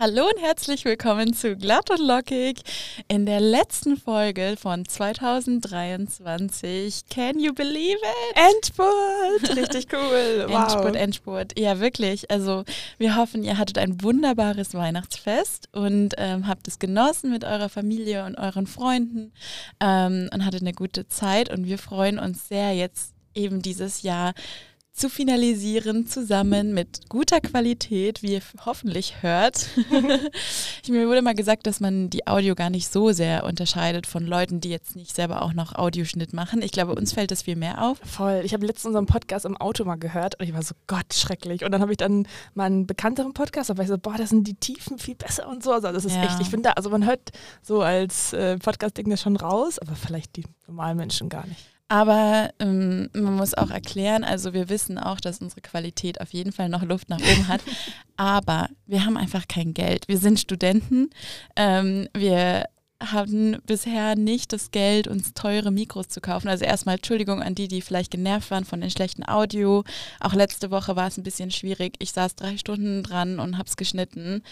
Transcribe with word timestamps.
Hallo 0.00 0.28
und 0.32 0.40
herzlich 0.40 0.84
willkommen 0.84 1.34
zu 1.34 1.56
Glatt 1.56 1.90
und 1.90 1.98
Lockig 1.98 2.60
in 3.08 3.26
der 3.26 3.40
letzten 3.40 3.96
Folge 3.96 4.54
von 4.56 4.86
2023. 4.86 7.06
Can 7.10 7.40
you 7.40 7.52
believe 7.52 7.96
it? 7.96 8.36
Endspurt! 8.36 9.56
Richtig 9.56 9.92
cool. 9.92 10.46
Wow. 10.46 10.54
Endspurt, 10.54 10.94
Endspurt. 10.94 11.58
Ja, 11.58 11.80
wirklich. 11.80 12.30
Also 12.30 12.62
wir 12.98 13.16
hoffen, 13.16 13.42
ihr 13.42 13.58
hattet 13.58 13.78
ein 13.78 14.00
wunderbares 14.00 14.72
Weihnachtsfest 14.72 15.68
und 15.72 16.14
ähm, 16.16 16.46
habt 16.46 16.68
es 16.68 16.78
genossen 16.78 17.32
mit 17.32 17.42
eurer 17.42 17.68
Familie 17.68 18.24
und 18.24 18.36
euren 18.36 18.68
Freunden 18.68 19.32
ähm, 19.80 20.30
und 20.32 20.44
hattet 20.44 20.60
eine 20.60 20.74
gute 20.74 21.08
Zeit. 21.08 21.50
Und 21.50 21.66
wir 21.66 21.78
freuen 21.78 22.20
uns 22.20 22.46
sehr, 22.46 22.72
jetzt 22.72 23.14
eben 23.34 23.62
dieses 23.62 24.02
Jahr 24.02 24.32
zu 24.98 25.08
finalisieren, 25.08 26.06
zusammen 26.06 26.74
mit 26.74 27.08
guter 27.08 27.40
Qualität, 27.40 28.22
wie 28.22 28.34
ihr 28.34 28.42
hoffentlich 28.66 29.22
hört. 29.22 29.68
mir 30.88 31.08
wurde 31.08 31.22
mal 31.22 31.34
gesagt, 31.34 31.66
dass 31.66 31.78
man 31.78 32.10
die 32.10 32.26
Audio 32.26 32.54
gar 32.54 32.68
nicht 32.68 32.92
so 32.92 33.12
sehr 33.12 33.44
unterscheidet 33.44 34.06
von 34.06 34.26
Leuten, 34.26 34.60
die 34.60 34.70
jetzt 34.70 34.96
nicht 34.96 35.14
selber 35.14 35.42
auch 35.42 35.52
noch 35.52 35.74
Audioschnitt 35.74 36.32
machen. 36.32 36.62
Ich 36.62 36.72
glaube, 36.72 36.94
uns 36.94 37.12
fällt 37.12 37.30
das 37.30 37.42
viel 37.42 37.54
mehr 37.54 37.82
auf. 37.82 37.98
Voll. 38.04 38.42
Ich 38.44 38.52
habe 38.52 38.66
letztens 38.66 38.86
unseren 38.86 39.06
Podcast 39.06 39.44
im 39.44 39.56
Auto 39.56 39.84
mal 39.84 39.96
gehört 39.96 40.38
und 40.40 40.46
ich 40.46 40.52
war 40.52 40.62
so, 40.62 40.74
Gott, 40.88 41.14
schrecklich. 41.14 41.64
Und 41.64 41.70
dann 41.70 41.80
habe 41.80 41.92
ich 41.92 41.98
dann 41.98 42.26
mal 42.54 42.64
einen 42.64 42.86
bekannteren 42.86 43.34
Podcast, 43.34 43.70
da 43.70 43.76
war 43.76 43.84
ich 43.84 43.90
so, 43.90 43.98
boah, 43.98 44.16
das 44.18 44.30
sind 44.30 44.48
die 44.48 44.54
Tiefen 44.54 44.98
viel 44.98 45.14
besser 45.14 45.48
und 45.48 45.62
so. 45.62 45.72
Also 45.72 45.92
das 45.92 46.04
ist 46.04 46.16
ja. 46.16 46.24
echt, 46.24 46.40
ich 46.40 46.50
finde 46.50 46.70
da, 46.70 46.72
also 46.72 46.90
man 46.90 47.06
hört 47.06 47.30
so 47.62 47.82
als 47.82 48.32
äh, 48.32 48.58
Podcast-Ding 48.58 49.08
das 49.08 49.22
schon 49.22 49.36
raus, 49.36 49.78
aber 49.78 49.94
vielleicht 49.94 50.36
die 50.36 50.44
normalen 50.66 50.96
Menschen 50.96 51.28
gar 51.28 51.46
nicht. 51.46 51.77
Aber 51.88 52.50
ähm, 52.58 53.08
man 53.14 53.34
muss 53.34 53.54
auch 53.54 53.70
erklären, 53.70 54.22
also 54.22 54.52
wir 54.52 54.68
wissen 54.68 54.98
auch, 54.98 55.20
dass 55.20 55.40
unsere 55.40 55.62
Qualität 55.62 56.20
auf 56.20 56.34
jeden 56.34 56.52
Fall 56.52 56.68
noch 56.68 56.82
Luft 56.82 57.08
nach 57.08 57.18
oben 57.18 57.48
hat. 57.48 57.62
aber 58.16 58.68
wir 58.86 59.06
haben 59.06 59.16
einfach 59.16 59.48
kein 59.48 59.72
Geld. 59.72 60.06
Wir 60.06 60.18
sind 60.18 60.38
Studenten. 60.38 61.08
Ähm, 61.56 62.08
wir 62.14 62.66
hatten 63.00 63.58
bisher 63.64 64.16
nicht 64.16 64.52
das 64.52 64.72
Geld, 64.72 65.06
uns 65.06 65.32
teure 65.32 65.70
Mikros 65.70 66.08
zu 66.08 66.20
kaufen. 66.20 66.48
Also 66.48 66.64
erstmal 66.64 66.96
Entschuldigung 66.96 67.42
an 67.42 67.54
die, 67.54 67.68
die 67.68 67.80
vielleicht 67.80 68.10
genervt 68.10 68.50
waren 68.50 68.64
von 68.64 68.80
den 68.80 68.90
schlechten 68.90 69.26
Audio. 69.26 69.84
Auch 70.18 70.34
letzte 70.34 70.72
Woche 70.72 70.96
war 70.96 71.06
es 71.06 71.16
ein 71.16 71.22
bisschen 71.22 71.52
schwierig. 71.52 71.94
Ich 72.00 72.12
saß 72.12 72.34
drei 72.34 72.56
Stunden 72.56 73.04
dran 73.04 73.38
und 73.38 73.56
hab's 73.56 73.76
geschnitten 73.76 74.42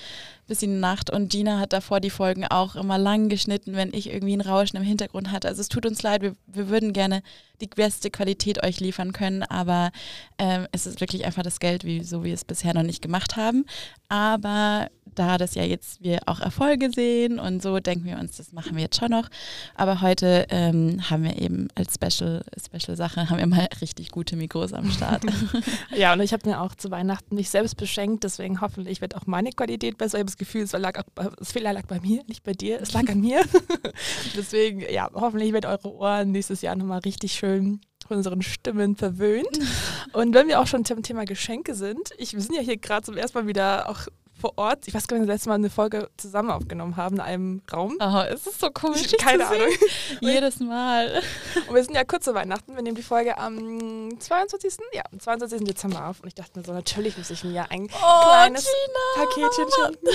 bis 0.46 0.62
in 0.62 0.74
die 0.74 0.80
Nacht. 0.80 1.10
Und 1.10 1.30
Gina 1.30 1.58
hat 1.58 1.72
davor 1.72 1.98
die 1.98 2.10
Folgen 2.10 2.46
auch 2.46 2.76
immer 2.76 2.98
lang 2.98 3.28
geschnitten, 3.28 3.74
wenn 3.74 3.92
ich 3.92 4.10
irgendwie 4.10 4.36
ein 4.36 4.40
Rauschen 4.40 4.76
im 4.76 4.84
Hintergrund 4.84 5.32
hatte. 5.32 5.48
Also 5.48 5.60
es 5.60 5.68
tut 5.68 5.84
uns 5.84 6.02
leid, 6.02 6.22
wir, 6.22 6.36
wir 6.46 6.68
würden 6.68 6.92
gerne 6.92 7.22
die 7.60 7.66
beste 7.66 8.10
Qualität 8.10 8.62
euch 8.62 8.78
liefern 8.78 9.12
können, 9.12 9.42
aber 9.42 9.90
ähm, 10.38 10.66
es 10.72 10.86
ist 10.86 11.00
wirklich 11.00 11.24
einfach 11.24 11.42
das 11.42 11.58
Geld, 11.58 11.84
wie, 11.84 12.04
so 12.04 12.22
wie 12.22 12.28
wir 12.28 12.34
es 12.34 12.44
bisher 12.44 12.74
noch 12.74 12.82
nicht 12.82 13.02
gemacht 13.02 13.36
haben. 13.36 13.64
Aber 14.08 14.88
da 15.18 15.38
das 15.38 15.54
ja 15.54 15.64
jetzt 15.64 16.02
wir 16.02 16.20
auch 16.26 16.40
Erfolge 16.40 16.90
sehen 16.90 17.38
und 17.38 17.62
so, 17.62 17.80
denken 17.80 18.04
wir 18.04 18.18
uns, 18.18 18.36
das 18.36 18.52
machen 18.52 18.76
wir 18.76 18.82
jetzt 18.82 18.98
schon 18.98 19.10
noch. 19.10 19.28
Aber 19.74 20.00
heute 20.00 20.46
ähm, 20.50 21.00
haben 21.10 21.24
wir 21.24 21.38
eben 21.40 21.68
als 21.74 21.94
Special, 21.94 22.44
Special 22.64 22.96
Sache, 22.96 23.28
haben 23.28 23.38
wir 23.38 23.46
mal 23.46 23.68
richtig 23.80 24.10
gute 24.10 24.36
Mikros 24.36 24.72
am 24.72 24.90
Start. 24.90 25.24
ja, 25.96 26.12
und 26.12 26.20
ich 26.20 26.32
habe 26.32 26.48
mir 26.48 26.60
auch 26.60 26.74
zu 26.74 26.90
Weihnachten 26.90 27.34
nicht 27.34 27.50
selbst 27.50 27.76
beschenkt, 27.76 28.24
deswegen 28.24 28.60
hoffentlich 28.60 29.00
wird 29.00 29.16
auch 29.16 29.26
meine 29.26 29.50
Qualität 29.50 29.98
besser. 29.98 30.18
Ich 30.18 30.20
habe 30.20 30.30
das 30.30 30.38
Gefühl, 30.38 30.62
es 30.62 30.72
lag 30.72 30.98
auch, 30.98 31.32
das 31.38 31.52
Fehler 31.52 31.72
lag 31.72 31.86
bei 31.86 32.00
mir, 32.00 32.22
nicht 32.26 32.44
bei 32.44 32.52
dir, 32.52 32.80
es 32.80 32.92
lag 32.92 33.08
an 33.08 33.20
mir. 33.20 33.42
deswegen, 34.36 34.82
ja, 34.90 35.10
hoffentlich 35.14 35.52
wird 35.52 35.66
eure 35.66 35.92
Ohren 35.92 36.32
nächstes 36.32 36.62
Jahr 36.62 36.76
nochmal 36.76 37.00
richtig 37.00 37.32
schön 37.32 37.80
von 38.06 38.18
unseren 38.18 38.42
Stimmen 38.42 38.96
verwöhnt. 38.96 39.58
Und 40.12 40.34
wenn 40.34 40.48
wir 40.48 40.60
auch 40.60 40.66
schon 40.66 40.84
zum 40.84 41.02
Thema 41.02 41.24
Geschenke 41.24 41.74
sind, 41.74 42.10
ich, 42.18 42.34
wir 42.34 42.40
sind 42.40 42.54
ja 42.54 42.62
hier 42.62 42.76
gerade 42.76 43.04
zum 43.04 43.16
ersten 43.16 43.38
Mal 43.38 43.46
wieder 43.46 43.88
auch 43.88 44.06
vor 44.38 44.52
Ort. 44.56 44.86
Ich 44.86 44.94
weiß 44.94 45.06
gar 45.06 45.16
nicht, 45.16 45.26
wir 45.26 45.26
das 45.26 45.36
letzte 45.36 45.48
Mal 45.48 45.54
eine 45.56 45.70
Folge 45.70 46.10
zusammen 46.16 46.50
aufgenommen 46.50 46.96
haben 46.96 47.16
in 47.16 47.20
einem 47.20 47.62
Raum. 47.72 47.96
Oh, 48.00 48.22
es 48.28 48.46
ist 48.46 48.60
so 48.60 48.70
komisch. 48.70 49.12
Keine 49.18 49.46
Ahnung. 49.46 49.68
Jedes 50.20 50.60
Mal. 50.60 51.22
Und 51.68 51.74
wir 51.74 51.82
sind 51.82 51.94
ja 51.94 52.04
kurz 52.04 52.24
zu 52.24 52.34
Weihnachten. 52.34 52.74
Wir 52.74 52.82
nehmen 52.82 52.96
die 52.96 53.02
Folge 53.02 53.38
am 53.38 54.18
22. 54.18 54.74
Ja, 54.92 55.02
am 55.10 55.20
22. 55.20 55.64
Dezember 55.64 56.06
auf. 56.06 56.20
Und 56.20 56.28
ich 56.28 56.34
dachte 56.34 56.58
mir 56.58 56.64
so, 56.64 56.72
natürlich 56.72 57.16
muss 57.16 57.30
ich 57.30 57.44
mir 57.44 57.52
ja 57.52 57.66
ein 57.70 57.84
oh, 57.84 58.22
kleines 58.22 58.64
Gina. 58.64 59.26
Paketchen 59.26 59.66
schenken. 59.74 60.06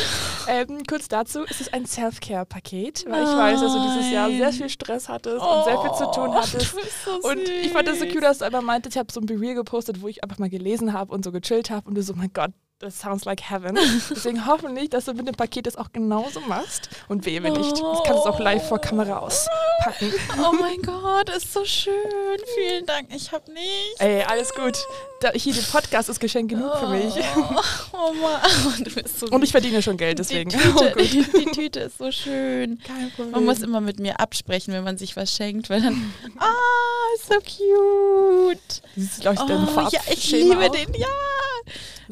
Ähm, 0.48 0.84
kurz 0.88 1.08
dazu, 1.08 1.44
es 1.50 1.62
ist 1.62 1.74
ein 1.74 1.86
Self-Care-Paket, 1.86 3.06
weil 3.10 3.24
ich 3.24 3.30
weiß, 3.30 3.62
dass 3.62 3.74
du 3.74 3.80
dieses 3.82 4.12
Jahr 4.12 4.30
sehr 4.30 4.52
viel 4.52 4.70
Stress 4.70 5.10
hattest 5.10 5.42
oh, 5.42 5.58
und 5.58 5.64
sehr 5.64 5.82
viel 5.82 5.92
zu 5.94 6.12
tun 6.12 6.30
oh, 6.30 6.34
hattest. 6.36 6.76
So 7.06 7.28
und 7.28 7.50
ich 7.50 7.72
fand 7.72 7.88
das 7.88 8.00
so 8.00 8.06
cute, 8.06 8.24
dass 8.24 8.40
du 8.40 8.46
einmal 8.46 8.62
meintest, 8.62 8.96
ich 8.96 9.00
habe 9.00 9.12
so 9.12 9.20
ein 9.20 9.26
Be 9.26 9.42
gepostet, 9.42 10.02
wo 10.02 10.08
ich 10.08 10.24
einfach 10.24 10.38
mal 10.38 10.50
gelesen 10.50 10.94
habe 10.94 11.14
und 11.14 11.26
so 11.26 11.32
gechillt 11.32 11.70
habe 11.70 11.88
und 11.88 11.96
du 11.96 12.04
so, 12.04 12.14
mein 12.14 12.32
Gott, 12.34 12.52
das 12.82 13.00
sounds 13.00 13.26
like 13.26 13.42
heaven. 13.42 13.78
Deswegen 14.10 14.46
hoffentlich, 14.46 14.90
dass 14.90 15.06
du 15.06 15.14
mit 15.14 15.28
dem 15.28 15.36
Paket 15.36 15.68
das 15.68 15.76
auch 15.76 15.92
genauso 15.94 16.42
machst. 16.42 16.90
Und 17.08 17.26
wehe 17.26 17.42
nicht. 17.42 17.58
Ich 17.58 18.04
kann 18.04 18.18
es 18.18 18.26
auch 18.26 18.40
live 18.40 18.68
vor 18.68 18.80
Kamera 18.80 19.20
auspacken. 19.20 20.12
Oh 20.40 20.54
mein 20.60 20.82
Gott, 20.82 21.30
ist 21.30 21.54
so 21.54 21.64
schön. 21.64 21.94
Vielen 22.56 22.86
Dank. 22.86 23.08
Ich 23.14 23.32
hab 23.32 23.48
nichts. 23.48 24.00
Ey, 24.00 24.24
alles 24.24 24.54
gut. 24.54 24.78
Da, 25.22 25.32
hier, 25.34 25.54
der 25.54 25.62
Podcast 25.62 26.10
ist 26.10 26.20
Geschenk 26.20 26.50
genug 26.50 26.76
für 26.78 26.88
mich. 26.88 27.14
Oh, 27.36 27.62
oh 27.94 28.14
Mann. 28.14 28.84
Du 28.84 28.90
bist 28.90 29.20
so 29.20 29.28
Und 29.28 29.44
ich 29.44 29.52
verdiene 29.52 29.82
schon 29.82 29.98
Geld, 29.98 30.18
deswegen. 30.18 30.50
Die 30.50 30.58
Tüte, 30.58 30.94
oh, 30.96 31.00
die, 31.00 31.24
die 31.46 31.52
Tüte 31.52 31.80
ist 31.82 31.98
so 32.00 32.12
schön. 32.12 32.80
Kein 32.80 33.12
Problem. 33.12 33.32
Man 33.32 33.46
muss 33.46 33.62
immer 33.62 33.82
mit 33.82 34.00
mir 34.00 34.20
absprechen, 34.20 34.74
wenn 34.74 34.84
man 34.84 34.98
sich 34.98 35.16
was 35.16 35.32
schenkt, 35.32 35.70
weil 35.70 35.82
dann, 35.82 36.14
ah, 36.40 36.48
so 37.28 37.36
cute. 37.36 38.82
Das 38.96 39.04
ist, 39.04 39.22
glaube 39.22 39.36
ich, 39.36 39.42
dein 39.42 39.68
oh, 39.68 39.90
ja, 39.92 40.02
ich 40.12 40.32
liebe 40.32 40.58
auch. 40.58 40.72
den, 40.72 40.94
ja. 40.96 41.08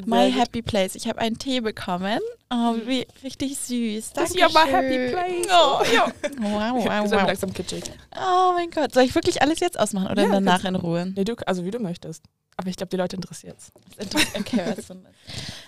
My 0.06 0.30
Happy 0.30 0.62
Place. 0.62 0.94
Ich 0.94 1.06
habe 1.08 1.18
einen 1.18 1.38
Tee 1.38 1.60
bekommen. 1.60 2.20
Oh, 2.50 2.74
wie, 2.84 3.06
richtig 3.22 3.56
süß. 3.58 4.12
Das 4.12 4.30
ist 4.30 4.36
ja 4.36 4.48
My 4.48 4.70
Happy 4.70 5.12
Place. 5.12 5.46
Oh, 5.48 5.82
ja. 5.94 6.12
Wow, 6.40 6.84
wow, 6.84 7.10
wow. 7.10 7.26
langsam 7.26 7.52
kitschig. 7.52 7.84
Oh 8.16 8.52
mein 8.54 8.70
Gott. 8.70 8.92
Soll 8.94 9.04
ich 9.04 9.14
wirklich 9.14 9.42
alles 9.42 9.60
jetzt 9.60 9.78
ausmachen 9.78 10.10
oder 10.10 10.22
ja, 10.22 10.30
danach 10.30 10.64
in 10.64 10.74
Ruhe? 10.74 11.12
Nee, 11.14 11.24
du, 11.24 11.34
also 11.46 11.64
wie 11.64 11.70
du 11.70 11.78
möchtest. 11.78 12.24
Aber 12.56 12.68
ich 12.68 12.76
glaube, 12.76 12.90
die 12.90 12.96
Leute 12.96 13.16
interessiert 13.16 13.56
es. 13.96 14.10
Okay, 14.38 14.74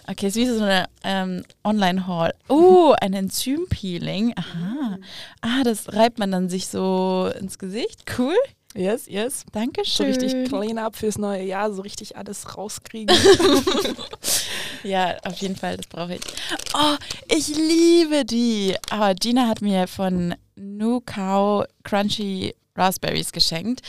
okay, 0.08 0.26
ist 0.26 0.36
wie 0.36 0.46
so 0.46 0.62
eine 0.62 0.86
ähm, 1.04 1.44
Online-Hall. 1.64 2.34
Oh, 2.48 2.94
ein 3.00 3.14
Enzympeeling. 3.14 4.34
Aha. 4.36 4.98
Ah, 5.40 5.62
das 5.64 5.92
reibt 5.94 6.18
man 6.18 6.30
dann 6.30 6.48
sich 6.50 6.68
so 6.68 7.30
ins 7.38 7.58
Gesicht. 7.58 8.04
Cool. 8.18 8.36
Yes, 8.74 9.06
yes. 9.06 9.44
Dankeschön. 9.52 10.14
So 10.14 10.20
richtig 10.20 10.48
clean 10.48 10.78
up 10.78 10.96
fürs 10.96 11.18
neue 11.18 11.44
Jahr, 11.44 11.72
so 11.72 11.82
richtig 11.82 12.16
alles 12.16 12.56
rauskriegen. 12.56 13.14
ja, 14.82 15.16
auf 15.24 15.36
jeden 15.38 15.56
Fall, 15.56 15.76
das 15.76 15.86
brauche 15.86 16.14
ich. 16.14 16.20
Oh, 16.74 16.96
ich 17.28 17.48
liebe 17.48 18.24
die. 18.24 18.76
Aber 18.90 19.10
oh, 19.10 19.14
Gina 19.18 19.48
hat 19.48 19.60
mir 19.60 19.86
von 19.86 20.34
Cow 21.06 21.64
Crunchy 21.82 22.54
Raspberries 22.76 23.32
geschenkt. 23.32 23.82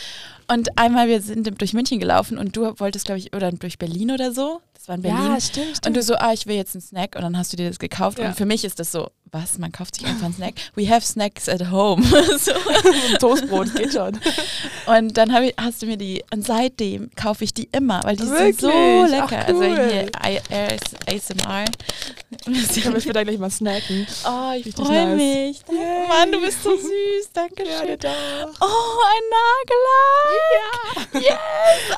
Und 0.47 0.77
einmal, 0.77 1.07
wir 1.07 1.21
sind 1.21 1.59
durch 1.59 1.73
München 1.73 1.99
gelaufen 1.99 2.37
und 2.37 2.55
du 2.55 2.77
wolltest, 2.79 3.05
glaube 3.05 3.19
ich, 3.19 3.33
oder 3.33 3.51
durch 3.51 3.77
Berlin 3.77 4.11
oder 4.11 4.31
so. 4.31 4.61
Das 4.73 4.87
war 4.87 4.95
in 4.95 5.01
Berlin. 5.01 5.23
Ja, 5.23 5.39
stimmt, 5.39 5.77
stimmt. 5.77 5.87
Und 5.87 5.93
du 5.95 6.03
so, 6.03 6.15
ah, 6.15 6.33
ich 6.33 6.45
will 6.45 6.55
jetzt 6.55 6.75
einen 6.75 6.81
Snack. 6.81 7.15
Und 7.15 7.21
dann 7.21 7.37
hast 7.37 7.53
du 7.53 7.57
dir 7.57 7.69
das 7.69 7.79
gekauft. 7.79 8.19
Ja. 8.19 8.27
Und 8.27 8.35
für 8.35 8.45
mich 8.45 8.65
ist 8.65 8.79
das 8.79 8.91
so, 8.91 9.09
was, 9.33 9.57
man 9.57 9.71
kauft 9.71 9.95
sich 9.95 10.05
einfach 10.05 10.25
einen 10.25 10.35
Snack. 10.35 10.53
We 10.75 10.89
have 10.89 11.05
snacks 11.05 11.49
at 11.49 11.71
home. 11.71 12.03
so. 12.37 12.51
Toastbrot 13.19 13.73
geht 13.75 13.93
schon. 13.93 14.19
Und 14.85 15.17
dann 15.17 15.43
ich, 15.43 15.53
hast 15.59 15.81
du 15.81 15.87
mir 15.87 15.97
die, 15.97 16.23
und 16.31 16.45
seitdem 16.45 17.09
kaufe 17.15 17.43
ich 17.43 17.53
die 17.53 17.67
immer, 17.71 18.01
weil 18.03 18.15
die 18.15 18.27
Wirklich? 18.29 18.59
sind 18.59 18.71
so 18.71 19.05
lecker. 19.05 19.39
Ach, 19.41 19.47
also 19.47 19.61
cool. 19.61 19.79
Also 19.79 20.39
hier 20.49 20.77
ASMR. 21.07 21.65
Ich 22.47 22.83
kann 22.83 22.93
mich 22.93 23.07
wieder 23.07 23.23
gleich 23.23 23.37
mal 23.37 23.49
snacken. 23.49 24.07
Oh, 24.25 24.51
ich 24.55 24.73
freue 24.73 25.15
mich. 25.15 25.61
Yay. 25.69 26.07
Mann, 26.07 26.31
du 26.31 26.41
bist 26.41 26.63
so 26.63 26.71
süß. 26.71 27.31
Dankeschön. 27.33 27.97
Ja, 28.01 28.11
oh, 28.59 28.99
ein 29.09 29.23
Nagellack. 29.33 31.13
Ja. 31.13 31.19
Yes. 31.19 31.33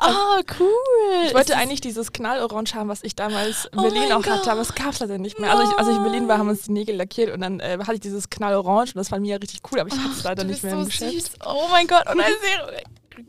Oh, 0.02 0.40
cool. 0.60 1.26
Ich 1.26 1.34
wollte 1.34 1.56
eigentlich 1.56 1.80
dieses 1.80 2.12
Knallorange 2.12 2.74
haben, 2.74 2.88
was 2.88 3.02
ich 3.02 3.16
damals 3.16 3.66
in 3.72 3.78
oh 3.78 3.82
Berlin 3.82 4.12
auch 4.12 4.22
Gott. 4.22 4.40
hatte, 4.40 4.52
aber 4.52 4.60
es 4.60 4.74
gab 4.74 4.92
es 4.92 5.00
leider 5.00 5.18
nicht 5.18 5.38
mehr. 5.38 5.50
Also, 5.50 5.70
ich, 5.70 5.78
als 5.78 5.88
ich 5.88 5.96
in 5.96 6.02
Berlin 6.02 6.28
war, 6.28 6.38
haben 6.38 6.48
uns 6.48 6.62
die 6.62 6.72
Nägel 6.72 6.96
lackiert 6.96 7.25
ausprobiert 7.26 7.34
und 7.34 7.40
dann 7.40 7.60
äh, 7.60 7.78
hatte 7.80 7.94
ich 7.94 8.00
dieses 8.00 8.30
Knallorange 8.30 8.90
und 8.94 8.96
das 8.96 9.10
war 9.10 9.18
mir 9.18 9.40
richtig 9.40 9.60
cool, 9.70 9.80
aber 9.80 9.88
ich 9.88 9.98
hatte 9.98 10.12
es 10.12 10.24
leider 10.24 10.44
nicht 10.44 10.62
mehr 10.62 10.72
so 10.72 10.80
im 10.80 10.86
Geschäft. 10.86 11.12
Süß. 11.12 11.30
Oh 11.44 11.68
mein 11.70 11.86
Gott, 11.86 12.08
und 12.10 12.20
ein 12.20 12.32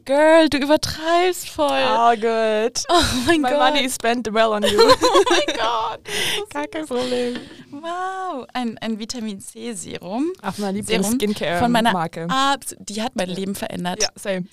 Girl, 0.04 0.50
du 0.50 0.58
übertreibst 0.58 1.48
voll. 1.50 1.70
Oh, 1.70 2.12
good. 2.12 2.84
Oh 2.90 3.02
mein 3.26 3.40
My 3.40 3.50
Gott. 3.50 3.60
money 3.60 3.86
is 3.86 3.96
spent 3.96 4.28
well 4.34 4.52
on 4.52 4.64
you. 4.64 4.78
oh 4.82 5.24
mein 5.30 5.56
Gott. 5.56 6.00
Gar 6.54 6.68
kein 6.68 6.86
Problem. 6.86 7.38
Wow. 7.72 8.46
Ein, 8.54 8.78
ein 8.80 9.00
Vitamin 9.00 9.40
C 9.40 9.72
Serum. 9.74 10.34
Auf 10.42 10.58
meiner 10.58 10.74
Lieblings-Skincare 10.74 11.60
von 11.60 11.72
meiner 11.72 11.94
Marke. 11.94 12.28
Art, 12.30 12.76
die 12.80 13.02
hat 13.02 13.16
mein 13.16 13.30
Leben 13.30 13.56
verändert. 13.56 14.04
Ja, 14.04 14.10
same. 14.16 14.44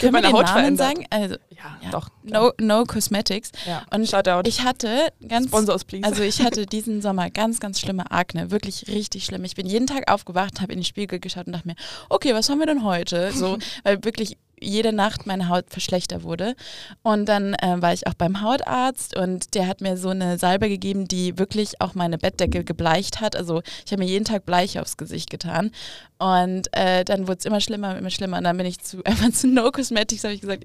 Können 0.00 0.14
wir 0.14 0.22
den 0.22 0.32
Haut 0.32 0.46
Namen 0.46 0.76
verändert. 0.76 0.88
sagen? 0.88 1.06
Also, 1.10 1.36
ja, 1.82 1.90
doch. 1.90 2.08
No, 2.22 2.52
no 2.60 2.84
Cosmetics. 2.84 3.52
Ja. 3.66 3.82
Und 3.90 4.08
Shoutout. 4.08 4.48
ich 4.48 4.62
hatte 4.62 5.12
ganz, 5.26 5.46
Sponsors, 5.46 5.84
please. 5.84 6.04
also 6.04 6.22
ich 6.22 6.42
hatte 6.42 6.66
diesen 6.66 7.02
Sommer 7.02 7.30
ganz, 7.30 7.60
ganz 7.60 7.80
schlimme 7.80 8.10
Akne. 8.10 8.50
Wirklich 8.50 8.88
richtig 8.88 9.24
schlimm. 9.24 9.44
Ich 9.44 9.54
bin 9.54 9.66
jeden 9.66 9.86
Tag 9.86 10.10
aufgewacht, 10.10 10.60
habe 10.60 10.72
in 10.72 10.80
den 10.80 10.84
Spiegel 10.84 11.18
geschaut 11.18 11.46
und 11.46 11.52
dachte 11.52 11.68
mir, 11.68 11.76
okay, 12.08 12.34
was 12.34 12.48
haben 12.48 12.58
wir 12.58 12.66
denn 12.66 12.84
heute? 12.84 13.32
So, 13.32 13.58
weil 13.82 14.04
wirklich 14.04 14.36
jede 14.60 14.92
Nacht 14.92 15.26
meine 15.26 15.48
Haut 15.48 15.66
schlechter 15.78 16.22
wurde. 16.22 16.54
Und 17.02 17.26
dann 17.26 17.54
äh, 17.54 17.80
war 17.80 17.92
ich 17.92 18.06
auch 18.06 18.14
beim 18.14 18.42
Hautarzt 18.42 19.16
und 19.16 19.54
der 19.54 19.66
hat 19.66 19.80
mir 19.80 19.96
so 19.96 20.10
eine 20.10 20.38
Salbe 20.38 20.68
gegeben, 20.68 21.06
die 21.06 21.38
wirklich 21.38 21.80
auch 21.80 21.94
meine 21.94 22.18
Bettdecke 22.18 22.64
gebleicht 22.64 23.20
hat. 23.20 23.36
Also 23.36 23.62
ich 23.84 23.92
habe 23.92 24.02
mir 24.02 24.08
jeden 24.08 24.24
Tag 24.24 24.46
Bleich 24.46 24.78
aufs 24.78 24.96
Gesicht 24.96 25.30
getan. 25.30 25.70
Und 26.18 26.68
äh, 26.72 27.04
dann 27.04 27.28
wurde 27.28 27.38
es 27.38 27.44
immer 27.44 27.60
schlimmer, 27.60 27.96
immer 27.96 28.10
schlimmer. 28.10 28.38
Und 28.38 28.44
dann 28.44 28.56
bin 28.56 28.66
ich 28.66 28.80
zu, 28.80 29.02
einfach 29.04 29.30
zu 29.30 29.48
No 29.48 29.70
Cosmetics, 29.70 30.24
habe 30.24 30.34
ich 30.34 30.40
gesagt, 30.40 30.64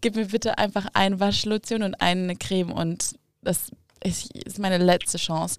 gib 0.00 0.16
mir 0.16 0.26
bitte 0.26 0.58
einfach 0.58 0.86
eine 0.94 1.20
Waschlotion 1.20 1.82
und 1.82 2.00
eine 2.00 2.36
Creme 2.36 2.72
und 2.72 3.14
das 3.42 3.70
ist, 4.02 4.34
ist 4.34 4.58
meine 4.58 4.78
letzte 4.78 5.18
Chance. 5.18 5.58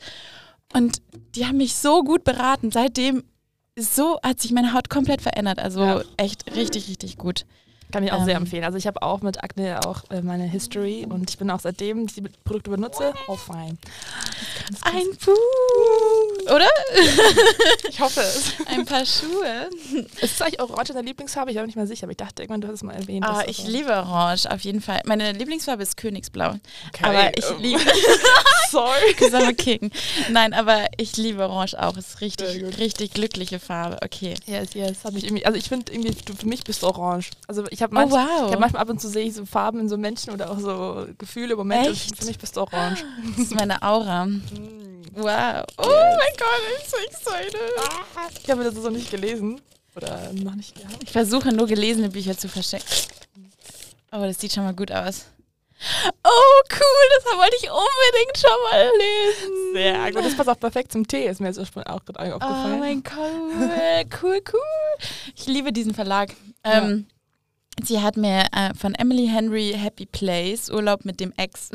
Und 0.73 1.01
die 1.35 1.45
haben 1.45 1.57
mich 1.57 1.75
so 1.75 2.03
gut 2.03 2.23
beraten. 2.23 2.71
Seitdem 2.71 3.23
so 3.77 4.19
hat 4.23 4.39
sich 4.39 4.51
meine 4.51 4.73
Haut 4.73 4.89
komplett 4.89 5.21
verändert. 5.21 5.59
Also 5.59 5.81
ja. 5.81 6.03
echt 6.17 6.55
richtig, 6.55 6.87
richtig 6.87 7.17
gut. 7.17 7.45
Kann 7.95 8.03
ich 8.03 8.11
auch 8.11 8.19
ähm. 8.19 8.25
sehr 8.25 8.35
empfehlen. 8.35 8.65
Also 8.65 8.77
ich 8.77 8.87
habe 8.87 9.01
auch 9.01 9.21
mit 9.21 9.41
Akne 9.41 9.79
auch 9.85 10.03
äh, 10.09 10.21
meine 10.21 10.43
History 10.43 11.07
und 11.07 11.29
ich 11.29 11.37
bin 11.37 11.49
auch 11.49 11.61
seitdem 11.61 12.07
die 12.07 12.23
Produkte 12.43 12.69
benutze, 12.69 13.13
oh 13.29 13.37
fein. 13.37 13.77
Ein 14.81 15.05
Puh, 15.17 15.31
oder? 16.53 16.67
ich 17.87 18.01
hoffe 18.01 18.19
es. 18.19 18.51
Ein 18.65 18.83
paar 18.83 19.05
Schuhe. 19.05 19.69
Ist 20.19 20.41
eigentlich 20.41 20.59
Orange 20.59 20.91
deine 20.91 21.07
Lieblingsfarbe? 21.07 21.51
Ich 21.51 21.55
bin 21.55 21.65
nicht 21.67 21.77
mehr 21.77 21.87
sicher, 21.87 22.03
aber 22.03 22.11
ich 22.11 22.17
dachte 22.17 22.43
irgendwann, 22.43 22.59
du 22.59 22.67
hast 22.67 22.73
es 22.73 22.83
mal 22.83 22.95
erwähnt. 22.95 23.23
Ah, 23.25 23.43
ich 23.47 23.65
liebe 23.65 23.91
Orange, 23.91 24.51
auf 24.51 24.59
jeden 24.59 24.81
Fall. 24.81 25.01
Meine 25.05 25.31
Lieblingsfarbe 25.31 25.81
ist 25.81 25.95
Königsblau. 25.95 26.55
Okay. 26.89 27.03
Aber 27.03 27.37
ich 27.37 27.45
liebe... 27.59 27.79
Sorry. 28.71 29.15
A 29.45 29.53
king. 29.53 29.91
Nein, 30.31 30.53
aber 30.53 30.87
ich 30.97 31.15
liebe 31.17 31.47
Orange 31.47 31.75
auch. 31.75 31.95
Ist 31.97 32.21
richtig, 32.21 32.77
richtig 32.77 33.13
glückliche 33.13 33.59
Farbe. 33.59 33.99
Okay. 34.03 34.35
Yes, 34.45 34.73
yes. 34.73 35.05
Hat 35.05 35.13
mich 35.13 35.23
irgendwie, 35.23 35.45
also 35.45 35.57
ich 35.57 35.69
finde 35.69 35.93
irgendwie, 35.93 36.11
du, 36.11 36.33
für 36.33 36.47
mich 36.47 36.63
bist 36.63 36.83
du 36.83 36.87
Orange. 36.87 37.31
Also 37.47 37.65
ich 37.69 37.81
habe 37.81 37.84
manch, 37.91 38.11
oh, 38.11 38.15
wow. 38.15 38.51
hab 38.51 38.59
manchmal 38.59 38.81
ab 38.81 38.89
und 38.89 39.01
zu 39.01 39.09
sehe 39.09 39.25
ich 39.25 39.33
so 39.33 39.45
Farben 39.45 39.79
in 39.79 39.89
so 39.89 39.97
Menschen 39.97 40.33
oder 40.33 40.51
auch 40.51 40.59
so 40.59 41.07
Gefühle, 41.17 41.55
Momente. 41.55 41.91
Echt? 41.91 42.17
Für 42.17 42.25
mich 42.25 42.37
bist 42.37 42.57
du 42.57 42.61
orange. 42.61 43.03
Das 43.37 43.45
ist 43.45 43.55
meine 43.55 43.81
Aura. 43.81 44.25
Mm. 44.25 44.85
Wow. 45.13 45.63
Oh 45.77 45.85
mein 45.85 46.35
Gott, 46.37 46.61
ich 46.77 46.81
bin 46.81 46.89
so 46.89 46.97
excited. 46.97 47.61
Ich 48.43 48.49
habe 48.49 48.63
das 48.63 48.75
so 48.75 48.89
nicht 48.89 49.09
gelesen. 49.09 49.61
Oder 49.95 50.33
noch 50.33 50.55
nicht 50.55 50.75
gehabt. 50.75 51.03
Ich 51.03 51.11
versuche 51.11 51.53
nur 51.53 51.67
gelesene 51.67 52.09
Bücher 52.09 52.37
zu 52.37 52.49
verstecken. 52.49 52.85
Aber 54.11 54.23
oh, 54.23 54.27
das 54.27 54.39
sieht 54.39 54.53
schon 54.53 54.63
mal 54.63 54.73
gut 54.73 54.91
aus. 54.91 55.25
Oh, 56.23 56.61
cool, 56.71 57.09
das 57.15 57.37
wollte 57.37 57.55
ich 57.61 57.69
unbedingt 57.69 58.37
schon 58.37 58.49
mal 58.71 58.89
lesen. 58.97 59.73
Sehr 59.73 60.11
gut. 60.11 60.25
Das 60.25 60.37
passt 60.37 60.49
auch 60.49 60.59
perfekt 60.59 60.91
zum 60.91 61.07
Tee, 61.07 61.25
ist 61.27 61.41
mir 61.41 61.47
jetzt 61.47 61.59
auch 61.59 61.71
gerade 62.05 62.33
aufgefallen. 62.33 62.73
Oh 62.75 62.77
mein 62.77 63.03
Gott, 63.03 64.21
cool, 64.21 64.41
cool. 64.53 65.07
Ich 65.35 65.47
liebe 65.47 65.71
diesen 65.71 65.93
Verlag. 65.93 66.33
Ja. 66.65 66.83
Ähm, 66.83 67.07
Sie 67.83 68.01
hat 68.01 68.15
mir 68.15 68.45
äh, 68.51 68.73
von 68.73 68.95
Emily 68.95 69.27
Henry 69.27 69.73
Happy 69.75 70.05
Place 70.05 70.69
Urlaub 70.69 71.03
mit 71.03 71.19
dem 71.19 71.33
Ex 71.35 71.69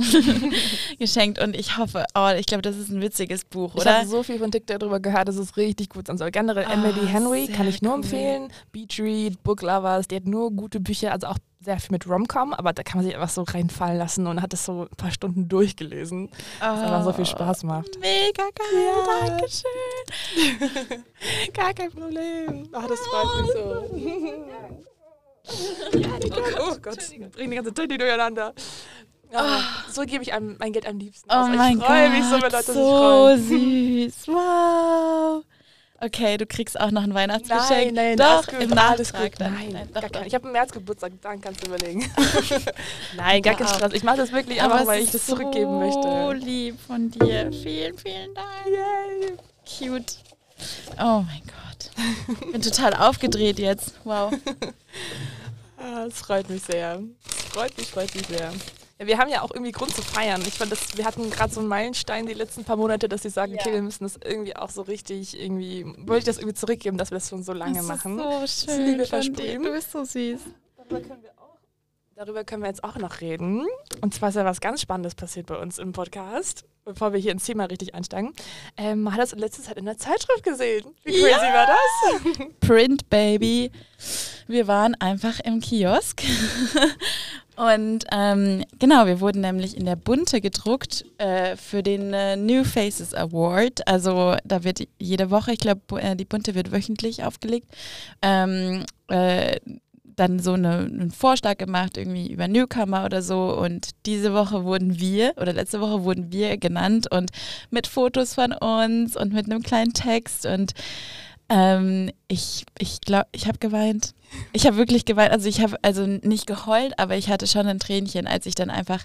geschenkt 0.99 1.39
und 1.39 1.55
ich 1.55 1.77
hoffe, 1.77 2.07
oh, 2.15 2.31
ich 2.37 2.47
glaube, 2.47 2.63
das 2.63 2.77
ist 2.77 2.91
ein 2.91 3.03
witziges 3.03 3.45
Buch, 3.45 3.75
oder? 3.75 3.83
Ich 3.83 3.89
habe 3.89 4.07
so 4.07 4.23
viel 4.23 4.39
von 4.39 4.51
TikTok 4.51 4.79
darüber 4.79 4.99
gehört, 4.99 5.29
dass 5.29 5.37
es 5.37 5.57
richtig 5.57 5.91
gut 5.91 6.07
sein 6.07 6.17
soll. 6.17 6.31
Generell 6.31 6.67
oh, 6.69 6.73
Emily 6.73 7.07
Henry 7.07 7.49
kann 7.49 7.69
ich 7.69 7.83
nur 7.83 7.93
cool. 7.93 8.01
empfehlen. 8.01 8.53
Beach 8.73 8.99
Read, 8.99 9.43
Book 9.43 9.61
Lovers, 9.63 10.09
die 10.09 10.17
hat 10.17 10.25
nur 10.25 10.51
gute 10.51 10.81
Bücher, 10.81 11.13
also 11.13 11.27
auch 11.27 11.39
sehr 11.63 11.79
viel 11.79 11.93
mit 11.93 12.09
Romcom, 12.09 12.55
aber 12.55 12.73
da 12.73 12.83
kann 12.83 12.99
man 12.99 13.05
sich 13.05 13.15
einfach 13.15 13.29
so 13.29 13.43
reinfallen 13.43 13.99
lassen 13.99 14.27
und 14.27 14.41
hat 14.41 14.55
es 14.55 14.65
so 14.65 14.83
ein 14.83 14.97
paar 14.97 15.11
Stunden 15.11 15.49
durchgelesen. 15.49 16.31
Oh, 16.33 16.65
was 16.65 16.81
einfach 16.81 17.05
so 17.05 17.13
viel 17.13 17.27
Spaß 17.27 17.65
macht. 17.65 17.99
Mega 18.01 18.45
geil, 18.55 18.85
ja. 18.87 19.29
danke 19.29 19.47
schön. 19.51 21.05
Gar 21.53 21.75
kein 21.75 21.91
Problem. 21.91 22.69
Ach, 22.73 22.87
das 22.87 22.99
freut 23.01 23.43
mich 23.43 23.53
so. 23.53 24.87
Ja, 25.93 26.09
oh 26.15 26.29
Gott, 26.29 26.55
oh 26.59 26.77
Gott. 26.81 27.33
bring 27.33 27.51
die 27.51 27.57
ganze 27.57 27.75
Tüte 27.75 27.99
durcheinander. 27.99 28.55
Oh, 29.33 29.91
so 29.91 30.03
gebe 30.03 30.23
ich 30.23 30.33
einem, 30.33 30.57
mein 30.59 30.73
Geld 30.73 30.87
am 30.87 30.99
liebsten 30.99 31.31
aus. 31.31 31.49
Oh 31.49 31.57
mein 31.57 31.79
ich 31.79 31.85
freue 31.85 32.11
mich 32.11 32.25
so, 32.25 32.37
Leute 32.37 32.63
so 32.63 33.37
süß. 33.37 34.29
Wow. 34.29 35.45
Okay, 36.03 36.39
du 36.39 36.47
kriegst 36.47 36.81
auch 36.81 36.91
noch 36.91 37.03
ein 37.03 37.13
Weihnachtsgeschenk. 37.13 37.93
Nein, 37.93 38.17
nein, 38.17 38.17
doch, 38.17 38.49
im 38.59 38.71
Nachtrag. 38.71 39.39
Nein, 39.39 39.69
nein 39.71 39.89
doch, 39.93 40.09
doch. 40.09 40.25
Ich 40.25 40.35
habe 40.35 40.47
im 40.47 40.53
März 40.53 40.73
Geburtstag, 40.73 41.13
dann 41.21 41.41
kannst 41.43 41.63
du 41.63 41.69
überlegen. 41.69 42.11
nein, 43.17 43.43
gar 43.43 43.55
kein 43.55 43.69
Stress. 43.69 43.93
Ich 43.93 44.03
mache 44.03 44.17
das 44.17 44.33
wirklich 44.33 44.63
einfach, 44.63 44.87
weil 44.87 45.03
ich 45.03 45.11
das 45.11 45.27
so 45.27 45.37
zurückgeben 45.37 45.79
möchte. 45.79 46.01
So 46.01 46.33
lieb 46.33 46.81
von 46.81 47.11
dir. 47.11 47.53
Vielen, 47.53 47.99
vielen 47.99 48.35
Dank. 48.35 48.67
Yay. 48.67 49.37
Cute. 49.67 50.17
Oh 50.99 51.23
mein 51.27 51.43
Gott. 51.45 51.91
Ich 52.41 52.53
bin 52.53 52.63
total 52.63 52.95
aufgedreht 52.95 53.59
jetzt. 53.59 53.93
Wow. 54.05 54.33
Ah, 55.81 56.05
es 56.07 56.19
freut 56.19 56.49
mich 56.51 56.63
sehr. 56.63 57.03
Es 57.27 57.45
freut 57.53 57.77
mich, 57.77 57.91
freut 57.91 58.15
mich 58.15 58.27
sehr. 58.27 58.53
Ja, 58.99 59.07
wir 59.07 59.17
haben 59.17 59.31
ja 59.31 59.41
auch 59.41 59.51
irgendwie 59.51 59.73
Grund 59.73 59.95
zu 59.95 60.03
feiern. 60.03 60.43
Ich 60.47 60.55
fand, 60.55 60.71
das, 60.71 60.97
wir 60.97 61.07
hatten 61.07 61.31
gerade 61.31 61.53
so 61.53 61.61
einen 61.61 61.71
Meilenstein 61.71 62.27
die 62.27 62.35
letzten 62.35 62.65
paar 62.65 62.77
Monate, 62.77 63.09
dass 63.09 63.23
sie 63.23 63.31
sagen, 63.31 63.55
ja. 63.55 63.61
okay, 63.61 63.73
wir 63.73 63.81
müssen 63.81 64.05
das 64.05 64.19
irgendwie 64.23 64.55
auch 64.55 64.69
so 64.69 64.83
richtig 64.83 65.41
irgendwie, 65.41 65.87
wollte 66.07 66.19
ich 66.19 66.25
das 66.25 66.37
irgendwie 66.37 66.55
zurückgeben, 66.55 66.99
dass 66.99 67.11
wir 67.11 67.17
das 67.17 67.31
schon 67.31 67.43
so 67.43 67.55
lange 67.55 67.79
das 67.79 67.87
machen. 67.87 68.19
Ist 68.19 68.61
so 68.61 68.73
schön. 68.73 68.99
Das 68.99 69.09
von 69.09 69.33
dir. 69.33 69.59
Du 69.59 69.73
bist 69.73 69.91
so 69.91 70.05
süß. 70.05 70.41
Darüber 70.77 71.01
können 71.01 71.23
wir 71.23 71.40
Darüber 72.21 72.45
können 72.45 72.63
wir 72.63 72.69
jetzt 72.69 72.85
auch 72.85 72.97
noch 72.97 73.23
reden. 73.23 73.65
Und 74.03 74.13
zwar 74.13 74.29
ist 74.29 74.35
ja 74.35 74.45
was 74.45 74.61
ganz 74.61 74.83
Spannendes 74.83 75.15
passiert 75.15 75.47
bei 75.47 75.57
uns 75.57 75.79
im 75.79 75.93
Podcast, 75.93 76.67
bevor 76.85 77.15
wir 77.15 77.19
hier 77.19 77.33
ins 77.33 77.47
Thema 77.47 77.65
richtig 77.65 77.95
einsteigen. 77.95 78.35
Ähm, 78.77 79.01
man 79.01 79.15
hat 79.15 79.23
das 79.23 79.33
in 79.33 79.39
letzter 79.39 79.63
Zeit 79.63 79.79
in 79.79 79.87
der 79.87 79.97
Zeitschrift 79.97 80.43
gesehen. 80.43 80.85
Wie 81.03 81.13
crazy 81.13 81.31
ja. 81.31 81.55
war 81.55 81.67
das? 81.67 82.47
Print 82.61 83.09
Baby. 83.09 83.71
Wir 84.47 84.67
waren 84.67 84.95
einfach 84.97 85.41
im 85.41 85.61
Kiosk. 85.61 86.21
Und 87.57 88.05
ähm, 88.13 88.67
genau, 88.79 89.07
wir 89.07 89.21
wurden 89.21 89.41
nämlich 89.41 89.75
in 89.75 89.87
der 89.87 89.97
Bunte 89.97 90.43
gedruckt 90.43 91.07
äh, 91.17 91.57
für 91.57 91.83
den 91.83 92.13
äh, 92.13 92.37
New 92.37 92.65
Faces 92.65 93.15
Award. 93.15 93.89
Also 93.89 94.37
da 94.45 94.63
wird 94.63 94.87
jede 94.99 95.31
Woche, 95.31 95.53
ich 95.53 95.59
glaube, 95.59 95.81
äh, 96.03 96.17
die 96.17 96.27
Bunte 96.27 96.55
wird 96.55 96.71
wöchentlich 96.71 97.25
aufgelegt. 97.25 97.69
Ähm, 98.21 98.85
äh, 99.09 99.59
dann 100.21 100.39
so 100.39 100.53
eine, 100.53 100.79
einen 100.81 101.11
Vorschlag 101.11 101.57
gemacht, 101.57 101.97
irgendwie 101.97 102.31
über 102.31 102.47
Newcomer 102.47 103.05
oder 103.05 103.23
so. 103.23 103.57
Und 103.57 103.91
diese 104.07 104.35
Woche 104.35 104.65
wurden 104.65 105.01
wir, 105.01 105.33
oder 105.37 105.53
letzte 105.53 105.81
Woche 105.81 106.05
wurden 106.05 106.31
wir 106.31 106.59
genannt 106.59 107.11
und 107.11 107.31
mit 107.71 107.87
Fotos 107.87 108.35
von 108.35 108.53
uns 108.53 109.17
und 109.17 109.33
mit 109.33 109.47
einem 109.47 109.63
kleinen 109.63 109.95
Text. 109.95 110.45
Und 110.45 110.75
ähm, 111.49 112.11
ich 112.29 112.65
ich 112.79 113.01
glaube, 113.01 113.29
ich 113.33 113.49
habe 113.49 113.59
geweint. 113.59 114.15
Ich 114.53 114.67
habe 114.67 114.77
wirklich 114.77 115.07
geweint. 115.07 115.33
Also 115.33 115.49
ich 115.49 115.61
habe 115.61 115.77
also 115.83 116.07
nicht 116.07 116.47
geheult, 116.47 116.99
aber 116.99 117.17
ich 117.17 117.31
hatte 117.31 117.47
schon 117.47 117.67
ein 117.67 117.81
Tränchen, 117.81 118.27
als 118.27 118.47
ich 118.47 118.55
dann 118.55 118.71
einfach 118.71 119.05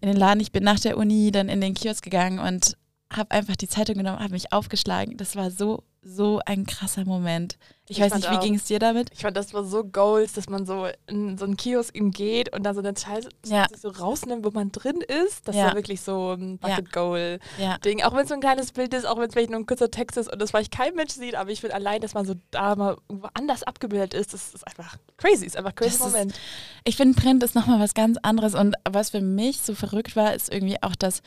in 0.00 0.08
den 0.08 0.16
Laden, 0.16 0.40
ich 0.40 0.52
bin 0.52 0.64
nach 0.64 0.80
der 0.80 0.98
Uni 0.98 1.30
dann 1.30 1.48
in 1.48 1.60
den 1.60 1.74
Kiosk 1.74 2.02
gegangen 2.02 2.40
und 2.40 2.76
habe 3.12 3.30
einfach 3.30 3.56
die 3.56 3.68
Zeitung 3.68 3.96
genommen, 3.96 4.18
habe 4.18 4.32
mich 4.32 4.52
aufgeschlagen. 4.52 5.16
Das 5.16 5.36
war 5.36 5.50
so, 5.50 5.82
so 6.08 6.40
ein 6.46 6.64
krasser 6.66 7.04
Moment. 7.04 7.58
Ich, 7.86 7.98
ich 7.98 8.02
weiß 8.02 8.14
nicht, 8.14 8.30
wie 8.30 8.38
ging 8.38 8.54
es 8.54 8.64
dir 8.64 8.78
damit? 8.78 9.10
Ich 9.12 9.20
fand, 9.20 9.36
das 9.36 9.54
war 9.54 9.64
so 9.64 9.84
Goals, 9.84 10.32
dass 10.34 10.48
man 10.48 10.66
so 10.66 10.86
in 11.06 11.38
so 11.38 11.44
einen 11.44 11.56
Kiosk 11.56 11.94
ihm 11.94 12.10
geht 12.10 12.54
und 12.54 12.62
dann 12.62 12.74
so 12.74 12.80
eine 12.80 12.94
Scheiße 12.96 13.28
ja. 13.46 13.66
so 13.76 13.88
rausnimmt, 13.88 14.44
wo 14.44 14.50
man 14.50 14.72
drin 14.72 15.00
ist. 15.00 15.46
Das 15.46 15.56
ja. 15.56 15.66
war 15.66 15.74
wirklich 15.74 16.00
so 16.00 16.32
ein 16.32 16.58
Bucket-Goal-Ding. 16.58 17.98
Ja. 17.98 18.06
Auch 18.06 18.14
wenn 18.14 18.22
es 18.22 18.28
so 18.28 18.34
ein 18.34 18.40
kleines 18.40 18.72
Bild 18.72 18.92
ist, 18.94 19.06
auch 19.06 19.18
wenn 19.18 19.28
es 19.28 19.32
vielleicht 19.32 19.50
nur 19.50 19.60
ein 19.60 19.66
kurzer 19.66 19.90
Text 19.90 20.16
ist 20.16 20.30
und 20.30 20.40
das 20.40 20.50
vielleicht 20.50 20.72
kein 20.72 20.94
Mensch 20.94 21.12
sieht, 21.12 21.34
aber 21.34 21.50
ich 21.50 21.60
finde 21.60 21.76
allein, 21.76 22.00
dass 22.00 22.14
man 22.14 22.26
so 22.26 22.34
da 22.50 22.74
mal 22.76 22.96
anders 23.34 23.62
abgebildet 23.62 24.14
ist, 24.14 24.34
das 24.34 24.54
ist 24.54 24.66
einfach 24.66 24.96
crazy. 25.16 25.46
Ist 25.46 25.56
einfach 25.56 25.74
crazy 25.74 25.98
das 25.98 26.12
Moment. 26.12 26.32
Ist, 26.32 26.40
ich 26.84 26.96
finde, 26.96 27.20
Print 27.20 27.42
ist 27.42 27.54
nochmal 27.54 27.80
was 27.80 27.94
ganz 27.94 28.18
anderes 28.22 28.54
und 28.54 28.74
was 28.88 29.10
für 29.10 29.20
mich 29.20 29.60
so 29.60 29.74
verrückt 29.74 30.16
war, 30.16 30.34
ist 30.34 30.52
irgendwie 30.52 30.82
auch, 30.82 30.96
dass 30.96 31.22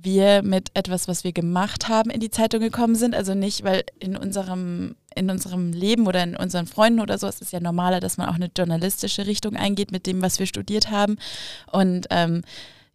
wir 0.00 0.42
mit 0.42 0.70
etwas, 0.74 1.06
was 1.06 1.24
wir 1.24 1.32
gemacht 1.32 1.88
haben, 1.88 2.10
in 2.10 2.20
die 2.20 2.30
Zeitung 2.30 2.60
gekommen 2.60 2.94
sind. 2.94 3.14
Also 3.14 3.34
nicht, 3.34 3.62
weil 3.62 3.84
in 3.98 4.16
unserem, 4.16 4.96
in 5.14 5.30
unserem 5.30 5.72
Leben 5.72 6.06
oder 6.06 6.22
in 6.22 6.36
unseren 6.36 6.66
Freunden 6.66 7.00
oder 7.00 7.18
so, 7.18 7.26
es 7.26 7.40
ist 7.40 7.52
ja 7.52 7.60
normaler, 7.60 8.00
dass 8.00 8.16
man 8.16 8.28
auch 8.28 8.34
eine 8.34 8.50
journalistische 8.56 9.26
Richtung 9.26 9.56
eingeht 9.56 9.92
mit 9.92 10.06
dem, 10.06 10.22
was 10.22 10.38
wir 10.38 10.46
studiert 10.46 10.90
haben. 10.90 11.18
Und 11.70 12.06
ähm, 12.10 12.42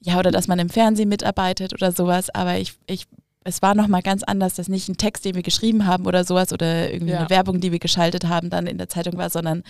ja, 0.02 0.20
oder 0.20 0.32
dass 0.32 0.48
man 0.48 0.60
im 0.60 0.70
Fernsehen 0.70 1.10
mitarbeitet 1.10 1.74
oder 1.74 1.92
sowas. 1.92 2.30
Aber 2.30 2.58
ich, 2.58 2.74
ich 2.88 3.06
es 3.44 3.62
war 3.62 3.76
nochmal 3.76 4.02
ganz 4.02 4.24
anders, 4.24 4.56
dass 4.56 4.68
nicht 4.68 4.90
ein 4.90 4.98
Text, 4.98 5.24
den 5.24 5.36
wir 5.36 5.42
geschrieben 5.42 5.88
haben 5.88 6.06
oder 6.06 6.26
sowas 6.26 6.52
oder 6.52 6.92
irgendwie 6.92 7.14
ja. 7.14 7.20
eine 7.20 7.30
Werbung, 7.30 7.62
die 7.62 7.72
wir 7.72 7.80
geschaltet 7.80 8.28
haben, 8.28 8.50
dann 8.50 8.68
in 8.68 8.78
der 8.78 8.90
Zeitung 8.90 9.18
war, 9.18 9.30
sondern 9.30 9.64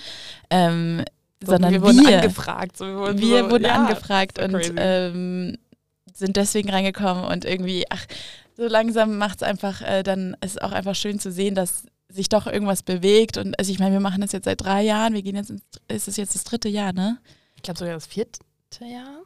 ähm, 0.50 1.04
sondern 1.44 1.72
wir, 1.72 1.84
wurden 1.84 2.08
angefragt. 2.08 2.78
So, 2.78 2.86
wir 2.86 2.96
wurden, 2.96 3.20
wir 3.20 3.44
so, 3.44 3.52
wurden 3.52 3.66
ja, 3.66 3.76
angefragt 3.76 4.40
und 4.40 4.74
ähm, 4.78 5.58
sind 6.18 6.38
deswegen 6.38 6.70
reingekommen 6.70 7.24
und 7.26 7.46
irgendwie, 7.46 7.86
ach, 7.90 8.06
so 8.56 8.68
langsam 8.68 9.18
macht 9.18 9.42
es 9.42 9.44
einfach, 9.44 9.82
äh, 9.82 10.04
dann 10.04 10.36
ist 10.42 10.52
es 10.52 10.58
auch 10.58 10.72
einfach 10.72 10.96
schön 10.96 11.20
zu 11.20 11.32
sehen, 11.32 11.56
dass 11.56 11.84
sich 12.10 12.30
doch 12.30 12.48
irgendwas 12.48 12.84
bewegt. 12.84 13.38
Und 13.38 13.58
also 13.60 13.72
ich 13.72 13.80
meine, 13.80 13.94
wir 13.94 14.00
machen 14.00 14.22
das 14.22 14.32
jetzt 14.32 14.46
seit 14.46 14.62
drei 14.62 14.82
Jahren, 14.82 15.14
wir 15.14 15.22
gehen 15.22 15.36
jetzt 15.36 15.50
ins, 15.50 15.64
ist 15.88 16.08
es 16.08 16.18
jetzt 16.18 16.36
das 16.36 16.44
dritte 16.44 16.70
Jahr, 16.70 16.94
ne? 16.94 17.20
Ich 17.56 17.62
glaube 17.62 17.78
sogar 17.78 17.94
das 17.94 18.08
vierte 18.08 18.40
Jahr. 18.82 19.22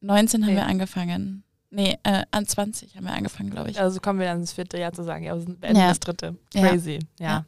19 0.00 0.46
haben 0.46 0.54
wir 0.54 0.66
angefangen. 0.66 1.42
Nee, 1.70 1.98
äh, 2.02 2.24
an 2.30 2.46
20 2.46 2.96
haben 2.96 3.04
wir 3.04 3.12
angefangen, 3.12 3.50
glaube 3.50 3.70
ich. 3.70 3.80
Also 3.80 4.00
kommen 4.00 4.20
wir 4.20 4.26
dann 4.26 4.40
ins 4.40 4.52
vierte 4.52 4.78
Jahr 4.78 4.92
zu 4.92 5.04
sagen, 5.04 5.24
ja, 5.24 5.34
wir 5.34 5.40
sind 5.42 5.62
ja. 5.62 5.88
das 5.88 6.00
dritte. 6.00 6.36
Crazy, 6.52 7.00
ja. 7.18 7.26
ja. 7.26 7.44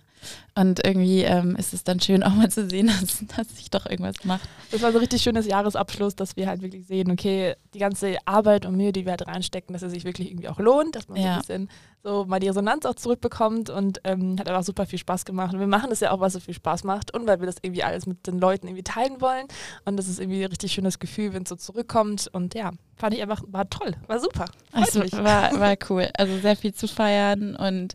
Und 0.54 0.84
irgendwie 0.84 1.22
ähm, 1.22 1.56
ist 1.56 1.72
es 1.72 1.84
dann 1.84 2.00
schön 2.00 2.22
auch 2.24 2.34
mal 2.34 2.50
zu 2.50 2.68
sehen, 2.68 2.88
dass, 2.88 3.24
dass 3.36 3.56
sich 3.56 3.70
doch 3.70 3.86
irgendwas 3.86 4.16
macht. 4.24 4.48
Das 4.70 4.82
war 4.82 4.92
so 4.92 4.98
ein 4.98 5.00
richtig 5.00 5.22
schönes 5.22 5.46
Jahresabschluss, 5.46 6.16
dass 6.16 6.36
wir 6.36 6.46
halt 6.46 6.62
wirklich 6.62 6.86
sehen, 6.86 7.10
okay, 7.10 7.54
die 7.74 7.78
ganze 7.78 8.18
Arbeit 8.24 8.66
und 8.66 8.76
Mühe, 8.76 8.92
die 8.92 9.04
wir 9.04 9.12
halt 9.12 9.26
reinstecken, 9.26 9.72
dass 9.72 9.82
es 9.82 9.92
sich 9.92 10.04
wirklich 10.04 10.30
irgendwie 10.30 10.48
auch 10.48 10.58
lohnt, 10.58 10.96
dass 10.96 11.08
man 11.08 11.18
ja. 11.18 11.22
so 11.22 11.28
ein 11.28 11.38
bisschen 11.38 11.68
so 12.02 12.24
mal 12.24 12.40
die 12.40 12.48
Resonanz 12.48 12.86
auch 12.86 12.94
zurückbekommt 12.94 13.68
und 13.68 14.00
ähm, 14.04 14.36
hat 14.38 14.48
einfach 14.48 14.64
super 14.64 14.86
viel 14.86 14.98
Spaß 14.98 15.24
gemacht. 15.24 15.52
Und 15.52 15.60
wir 15.60 15.66
machen 15.66 15.90
das 15.90 16.00
ja 16.00 16.12
auch, 16.12 16.20
was 16.20 16.32
so 16.32 16.40
viel 16.40 16.54
Spaß 16.54 16.84
macht 16.84 17.12
und 17.14 17.26
weil 17.26 17.40
wir 17.40 17.46
das 17.46 17.56
irgendwie 17.62 17.82
alles 17.82 18.06
mit 18.06 18.26
den 18.26 18.38
Leuten 18.38 18.66
irgendwie 18.66 18.82
teilen 18.82 19.20
wollen. 19.20 19.46
Und 19.84 19.96
das 19.96 20.08
ist 20.08 20.18
irgendwie 20.18 20.42
ein 20.42 20.50
richtig 20.50 20.72
schönes 20.72 20.98
Gefühl, 20.98 21.32
wenn 21.34 21.42
es 21.42 21.50
so 21.50 21.56
zurückkommt. 21.56 22.28
Und 22.32 22.54
ja, 22.54 22.70
fand 22.96 23.14
ich 23.14 23.22
einfach, 23.22 23.42
war 23.46 23.68
toll, 23.68 23.94
war 24.06 24.18
super. 24.18 24.46
Also, 24.72 25.00
war, 25.12 25.58
war 25.60 25.76
cool. 25.90 26.08
Also 26.16 26.38
sehr 26.38 26.56
viel 26.56 26.72
zu 26.72 26.88
feiern 26.88 27.54
und 27.54 27.94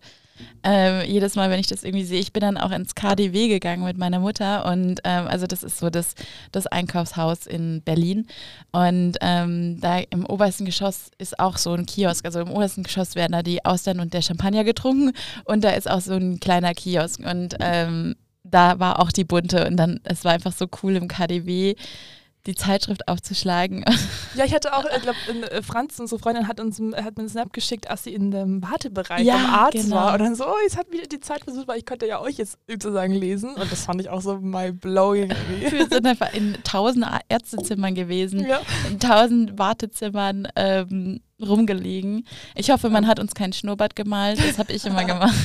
ähm, 0.64 1.08
jedes 1.08 1.36
Mal, 1.36 1.50
wenn 1.50 1.60
ich 1.60 1.68
das 1.68 1.84
irgendwie 1.84 2.06
sehe, 2.06 2.20
ich 2.20 2.34
bin 2.34 2.42
dann 2.42 2.58
auch 2.58 2.72
ins 2.72 2.96
KDW 2.96 3.48
gegangen 3.48 3.84
mit 3.84 3.98
meiner 3.98 4.20
Mutter 4.20 4.66
und 4.66 5.00
ähm, 5.04 5.28
also 5.28 5.48
das 5.48 5.64
ist 5.64 5.80
so 5.80 5.90
das, 5.90 6.16
das 6.52 6.68
Einkaufshaus 6.68 7.48
in 7.48 7.82
Berlin. 7.84 8.28
Und 8.72 9.18
ähm, 9.22 9.80
da 9.80 10.00
im 10.10 10.26
obersten 10.26 10.66
Geschoss 10.66 11.12
ist 11.18 11.40
auch 11.40 11.58
so 11.58 11.74
ein 11.74 11.86
Kiosk, 11.86 12.26
also 12.26 12.40
im 12.40 12.52
obersten 12.52 12.84
Geschoss 12.84 13.16
werden 13.16 13.34
da 13.34 13.44
die 13.44 13.64
Austern 13.64 14.00
und 14.00 14.14
der 14.14 14.22
Champagner 14.22 14.64
getrunken 14.64 15.12
und 15.46 15.64
da 15.64 15.72
ist 15.72 15.90
auch 15.90 16.02
so 16.02 16.14
ein 16.14 16.40
kleiner 16.40 16.74
Kiosk. 16.74 17.20
Und 17.20 17.56
ähm, 17.60 18.16
da 18.44 18.80
war 18.80 19.00
auch 19.00 19.12
die 19.12 19.24
bunte 19.24 19.68
und 19.68 19.78
dann, 19.78 20.00
es 20.04 20.24
war 20.24 20.34
einfach 20.34 20.54
so 20.54 20.68
cool 20.84 20.96
im 20.96 21.08
KDW 21.08 21.76
die 22.46 22.56
Zeitschrift 22.56 23.08
aufzuschlagen. 23.08 23.84
Ja, 24.36 24.44
ich 24.44 24.54
hatte 24.54 24.74
auch, 24.76 24.86
ich 24.86 25.02
glaube, 25.02 25.18
äh, 25.52 25.62
Franz, 25.62 26.00
unsere 26.00 26.20
Freundin, 26.20 26.48
hat 26.48 26.60
uns 26.60 26.80
hat 26.80 27.16
mir 27.16 27.22
einen 27.22 27.30
Snap 27.30 27.54
geschickt, 27.54 27.90
als 27.90 28.04
sie 28.04 28.14
in 28.14 28.32
dem 28.32 28.62
Wartebereich 28.62 29.26
ja, 29.26 29.38
beim 29.38 29.46
Arzt 29.46 29.74
genau. 29.74 29.96
war. 29.96 30.14
Und 30.14 30.20
dann 30.20 30.36
so, 30.36 30.46
oh, 30.46 30.56
jetzt 30.64 30.78
hat 30.78 30.92
wieder 30.92 31.08
die 31.08 31.20
Zeit 31.20 31.44
versucht, 31.44 31.68
weil 31.68 31.78
ich 31.78 31.86
könnte 31.86 32.06
ja 32.06 32.20
euch 32.20 32.38
jetzt 32.38 32.58
sozusagen 32.68 33.14
lesen. 33.14 33.56
Und 33.56 33.72
das 33.72 33.86
fand 33.86 34.02
ich 34.02 34.10
auch 34.10 34.22
so 34.22 34.38
my 34.38 34.72
blowing. 34.72 35.30
Wir 35.70 35.88
sind 35.88 36.06
einfach 36.06 36.34
in 36.34 36.58
tausend 36.64 37.06
Ärztezimmern 37.30 37.96
gewesen, 37.96 38.46
ja. 38.46 38.60
in 38.90 39.00
tausend 39.00 39.58
Wartezimmern. 39.58 40.48
Ähm, 40.56 41.22
rumgelegen. 41.42 42.26
Ich 42.56 42.70
hoffe, 42.70 42.90
man 42.90 43.08
hat 43.08 43.20
uns 43.20 43.34
kein 43.34 43.52
Schnurrbart 43.54 43.96
gemalt. 43.96 44.40
Das 44.40 44.58
habe 44.58 44.72
ich 44.74 44.86
immer 44.86 45.04
gemacht. 45.06 45.36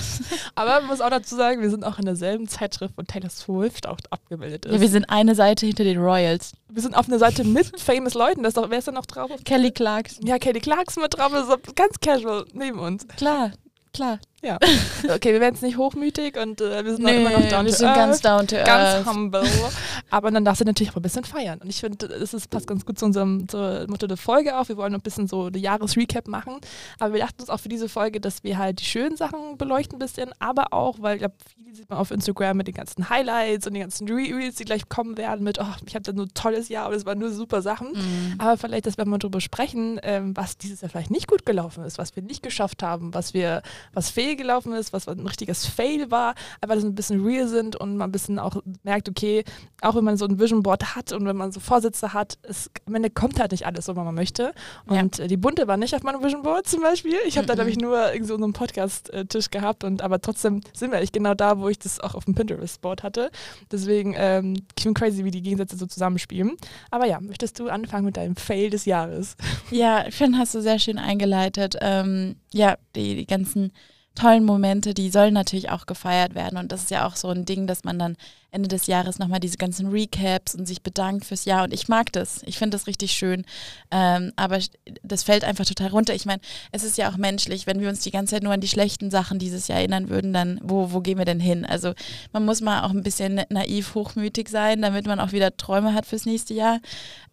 Aber 0.55 0.81
man 0.81 0.87
muss 0.87 1.01
auch 1.01 1.11
dazu 1.11 1.37
sagen, 1.37 1.61
wir 1.61 1.71
sind 1.71 1.85
auch 1.85 1.99
in 1.99 2.05
derselben 2.05 2.49
Zeitschrift, 2.49 2.95
wo 2.97 3.03
Taylor 3.03 3.31
Swift 3.31 3.89
auch 3.89 3.99
abgebildet 4.11 4.67
ist. 4.67 4.73
Ja, 4.73 4.81
wir 4.81 4.89
sind 4.89 5.11
eine 5.11 5.35
Seite 5.35 5.67
hinter 5.67 5.85
den 5.85 5.99
Royals. 5.99 6.53
Wir 6.69 6.83
sind 6.83 6.97
auf 6.97 7.09
einer 7.09 7.19
Seite 7.19 7.45
mit 7.45 7.81
famous 7.81 8.15
Leuten. 8.15 8.43
Das 8.43 8.55
doch, 8.55 8.71
wer 8.71 8.79
ist 8.79 8.89
da 8.89 8.93
noch 8.93 9.07
drauf? 9.07 9.31
Kelly 9.45 9.73
Clarkson. 9.73 10.27
Ja, 10.27 10.39
Kelly 10.39 10.61
Clarkson 10.61 11.03
mit 11.03 11.17
drauf. 11.17 11.33
Ganz 11.75 11.99
casual 12.01 12.45
neben 12.53 12.79
uns. 12.79 13.07
Klar, 13.17 13.53
klar. 13.93 14.19
Ja. 14.43 14.59
Okay, 15.09 15.33
wir 15.33 15.41
werden 15.41 15.55
jetzt 15.55 15.63
nicht 15.63 15.77
hochmütig 15.77 16.37
und 16.37 16.61
äh, 16.61 16.85
wir 16.85 16.95
sind 16.95 17.05
nee, 17.05 17.17
immer 17.17 17.31
noch 17.31 17.49
down 17.49 17.65
wir 17.65 17.73
sind 17.73 17.89
earth, 17.89 17.97
ganz 17.97 18.21
down 18.21 18.47
to 18.47 18.57
ganz 18.57 18.69
earth. 18.69 19.07
humble. 19.07 19.43
Aber 20.11 20.31
dann 20.31 20.45
darfst 20.45 20.61
du 20.61 20.65
natürlich 20.65 20.93
auch 20.93 20.97
ein 20.97 21.03
bisschen 21.03 21.25
feiern. 21.25 21.59
Und 21.61 21.69
ich 21.69 21.81
finde, 21.81 22.07
das 22.07 22.49
passt 22.49 22.67
ganz 22.67 22.85
gut 22.85 22.99
zu 22.99 23.07
unserem 23.07 23.49
zur 23.49 23.87
Motto 23.89 24.07
der 24.07 24.17
Folge 24.17 24.59
auch. 24.59 24.69
Wir 24.69 24.77
wollen 24.77 24.95
ein 24.95 25.01
bisschen 25.01 25.27
so 25.27 25.51
die 25.51 25.61
Jahresrecap 25.61 26.29
machen. 26.29 26.59
Aber 26.99 27.15
wir 27.15 27.21
dachten 27.21 27.41
uns 27.41 27.51
auch 27.51 27.59
für 27.59 27.69
diese 27.69 27.89
Folge, 27.89 28.21
dass 28.21 28.45
wir 28.45 28.59
halt 28.59 28.81
die 28.81 28.85
schönen 28.85 29.17
Sachen 29.17 29.59
beleuchten 29.59 29.97
ein 29.97 29.99
bisschen, 29.99 30.31
aber 30.39 30.73
auch, 30.73 30.97
weil 31.01 31.17
ich 31.17 31.21
glaube, 31.21 31.35
viele 31.55 31.75
sieht 31.75 31.91
man 31.91 31.99
auf 31.99 32.11
Instagram 32.11 32.57
mit 32.57 32.67
den 32.67 32.75
ganzen 32.75 33.11
Highlights 33.11 33.67
und 33.67 33.75
den 33.75 33.83
ganzen 33.83 34.09
Reels, 34.09 34.57
die 34.57 34.65
gleich 34.65 34.89
kommen 34.89 35.17
werden 35.17 35.45
mit, 35.45 35.59
oh, 35.61 35.75
ich 35.87 35.95
hatte 35.95 36.13
nur 36.15 36.27
ein 36.27 36.35
tolles 36.35 36.69
Jahr, 36.69 36.87
aber 36.87 36.95
es 36.95 37.07
waren 37.07 37.19
nur 37.19 37.31
super 37.31 37.63
Sachen. 37.63 37.93
Mhm. 37.93 38.35
Aber 38.39 38.57
vielleicht, 38.57 38.87
dass 38.87 38.99
wir 38.99 39.05
mal 39.07 39.19
darüber 39.19 39.41
sprechen, 39.41 39.99
ähm, 40.03 40.37
was 40.37 40.59
dieses 40.59 40.81
Jahr 40.81 40.91
vielleicht 40.91 41.11
nicht 41.11 41.29
gut 41.29 41.47
gelaufen 41.47 41.85
ist, 41.85 41.99
was 41.99 42.15
wir 42.17 42.23
nicht 42.23 42.43
geschafft 42.43 42.83
haben, 42.83 43.15
was 43.15 43.35
wir, 43.35 43.63
was 43.93 44.11
fehlgelaufen 44.31 44.73
ist, 44.75 44.93
was 44.93 45.09
ein 45.09 45.27
richtiges 45.27 45.67
Fail 45.67 46.11
war, 46.11 46.35
einfach 46.61 46.77
dass 46.77 46.85
wir 46.85 46.91
ein 46.91 46.95
bisschen 46.95 47.25
real 47.25 47.49
sind 47.49 47.75
und 47.75 47.97
man 47.97 48.11
ein 48.11 48.13
bisschen 48.13 48.39
auch 48.39 48.63
merkt, 48.85 49.09
okay, 49.09 49.45
auch 49.81 49.97
wenn 49.97 50.05
man 50.05 50.17
so 50.17 50.25
ein 50.25 50.39
Vision 50.39 50.63
Board 50.63 50.95
hat 50.95 51.13
und 51.13 51.27
wenn 51.27 51.37
man 51.37 51.51
so 51.51 51.59
Vorsätze 51.59 52.13
hat, 52.13 52.39
es, 52.43 52.71
am 52.87 52.95
Ende 52.95 53.11
kommt 53.11 53.41
halt 53.41 53.51
nicht 53.51 53.67
alles 53.67 53.87
so, 53.87 53.97
wie 53.97 54.01
man 54.01 54.15
möchte. 54.15 54.53
Und 54.87 55.19
ja. 55.19 55.25
Äh, 55.25 55.29
die 55.29 55.37
bunte 55.37 55.67
war 55.67 55.77
nicht 55.77 55.95
auf 55.95 56.03
meinem 56.03 56.23
Vision 56.23 56.43
Board 56.43 56.69
zum 56.69 56.81
Beispiel. 56.81 57.17
Ich 57.27 57.37
habe 57.37 57.45
mm 57.45 57.47
-mm. 57.47 57.49
da, 57.49 57.55
glaube 57.55 57.71
ich, 57.71 57.79
nur 57.79 58.11
so 58.23 58.35
einen 58.35 58.53
Podcast-Tisch 58.53 59.51
gehabt 59.51 59.83
und 59.83 60.03
aber 60.03 60.21
trotzdem 60.21 60.61
sind 60.75 60.93
wir 60.93 60.99
eigentlich 60.99 61.13
genau 61.13 61.35
da, 61.35 61.59
wo 61.59 61.69
ich 61.69 61.79
das 61.79 61.99
auch 61.99 62.15
auf 62.15 62.25
dem 62.25 62.35
Pinterest-Board 62.35 63.03
hatte. 63.03 63.31
Deswegen, 63.73 64.15
ähm, 64.17 64.55
ich 64.77 64.85
bin 64.85 64.95
crazy, 64.95 65.25
wie 65.25 65.31
die 65.31 65.43
Gegensätze 65.43 65.77
so 65.77 65.87
zusammenspielen. 65.87 66.57
Aber 66.91 67.07
ja, 67.07 67.21
möchtest 67.21 67.59
du 67.59 67.69
anfangen 67.69 68.05
mit 68.05 68.17
deinem 68.17 68.37
Fail 68.37 68.71
des 68.71 68.85
Jahres? 68.85 69.37
Ja, 69.71 70.05
finde, 70.11 70.39
hast 70.39 70.55
du 70.55 70.61
sehr 70.61 70.79
schön 70.79 70.99
eingeleitet. 70.99 71.77
Ähm, 71.81 72.37
ja, 72.53 72.77
die, 72.95 73.17
die 73.17 73.27
ganzen 73.27 73.73
tollen 74.21 74.45
Momente, 74.45 74.95
die 74.95 75.11
sollen 75.11 75.35
natürlich 75.35 75.71
auch 75.71 75.87
gefeiert 75.87 76.35
werden. 76.35 76.59
Und 76.59 76.73
das 76.73 76.83
ist 76.83 76.91
ja 76.91 77.07
auch 77.07 77.17
so 77.17 77.29
ein 77.29 77.45
Ding, 77.45 77.67
dass 77.67 77.85
man 77.85 77.99
dann 77.99 78.17
Ende 78.51 78.69
des 78.69 78.87
Jahres 78.87 79.19
nochmal 79.19 79.41
diese 79.41 79.57
ganzen 79.57 79.89
Recaps 79.89 80.55
und 80.55 80.67
sich 80.67 80.83
bedankt 80.83 81.25
fürs 81.25 81.45
Jahr. 81.45 81.65
Und 81.65 81.73
ich 81.73 81.89
mag 81.89 82.13
das. 82.13 82.43
Ich 82.45 82.59
finde 82.59 82.77
das 82.77 82.87
richtig 82.87 83.13
schön. 83.13 83.45
Ähm, 83.91 84.33
aber 84.37 84.59
das 85.03 85.23
fällt 85.23 85.45
einfach 85.45 85.65
total 85.65 85.89
runter. 85.89 86.15
Ich 86.15 86.27
meine, 86.27 86.41
es 86.73 86.85
ist 86.85 86.99
ja 86.99 87.11
auch 87.11 87.17
menschlich, 87.17 87.67
wenn 87.67 87.81
wir 87.81 87.89
uns 87.89 88.01
die 88.01 88.11
ganze 88.11 88.35
Zeit 88.35 88.43
nur 88.43 88.53
an 88.53 88.61
die 88.61 88.69
schlechten 88.69 89.11
Sachen 89.11 89.39
dieses 89.39 89.69
Jahr 89.69 89.79
erinnern 89.79 90.09
würden, 90.09 90.33
dann 90.33 90.61
wo, 90.63 90.93
wo 90.93 91.01
gehen 91.01 91.19
wir 91.19 91.25
denn 91.25 91.41
hin? 91.41 91.65
Also 91.65 91.93
man 92.33 92.45
muss 92.45 92.61
mal 92.61 92.85
auch 92.85 92.91
ein 92.91 93.03
bisschen 93.03 93.41
naiv, 93.51 93.95
hochmütig 93.95 94.49
sein, 94.49 94.83
damit 94.83 95.07
man 95.07 95.21
auch 95.21 95.33
wieder 95.33 95.57
Träume 95.57 95.95
hat 95.95 96.07
fürs 96.07 96.27
nächste 96.27 96.55
Jahr. 96.55 96.81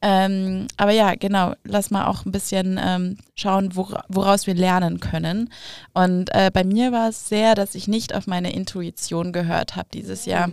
Ähm, 0.02 0.68
aber 0.78 0.92
ja, 0.92 1.16
genau, 1.16 1.54
lass 1.64 1.90
mal 1.90 2.06
auch 2.06 2.26
ein 2.26 2.32
bisschen 2.32 2.80
ähm, 2.82 3.18
schauen, 3.36 3.76
wora, 3.76 4.04
woraus 4.08 4.46
wir 4.46 4.54
lernen 4.54 5.00
können. 5.00 5.50
Und 5.94 6.34
äh, 6.34 6.52
bei 6.54 6.64
mir 6.64 6.92
war 6.92 7.10
es 7.10 7.28
sehr, 7.28 7.56
dass 7.56 7.76
ich 7.76 7.88
nicht 7.88 8.14
auf 8.14 8.28
meine 8.28 8.54
Intuition 8.54 9.32
gehört 9.32 9.76
habe 9.76 9.88
dieses 9.94 10.26
Jahr. 10.26 10.52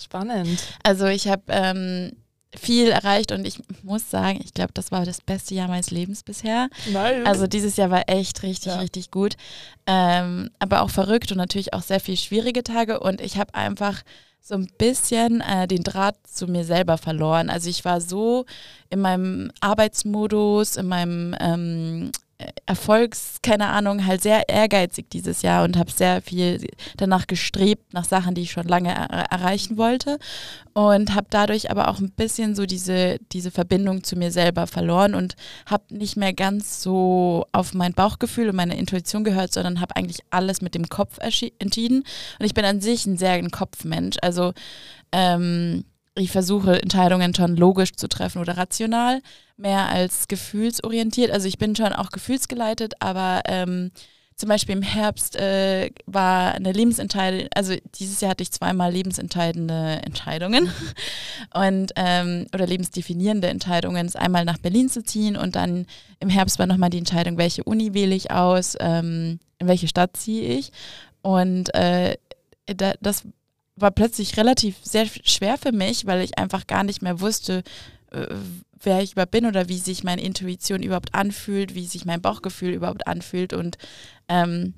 Spannend. 0.00 0.60
Also 0.82 1.06
ich 1.06 1.28
habe 1.28 1.42
ähm, 1.48 2.12
viel 2.56 2.88
erreicht 2.88 3.32
und 3.32 3.46
ich 3.46 3.60
muss 3.82 4.10
sagen, 4.10 4.40
ich 4.42 4.54
glaube, 4.54 4.72
das 4.74 4.90
war 4.90 5.04
das 5.04 5.20
beste 5.20 5.54
Jahr 5.54 5.68
meines 5.68 5.90
Lebens 5.90 6.22
bisher. 6.22 6.68
Nice. 6.92 7.26
Also 7.26 7.46
dieses 7.46 7.76
Jahr 7.76 7.90
war 7.90 8.08
echt 8.08 8.42
richtig, 8.42 8.72
ja. 8.72 8.80
richtig 8.80 9.10
gut. 9.10 9.36
Ähm, 9.86 10.50
aber 10.58 10.82
auch 10.82 10.90
verrückt 10.90 11.30
und 11.30 11.38
natürlich 11.38 11.74
auch 11.74 11.82
sehr 11.82 12.00
viel 12.00 12.16
schwierige 12.16 12.64
Tage 12.64 13.00
und 13.00 13.20
ich 13.20 13.38
habe 13.38 13.54
einfach 13.54 14.02
so 14.40 14.54
ein 14.54 14.68
bisschen 14.78 15.42
äh, 15.42 15.68
den 15.68 15.84
Draht 15.84 16.16
zu 16.26 16.46
mir 16.46 16.64
selber 16.64 16.98
verloren. 16.98 17.50
Also 17.50 17.68
ich 17.68 17.84
war 17.84 18.00
so 18.00 18.46
in 18.88 19.00
meinem 19.00 19.52
Arbeitsmodus, 19.60 20.76
in 20.76 20.86
meinem 20.86 21.36
ähm, 21.38 22.10
Erfolgs, 22.66 23.38
keine 23.42 23.68
Ahnung, 23.68 24.06
halt 24.06 24.22
sehr 24.22 24.48
ehrgeizig 24.48 25.10
dieses 25.10 25.42
Jahr 25.42 25.64
und 25.64 25.76
habe 25.76 25.90
sehr 25.90 26.22
viel 26.22 26.66
danach 26.96 27.26
gestrebt, 27.26 27.92
nach 27.92 28.04
Sachen, 28.04 28.34
die 28.34 28.42
ich 28.42 28.52
schon 28.52 28.66
lange 28.66 28.90
er 28.90 29.30
erreichen 29.30 29.76
wollte. 29.76 30.18
Und 30.72 31.14
habe 31.14 31.26
dadurch 31.30 31.70
aber 31.70 31.88
auch 31.88 31.98
ein 31.98 32.12
bisschen 32.12 32.54
so 32.54 32.64
diese, 32.64 33.18
diese 33.32 33.50
Verbindung 33.50 34.04
zu 34.04 34.16
mir 34.16 34.30
selber 34.30 34.66
verloren 34.66 35.14
und 35.14 35.34
habe 35.66 35.84
nicht 35.90 36.16
mehr 36.16 36.32
ganz 36.32 36.82
so 36.82 37.44
auf 37.52 37.74
mein 37.74 37.92
Bauchgefühl 37.92 38.48
und 38.48 38.56
meine 38.56 38.78
Intuition 38.78 39.24
gehört, 39.24 39.52
sondern 39.52 39.80
habe 39.80 39.96
eigentlich 39.96 40.20
alles 40.30 40.62
mit 40.62 40.74
dem 40.74 40.88
Kopf 40.88 41.18
entschieden. 41.18 42.04
Und 42.38 42.46
ich 42.46 42.54
bin 42.54 42.64
an 42.64 42.80
sich 42.80 43.04
ein 43.06 43.18
sehr 43.18 43.32
ein 43.32 43.50
Kopfmensch. 43.50 44.16
Also 44.22 44.52
ähm, 45.12 45.84
ich 46.14 46.30
versuche 46.30 46.80
Entscheidungen 46.82 47.34
schon 47.34 47.56
logisch 47.56 47.92
zu 47.92 48.08
treffen 48.08 48.40
oder 48.40 48.56
rational, 48.56 49.20
mehr 49.56 49.88
als 49.88 50.28
gefühlsorientiert. 50.28 51.30
Also 51.30 51.48
ich 51.48 51.58
bin 51.58 51.76
schon 51.76 51.92
auch 51.92 52.10
gefühlsgeleitet, 52.10 52.94
aber 53.00 53.42
ähm, 53.46 53.90
zum 54.40 54.48
Beispiel 54.48 54.74
im 54.74 54.82
Herbst 54.82 55.36
äh, 55.36 55.90
war 56.06 56.54
eine 56.54 56.72
Lebensentscheidung, 56.72 57.48
also 57.54 57.74
dieses 57.96 58.22
Jahr 58.22 58.30
hatte 58.30 58.42
ich 58.42 58.50
zweimal 58.50 58.90
lebensentscheidende 58.90 60.00
Entscheidungen 60.02 60.70
und 61.54 61.92
ähm, 61.96 62.46
oder 62.54 62.66
lebensdefinierende 62.66 63.48
Entscheidungen, 63.48 64.10
einmal 64.16 64.46
nach 64.46 64.56
Berlin 64.56 64.88
zu 64.88 65.04
ziehen 65.04 65.36
und 65.36 65.56
dann 65.56 65.86
im 66.20 66.30
Herbst 66.30 66.58
war 66.58 66.66
nochmal 66.66 66.88
die 66.88 66.98
Entscheidung, 66.98 67.36
welche 67.36 67.64
Uni 67.64 67.92
wähle 67.92 68.14
ich 68.14 68.30
aus, 68.30 68.76
ähm, 68.80 69.40
in 69.58 69.68
welche 69.68 69.88
Stadt 69.88 70.16
ziehe 70.16 70.48
ich 70.58 70.72
und 71.20 71.74
äh, 71.74 72.16
da, 72.66 72.94
das 73.02 73.24
war 73.80 73.90
plötzlich 73.90 74.36
relativ 74.36 74.76
sehr 74.82 75.06
schwer 75.06 75.58
für 75.58 75.72
mich, 75.72 76.06
weil 76.06 76.22
ich 76.22 76.38
einfach 76.38 76.66
gar 76.66 76.84
nicht 76.84 77.02
mehr 77.02 77.20
wusste, 77.20 77.62
äh, 78.10 78.26
wer 78.82 79.02
ich 79.02 79.12
überhaupt 79.12 79.30
bin 79.30 79.46
oder 79.46 79.68
wie 79.68 79.78
sich 79.78 80.04
meine 80.04 80.22
Intuition 80.22 80.82
überhaupt 80.82 81.14
anfühlt, 81.14 81.74
wie 81.74 81.86
sich 81.86 82.04
mein 82.04 82.22
Bauchgefühl 82.22 82.72
überhaupt 82.72 83.06
anfühlt. 83.06 83.52
Und 83.52 83.78
ähm, 84.28 84.74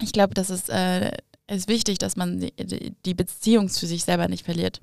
ich 0.00 0.12
glaube, 0.12 0.34
das 0.34 0.50
ist, 0.50 0.70
äh, 0.70 1.12
ist 1.48 1.68
wichtig, 1.68 1.98
dass 1.98 2.16
man 2.16 2.40
die, 2.40 3.14
Beziehung 3.14 3.68
zu 3.68 3.86
sich 3.86 4.04
selber 4.04 4.28
nicht 4.28 4.44
verliert. 4.44 4.80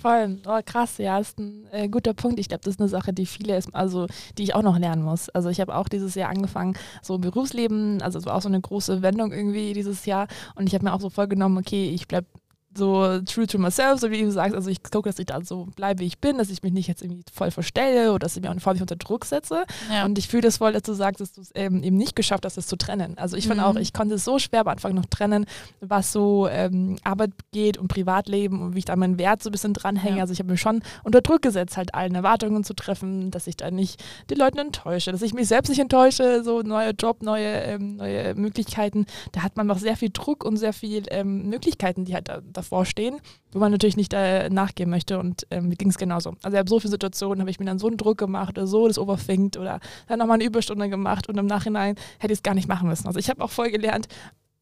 Voll, 0.00 0.38
oh, 0.46 0.60
krass, 0.64 0.96
ja, 0.96 1.18
ist 1.18 1.38
ein 1.38 1.66
äh, 1.72 1.88
guter 1.88 2.14
Punkt. 2.14 2.40
Ich 2.40 2.48
glaube, 2.48 2.62
das 2.64 2.74
ist 2.74 2.80
eine 2.80 2.88
Sache, 2.88 3.12
die 3.12 3.26
viele, 3.26 3.60
also 3.72 4.06
die 4.38 4.44
ich 4.44 4.54
auch 4.54 4.62
noch 4.62 4.78
lernen 4.78 5.02
muss. 5.02 5.28
Also 5.28 5.50
ich 5.50 5.60
habe 5.60 5.74
auch 5.74 5.88
dieses 5.88 6.14
Jahr 6.14 6.30
angefangen, 6.30 6.74
so 7.02 7.18
Berufsleben, 7.18 8.00
also 8.00 8.18
es 8.18 8.24
war 8.24 8.34
auch 8.34 8.40
so 8.40 8.48
eine 8.48 8.60
große 8.60 9.02
Wendung 9.02 9.30
irgendwie 9.30 9.74
dieses 9.74 10.06
Jahr 10.06 10.26
und 10.54 10.66
ich 10.66 10.74
habe 10.74 10.84
mir 10.84 10.94
auch 10.94 11.02
so 11.02 11.10
vorgenommen, 11.10 11.58
okay, 11.58 11.90
ich 11.90 12.08
bleibe 12.08 12.26
so 12.74 13.20
true 13.22 13.46
to 13.46 13.58
myself, 13.58 14.00
so 14.00 14.10
wie 14.10 14.22
du 14.22 14.30
sagst. 14.30 14.54
Also 14.54 14.70
ich 14.70 14.82
gucke, 14.82 15.08
dass 15.08 15.18
ich 15.18 15.26
da 15.26 15.42
so 15.42 15.66
bleibe, 15.76 16.00
wie 16.00 16.06
ich 16.06 16.18
bin, 16.18 16.38
dass 16.38 16.50
ich 16.50 16.62
mich 16.62 16.72
nicht 16.72 16.86
jetzt 16.86 17.02
irgendwie 17.02 17.24
voll 17.32 17.50
verstelle 17.50 18.10
oder 18.10 18.20
dass 18.20 18.36
ich 18.36 18.42
mich 18.42 18.50
auch 18.50 18.72
nicht 18.72 18.80
unter 18.80 18.96
Druck 18.96 19.24
setze. 19.24 19.64
Ja. 19.92 20.04
Und 20.04 20.18
ich 20.18 20.28
fühle 20.28 20.42
das 20.42 20.58
voll, 20.58 20.72
dass 20.72 20.82
du 20.82 20.92
sagst, 20.92 21.20
dass 21.20 21.32
du 21.32 21.40
es 21.40 21.50
ähm, 21.54 21.82
eben 21.82 21.96
nicht 21.96 22.14
geschafft 22.14 22.44
hast, 22.44 22.56
das 22.56 22.66
zu 22.66 22.76
trennen. 22.76 23.18
Also 23.18 23.36
ich 23.36 23.46
mhm. 23.46 23.50
fand 23.50 23.62
auch, 23.62 23.76
ich 23.76 23.92
konnte 23.92 24.14
es 24.14 24.24
so 24.24 24.38
schwer 24.38 24.60
am 24.60 24.68
Anfang 24.68 24.94
noch 24.94 25.06
trennen, 25.06 25.46
was 25.80 26.12
so 26.12 26.48
ähm, 26.48 26.98
Arbeit 27.02 27.32
geht 27.52 27.76
und 27.76 27.88
Privatleben 27.88 28.62
und 28.62 28.74
wie 28.74 28.80
ich 28.80 28.84
da 28.84 28.94
meinen 28.94 29.18
Wert 29.18 29.42
so 29.42 29.50
ein 29.50 29.52
bisschen 29.52 29.74
dranhänge. 29.74 30.18
Ja. 30.18 30.22
Also 30.22 30.32
ich 30.32 30.38
habe 30.38 30.50
mir 30.50 30.58
schon 30.58 30.82
unter 31.02 31.20
Druck 31.22 31.42
gesetzt, 31.42 31.76
halt 31.76 31.94
allen 31.94 32.14
Erwartungen 32.14 32.62
zu 32.62 32.74
treffen, 32.74 33.30
dass 33.30 33.46
ich 33.46 33.56
da 33.56 33.70
nicht 33.70 34.02
die 34.30 34.34
Leute 34.34 34.60
enttäusche, 34.60 35.10
dass 35.10 35.22
ich 35.22 35.34
mich 35.34 35.48
selbst 35.48 35.70
nicht 35.70 35.80
enttäusche, 35.80 36.44
so 36.44 36.62
neuer 36.62 36.92
Job, 36.92 37.22
neue, 37.22 37.48
ähm, 37.48 37.96
neue 37.96 38.34
Möglichkeiten. 38.34 39.06
Da 39.32 39.42
hat 39.42 39.56
man 39.56 39.66
noch 39.66 39.78
sehr 39.78 39.96
viel 39.96 40.10
Druck 40.10 40.44
und 40.44 40.56
sehr 40.56 40.72
viel 40.72 41.04
ähm, 41.10 41.48
Möglichkeiten, 41.48 42.04
die 42.04 42.14
halt 42.14 42.28
da, 42.28 42.40
davor 42.60 42.69
stehen, 42.84 43.20
wo 43.52 43.58
man 43.58 43.72
natürlich 43.72 43.96
nicht 43.96 44.12
äh, 44.12 44.48
nachgehen 44.48 44.90
möchte. 44.90 45.18
Und 45.18 45.46
ähm, 45.50 45.68
mir 45.68 45.76
ging 45.76 45.90
es 45.90 45.98
genauso. 45.98 46.34
Also 46.42 46.54
ich 46.54 46.58
habe 46.58 46.70
so 46.70 46.80
viele 46.80 46.90
Situationen, 46.90 47.40
habe 47.40 47.50
ich 47.50 47.58
mir 47.58 47.66
dann 47.66 47.78
so 47.78 47.88
einen 47.88 47.96
Druck 47.96 48.18
gemacht 48.18 48.58
oder 48.58 48.66
so 48.66 48.86
das 48.86 48.98
overthinkt 48.98 49.56
oder 49.56 49.80
dann 50.08 50.18
nochmal 50.18 50.36
eine 50.36 50.44
Überstunde 50.44 50.88
gemacht 50.88 51.28
und 51.28 51.36
im 51.38 51.46
Nachhinein 51.46 51.96
hätte 52.18 52.32
ich 52.32 52.38
es 52.38 52.42
gar 52.42 52.54
nicht 52.54 52.68
machen 52.68 52.88
müssen. 52.88 53.06
Also 53.06 53.18
ich 53.18 53.28
habe 53.28 53.42
auch 53.42 53.50
voll 53.50 53.70
gelernt, 53.70 54.08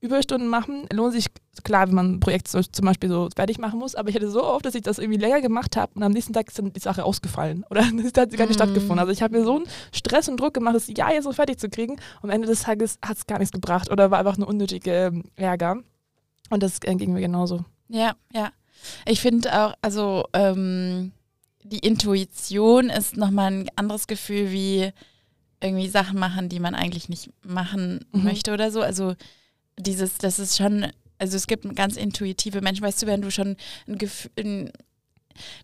Überstunden 0.01 0.49
machen 0.49 0.87
lohnt 0.93 1.13
sich, 1.13 1.27
klar, 1.65 1.89
wenn 1.89 1.95
man 1.95 2.13
ein 2.15 2.21
Projekt 2.21 2.47
so, 2.47 2.63
zum 2.63 2.87
Beispiel 2.87 3.09
so 3.09 3.29
fertig 3.35 3.59
machen 3.59 3.81
muss, 3.81 3.97
aber 3.97 4.09
ich 4.09 4.15
hatte 4.15 4.31
so 4.31 4.45
oft, 4.45 4.65
dass 4.65 4.77
ich 4.77 4.83
das 4.83 5.01
irgendwie 5.01 5.19
länger 5.19 5.41
gemacht 5.41 5.77
habe 5.77 5.93
und 5.97 6.05
am 6.05 6.13
nächsten 6.13 6.33
Tag 6.33 6.47
ist 6.47 6.59
dann 6.59 6.73
die 6.73 6.79
Sache 6.79 7.05
ausgefallen 7.05 7.65
oder 7.69 7.81
es 8.05 8.13
hat 8.17 8.31
gar 8.31 8.47
nicht 8.47 8.51
mm. 8.51 8.53
stattgefunden. 8.53 9.01
Also 9.01 9.11
ich 9.11 9.23
habe 9.23 9.37
mir 9.37 9.45
so 9.45 9.57
einen 9.57 9.67
Stress 9.93 10.29
und 10.29 10.39
Druck 10.39 10.55
gemacht, 10.55 10.77
das 10.77 10.87
ja 10.87 11.11
jetzt 11.11 11.25
so 11.25 11.33
fertig 11.33 11.59
zu 11.59 11.69
kriegen 11.69 11.95
und 12.23 12.25
am 12.25 12.31
Ende 12.31 12.47
des 12.47 12.63
Tages 12.63 12.99
hat 13.05 13.17
es 13.17 13.27
gar 13.27 13.41
nichts 13.41 13.51
gebracht 13.51 13.91
oder 13.91 14.13
war 14.13 14.21
einfach 14.21 14.37
eine 14.37 14.47
unnötige 14.47 14.93
ähm, 14.93 15.25
Ärger. 15.35 15.79
Und 16.51 16.63
das 16.63 16.79
äh, 16.85 16.95
ging 16.95 17.13
mir 17.13 17.21
genauso. 17.21 17.65
Ja, 17.89 18.15
ja. 18.33 18.53
Ich 19.07 19.21
finde 19.21 19.53
auch, 19.61 19.75
also 19.83 20.27
ähm, 20.33 21.13
die 21.63 21.79
Intuition 21.79 22.91
ist 22.91 23.17
nochmal 23.17 23.53
ein 23.53 23.69
anderes 23.77 24.07
Gefühl 24.07 24.51
wie 24.51 24.93
irgendwie 25.61 25.89
Sachen 25.89 26.19
machen, 26.19 26.49
die 26.49 26.61
man 26.61 26.75
eigentlich 26.75 27.09
nicht 27.09 27.31
machen 27.43 28.05
mhm. 28.13 28.25
möchte 28.25 28.53
oder 28.53 28.71
so. 28.71 28.81
Also 28.81 29.15
dieses, 29.79 30.19
das 30.19 30.39
ist 30.39 30.57
schon, 30.57 30.87
also 31.19 31.37
es 31.37 31.47
gibt 31.47 31.75
ganz 31.75 31.97
intuitive 31.97 32.61
Menschen, 32.61 32.85
weißt 32.85 33.03
du, 33.03 33.07
wenn 33.07 33.23
du 33.23 33.31
schon 33.31 33.57
ein 33.87 33.99
Gefühl, 33.99 34.73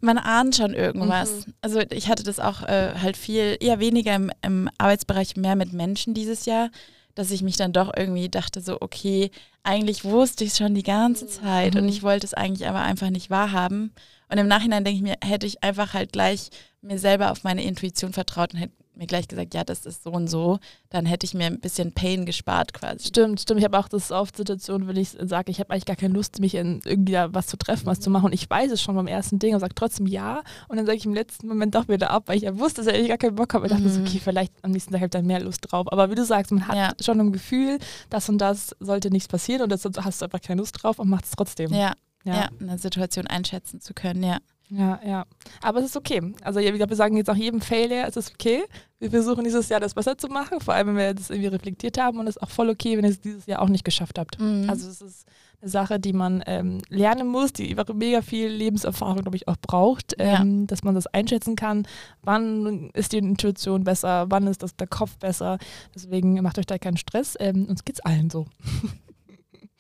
man 0.00 0.18
ahnt 0.18 0.56
schon 0.56 0.74
irgendwas. 0.74 1.46
Mhm. 1.46 1.54
Also 1.60 1.80
ich 1.90 2.08
hatte 2.08 2.22
das 2.22 2.40
auch 2.40 2.62
äh, 2.62 2.94
halt 3.00 3.16
viel, 3.16 3.56
eher 3.60 3.80
weniger 3.80 4.14
im, 4.14 4.30
im, 4.42 4.68
Arbeitsbereich, 4.78 5.36
mehr 5.36 5.56
mit 5.56 5.72
Menschen 5.72 6.14
dieses 6.14 6.46
Jahr, 6.46 6.70
dass 7.14 7.30
ich 7.30 7.42
mich 7.42 7.56
dann 7.56 7.72
doch 7.72 7.92
irgendwie 7.96 8.28
dachte, 8.28 8.60
so, 8.60 8.80
okay, 8.80 9.30
eigentlich 9.62 10.04
wusste 10.04 10.44
ich 10.44 10.50
es 10.50 10.58
schon 10.58 10.74
die 10.74 10.82
ganze 10.82 11.26
Zeit 11.26 11.74
mhm. 11.74 11.80
und 11.80 11.88
ich 11.88 12.02
wollte 12.02 12.26
es 12.26 12.34
eigentlich 12.34 12.68
aber 12.68 12.80
einfach 12.80 13.10
nicht 13.10 13.30
wahrhaben. 13.30 13.92
Und 14.28 14.38
im 14.38 14.48
Nachhinein 14.48 14.84
denke 14.84 14.96
ich 14.96 15.02
mir, 15.02 15.16
hätte 15.22 15.46
ich 15.46 15.62
einfach 15.62 15.94
halt 15.94 16.12
gleich 16.12 16.50
mir 16.82 16.98
selber 16.98 17.30
auf 17.30 17.44
meine 17.44 17.64
Intuition 17.64 18.12
vertraut 18.12 18.52
und 18.54 18.60
hätte 18.60 18.74
mir 18.96 19.06
gleich 19.06 19.28
gesagt, 19.28 19.54
ja, 19.54 19.64
das 19.64 19.86
ist 19.86 20.04
so 20.04 20.10
und 20.10 20.28
so, 20.28 20.58
dann 20.90 21.06
hätte 21.06 21.26
ich 21.26 21.34
mir 21.34 21.46
ein 21.46 21.60
bisschen 21.60 21.92
Pain 21.92 22.26
gespart 22.26 22.72
quasi. 22.72 23.08
Stimmt, 23.08 23.40
stimmt. 23.40 23.58
Ich 23.58 23.64
habe 23.64 23.78
auch 23.78 23.88
das 23.88 24.10
oft 24.10 24.36
Situationen, 24.36 24.88
wenn 24.88 24.96
ich 24.96 25.10
sage, 25.10 25.50
ich 25.50 25.60
habe 25.60 25.70
eigentlich 25.70 25.86
gar 25.86 25.96
keine 25.96 26.14
Lust, 26.14 26.40
mich 26.40 26.54
in 26.54 26.80
irgendwie 26.84 27.12
da 27.12 27.32
was 27.34 27.46
zu 27.46 27.56
treffen, 27.56 27.86
was 27.86 28.00
zu 28.00 28.10
machen. 28.10 28.26
Und 28.26 28.32
ich 28.32 28.48
weiß 28.48 28.70
es 28.70 28.82
schon 28.82 28.94
beim 28.94 29.06
ersten 29.06 29.38
Ding 29.38 29.54
und 29.54 29.60
sage 29.60 29.74
trotzdem 29.74 30.06
ja. 30.06 30.42
Und 30.68 30.76
dann 30.76 30.86
sage 30.86 30.98
ich 30.98 31.06
im 31.06 31.14
letzten 31.14 31.48
Moment 31.48 31.74
doch 31.74 31.88
wieder 31.88 32.10
ab, 32.10 32.24
weil 32.26 32.36
ich 32.36 32.44
ja 32.44 32.58
wusste, 32.58 32.82
dass 32.82 32.94
ich 32.94 33.08
gar 33.08 33.18
keinen 33.18 33.34
Bock 33.34 33.54
habe. 33.54 33.66
Ich 33.66 33.72
dachte 33.72 33.84
mhm. 33.84 33.90
so, 33.90 34.00
okay, 34.00 34.20
vielleicht 34.22 34.52
am 34.62 34.70
nächsten 34.70 34.92
Tag 34.92 35.00
habe 35.00 35.06
ich 35.06 35.10
dann 35.10 35.26
mehr 35.26 35.40
Lust 35.40 35.60
drauf. 35.62 35.90
Aber 35.92 36.10
wie 36.10 36.14
du 36.14 36.24
sagst, 36.24 36.52
man 36.52 36.66
hat 36.68 36.76
ja. 36.76 36.92
schon 37.00 37.20
ein 37.20 37.32
Gefühl, 37.32 37.78
das 38.10 38.28
und 38.28 38.38
das 38.38 38.74
sollte 38.80 39.10
nichts 39.10 39.28
passieren 39.28 39.62
und 39.62 39.72
das 39.72 39.84
hast 39.84 40.20
du 40.20 40.24
einfach 40.24 40.40
keine 40.40 40.60
Lust 40.60 40.82
drauf 40.82 40.98
und 40.98 41.08
macht 41.08 41.24
es 41.24 41.32
trotzdem. 41.32 41.72
Ja. 41.72 41.92
ja, 42.24 42.34
ja, 42.34 42.48
eine 42.60 42.78
Situation 42.78 43.26
einschätzen 43.26 43.80
zu 43.80 43.94
können, 43.94 44.22
ja. 44.22 44.38
Ja, 44.68 44.98
ja. 45.04 45.26
Aber 45.62 45.80
es 45.80 45.86
ist 45.86 45.96
okay. 45.96 46.34
Also 46.42 46.58
ich 46.60 46.72
glaube, 46.72 46.90
wir 46.90 46.96
sagen 46.96 47.16
jetzt 47.16 47.30
auch 47.30 47.36
jedem 47.36 47.60
Failure, 47.60 48.06
es 48.08 48.16
ist 48.16 48.32
okay. 48.34 48.64
Wir 48.98 49.10
versuchen 49.10 49.44
dieses 49.44 49.68
Jahr 49.68 49.80
das 49.80 49.94
besser 49.94 50.16
zu 50.16 50.28
machen, 50.28 50.60
vor 50.60 50.74
allem 50.74 50.88
wenn 50.88 50.96
wir 50.96 51.14
das 51.14 51.30
irgendwie 51.30 51.48
reflektiert 51.48 51.98
haben 51.98 52.18
und 52.18 52.26
es 52.26 52.36
ist 52.36 52.42
auch 52.42 52.50
voll 52.50 52.70
okay, 52.70 52.96
wenn 52.96 53.04
ihr 53.04 53.10
es 53.10 53.20
dieses 53.20 53.46
Jahr 53.46 53.60
auch 53.60 53.68
nicht 53.68 53.84
geschafft 53.84 54.18
habt. 54.18 54.40
Mhm. 54.40 54.68
Also 54.68 54.88
es 54.88 55.02
ist 55.02 55.26
eine 55.60 55.70
Sache, 55.70 56.00
die 56.00 56.12
man 56.12 56.42
ähm, 56.46 56.80
lernen 56.88 57.28
muss, 57.28 57.52
die 57.52 57.74
mega 57.94 58.22
viel 58.22 58.48
Lebenserfahrung, 58.48 59.18
glaube 59.22 59.36
ich, 59.36 59.48
auch 59.48 59.56
braucht, 59.60 60.14
ähm, 60.18 60.60
ja. 60.60 60.66
dass 60.66 60.82
man 60.82 60.94
das 60.94 61.06
einschätzen 61.06 61.56
kann. 61.56 61.86
Wann 62.22 62.90
ist 62.94 63.12
die 63.12 63.18
Intuition 63.18 63.84
besser? 63.84 64.26
Wann 64.30 64.46
ist 64.46 64.62
das 64.62 64.76
der 64.76 64.86
Kopf 64.86 65.18
besser? 65.18 65.58
Deswegen 65.94 66.40
macht 66.42 66.58
euch 66.58 66.66
da 66.66 66.78
keinen 66.78 66.96
Stress. 66.96 67.36
Ähm, 67.38 67.66
uns 67.66 67.82
es 67.86 68.00
allen 68.00 68.30
so. 68.30 68.46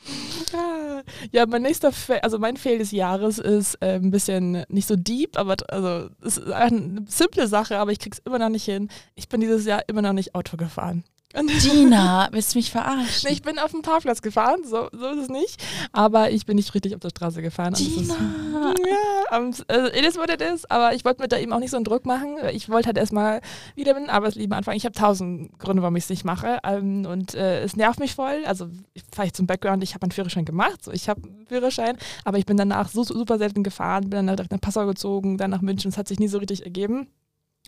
Ja, 1.32 1.46
mein 1.46 1.62
nächster, 1.62 1.92
Fail, 1.92 2.20
also 2.20 2.38
mein 2.38 2.56
Fail 2.56 2.78
des 2.78 2.90
Jahres 2.90 3.38
ist 3.38 3.76
äh, 3.80 3.96
ein 3.96 4.10
bisschen 4.10 4.64
nicht 4.68 4.86
so 4.86 4.96
deep, 4.96 5.38
aber 5.38 5.56
also 5.68 6.08
es 6.22 6.38
ist 6.38 6.50
eine 6.50 7.04
simple 7.08 7.46
Sache, 7.46 7.78
aber 7.78 7.92
ich 7.92 7.98
krieg's 7.98 8.20
immer 8.24 8.38
noch 8.38 8.48
nicht 8.48 8.64
hin. 8.64 8.88
Ich 9.14 9.28
bin 9.28 9.40
dieses 9.40 9.64
Jahr 9.66 9.82
immer 9.88 10.02
noch 10.02 10.12
nicht 10.12 10.34
Auto 10.34 10.56
gefahren. 10.56 11.04
Dina, 11.34 12.28
willst 12.30 12.54
du 12.54 12.58
mich 12.58 12.70
verarschen? 12.70 13.30
ich 13.30 13.42
bin 13.42 13.58
auf 13.58 13.72
dem 13.72 13.82
Parkplatz 13.82 14.22
gefahren, 14.22 14.60
so, 14.64 14.88
so 14.92 15.08
ist 15.08 15.22
es 15.22 15.28
nicht. 15.28 15.62
Aber 15.92 16.30
ich 16.30 16.46
bin 16.46 16.56
nicht 16.56 16.72
richtig 16.74 16.94
auf 16.94 17.00
der 17.00 17.10
Straße 17.10 17.42
gefahren. 17.42 17.74
Dina. 17.74 18.14
Ja, 18.86 19.38
um, 19.38 19.52
also 19.68 19.86
it 19.88 20.04
is 20.06 20.16
what 20.16 20.30
it 20.30 20.40
is. 20.40 20.64
Aber 20.70 20.94
ich 20.94 21.04
wollte 21.04 21.22
mir 21.22 21.28
da 21.28 21.38
eben 21.38 21.52
auch 21.52 21.58
nicht 21.58 21.70
so 21.70 21.76
einen 21.76 21.84
Druck 21.84 22.06
machen. 22.06 22.36
Ich 22.52 22.68
wollte 22.68 22.86
halt 22.86 22.98
erstmal 22.98 23.40
wieder 23.74 23.94
mit 23.94 24.04
dem 24.04 24.10
Arbeitsleben 24.10 24.52
anfangen. 24.52 24.76
Ich 24.76 24.84
habe 24.84 24.94
tausend 24.94 25.58
Gründe, 25.58 25.82
warum 25.82 25.96
ich 25.96 26.04
es 26.04 26.10
nicht 26.10 26.24
mache. 26.24 26.58
Um, 26.66 27.04
und 27.06 27.34
äh, 27.34 27.62
es 27.62 27.76
nervt 27.76 27.98
mich 27.98 28.14
voll. 28.14 28.44
Also 28.46 28.68
fahre 29.12 29.26
ich 29.26 29.34
zum 29.34 29.46
Background, 29.46 29.82
ich 29.82 29.94
habe 29.94 30.02
einen 30.04 30.12
Führerschein 30.12 30.44
gemacht. 30.44 30.84
So, 30.84 30.92
ich 30.92 31.08
habe 31.08 31.22
einen 31.24 31.46
Führerschein, 31.46 31.96
aber 32.24 32.38
ich 32.38 32.46
bin 32.46 32.56
danach 32.56 32.88
so, 32.88 33.02
super 33.02 33.38
selten 33.38 33.62
gefahren, 33.62 34.10
bin 34.10 34.26
dann 34.26 34.36
nach 34.36 34.60
Passau 34.60 34.86
gezogen, 34.86 35.36
dann 35.36 35.50
nach 35.50 35.62
München. 35.62 35.90
Es 35.90 35.98
hat 35.98 36.08
sich 36.08 36.20
nie 36.20 36.28
so 36.28 36.38
richtig 36.38 36.64
ergeben. 36.64 37.08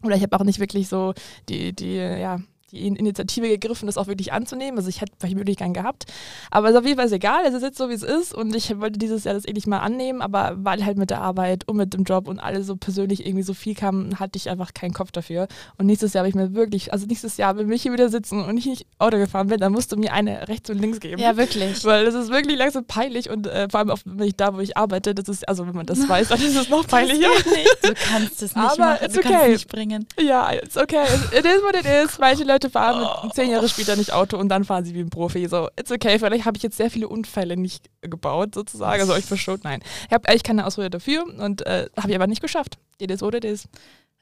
Oder 0.03 0.17
ich 0.17 0.23
habe 0.23 0.39
auch 0.39 0.45
nicht 0.45 0.61
wirklich 0.61 0.89
so 0.89 1.15
die, 1.49 1.73
die, 1.73 1.97
ja, 1.97 2.39
die 2.73 2.87
Initiative 2.87 3.49
gegriffen, 3.49 3.87
das 3.87 3.97
auch 3.97 4.07
wirklich 4.07 4.33
anzunehmen. 4.33 4.79
Also 4.79 4.89
ich 4.89 5.01
hätte 5.01 5.13
vielleicht 5.19 5.37
wirklich 5.37 5.57
gern 5.57 5.73
gehabt. 5.73 6.05
Aber 6.51 6.69
es 6.69 6.75
ist 6.75 6.79
auf 6.79 6.87
jeden 6.87 6.99
Fall 6.99 7.13
egal, 7.13 7.45
es 7.47 7.55
ist 7.55 7.63
jetzt 7.63 7.79
so, 7.79 7.89
wie 7.89 7.95
es 7.95 8.03
ist. 8.03 8.35
Und 8.35 8.55
ich 8.55 8.79
wollte 8.79 8.99
dieses 8.99 9.25
Jahr 9.25 9.35
das 9.35 9.45
endlich 9.45 9.67
mal 9.67 9.79
annehmen, 9.79 10.23
aber 10.23 10.55
weil 10.57 10.85
halt 10.85 10.99
mit 10.99 11.11
der 11.11 11.21
Arbeit 11.21 11.69
und 11.69 11.77
mit 11.77 11.95
dem 11.95 12.05
Job 12.05 12.29
und 12.29 12.39
alles 12.41 12.67
so 12.67 12.77
persönlich 12.77 13.25
irgendwie 13.25 13.43
so 13.43 13.55
viel 13.55 13.75
kam, 13.75 14.19
hatte 14.19 14.37
ich 14.37 14.51
einfach 14.51 14.75
keinen 14.75 14.93
Kopf 14.93 15.13
dafür. 15.13 15.49
Und 15.79 15.87
nächstes 15.87 16.13
Jahr 16.13 16.23
habe 16.23 16.29
ich 16.29 16.35
mir 16.35 16.55
wirklich, 16.55 16.93
also 16.93 17.07
nächstes 17.07 17.37
Jahr, 17.37 17.57
wenn 17.57 17.71
ich 17.71 17.83
hier 17.83 17.93
wieder 17.93 18.09
sitzen 18.09 18.45
und 18.45 18.57
ich 18.57 18.67
nicht 18.67 18.87
Auto 18.99 19.19
gefahren 19.19 19.49
bin, 19.49 19.61
dann 19.61 19.73
musst 19.73 19.93
du 19.93 19.97
mir 19.97 20.13
eine 20.13 20.49
rechts 20.49 20.69
und 20.71 20.79
links 20.79 21.01
geben. 21.01 21.21
Ja, 21.21 21.37
wirklich. 21.37 21.85
Weil 21.85 22.05
das 22.05 22.15
ist 22.15 22.31
wirklich 22.31 22.59
langsam 22.59 22.85
peinlich 22.85 23.31
und 23.31 23.47
äh, 23.47 23.69
vor 23.71 23.81
allem, 23.81 23.91
auch, 23.91 23.99
wenn 24.05 24.27
ich 24.27 24.37
da, 24.37 24.55
wo 24.55 24.61
ich 24.61 24.77
arbeite, 24.77 25.15
das 25.15 25.29
ist, 25.29 25.49
also 25.49 25.67
wenn 25.67 25.75
man 25.75 25.87
das 25.87 26.09
weiß, 26.09 26.29
dann 26.29 26.41
ist 26.41 26.57
es 26.57 26.69
noch 26.69 26.87
peinlicher. 26.89 27.29
Du 27.83 27.93
kannst 27.95 28.43
es 28.43 28.55
nicht 28.55 28.57
aber 28.57 28.77
machen, 28.79 29.13
du 29.13 29.19
okay. 29.19 29.29
kannst 29.29 29.45
es 29.45 29.53
nicht 29.53 29.69
bringen. 29.69 30.07
Ja, 30.21 30.53
it's 30.53 30.77
okay. 30.77 31.05
It 31.31 31.45
is 31.45 31.63
what 31.63 31.77
it 31.77 31.85
is. 31.85 32.19
Manche 32.19 32.45
Leute 32.45 32.56
fahren 32.71 33.01
mit 33.01 33.09
oh. 33.25 33.29
zehn 33.35 33.51
Jahre 33.51 33.69
später 33.69 33.97
nicht 33.97 34.13
Auto 34.13 34.37
und 34.37 34.49
dann 34.49 34.65
fahren 34.65 34.85
sie 34.85 34.95
wie 34.95 35.01
ein 35.01 35.11
Profi. 35.11 35.47
So, 35.49 35.69
it's 35.79 35.91
okay. 35.91 36.19
Vielleicht 36.19 36.45
habe 36.45 36.57
ich 36.57 36.63
jetzt 36.63 36.77
sehr 36.77 36.91
viele 36.91 37.09
Unfälle 37.09 37.57
nicht 37.57 37.91
gebaut, 38.01 38.55
sozusagen. 38.55 39.01
Also 39.01 39.13
euch 39.13 39.25
verschont. 39.25 39.65
Nein. 39.65 39.81
Ich 40.07 40.13
habe 40.13 40.29
eigentlich 40.29 40.43
keine 40.43 40.67
Ausrede 40.67 40.91
dafür 40.91 41.25
und 41.39 41.67
äh, 41.67 41.89
habe 41.97 42.11
ich 42.11 42.17
aber 42.17 42.27
nicht 42.27 42.43
geschafft. 42.43 42.79
What 43.01 43.35
it 43.35 43.45
is. 43.45 43.69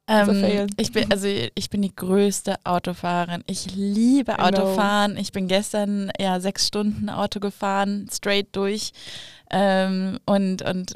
Ähm, 0.06 0.66
ich 0.76 0.92
bin 0.92 1.10
also 1.10 1.26
ich 1.26 1.70
bin 1.70 1.80
die 1.80 1.94
größte 1.94 2.56
Autofahrerin. 2.64 3.42
Ich 3.46 3.74
liebe 3.74 4.38
Autofahren. 4.38 5.16
Ich 5.16 5.32
bin 5.32 5.48
gestern 5.48 6.10
ja 6.20 6.40
sechs 6.40 6.66
Stunden 6.66 7.08
Auto 7.08 7.40
gefahren, 7.40 8.08
straight 8.12 8.48
durch 8.52 8.92
ähm, 9.50 10.18
und 10.26 10.62
und 10.62 10.94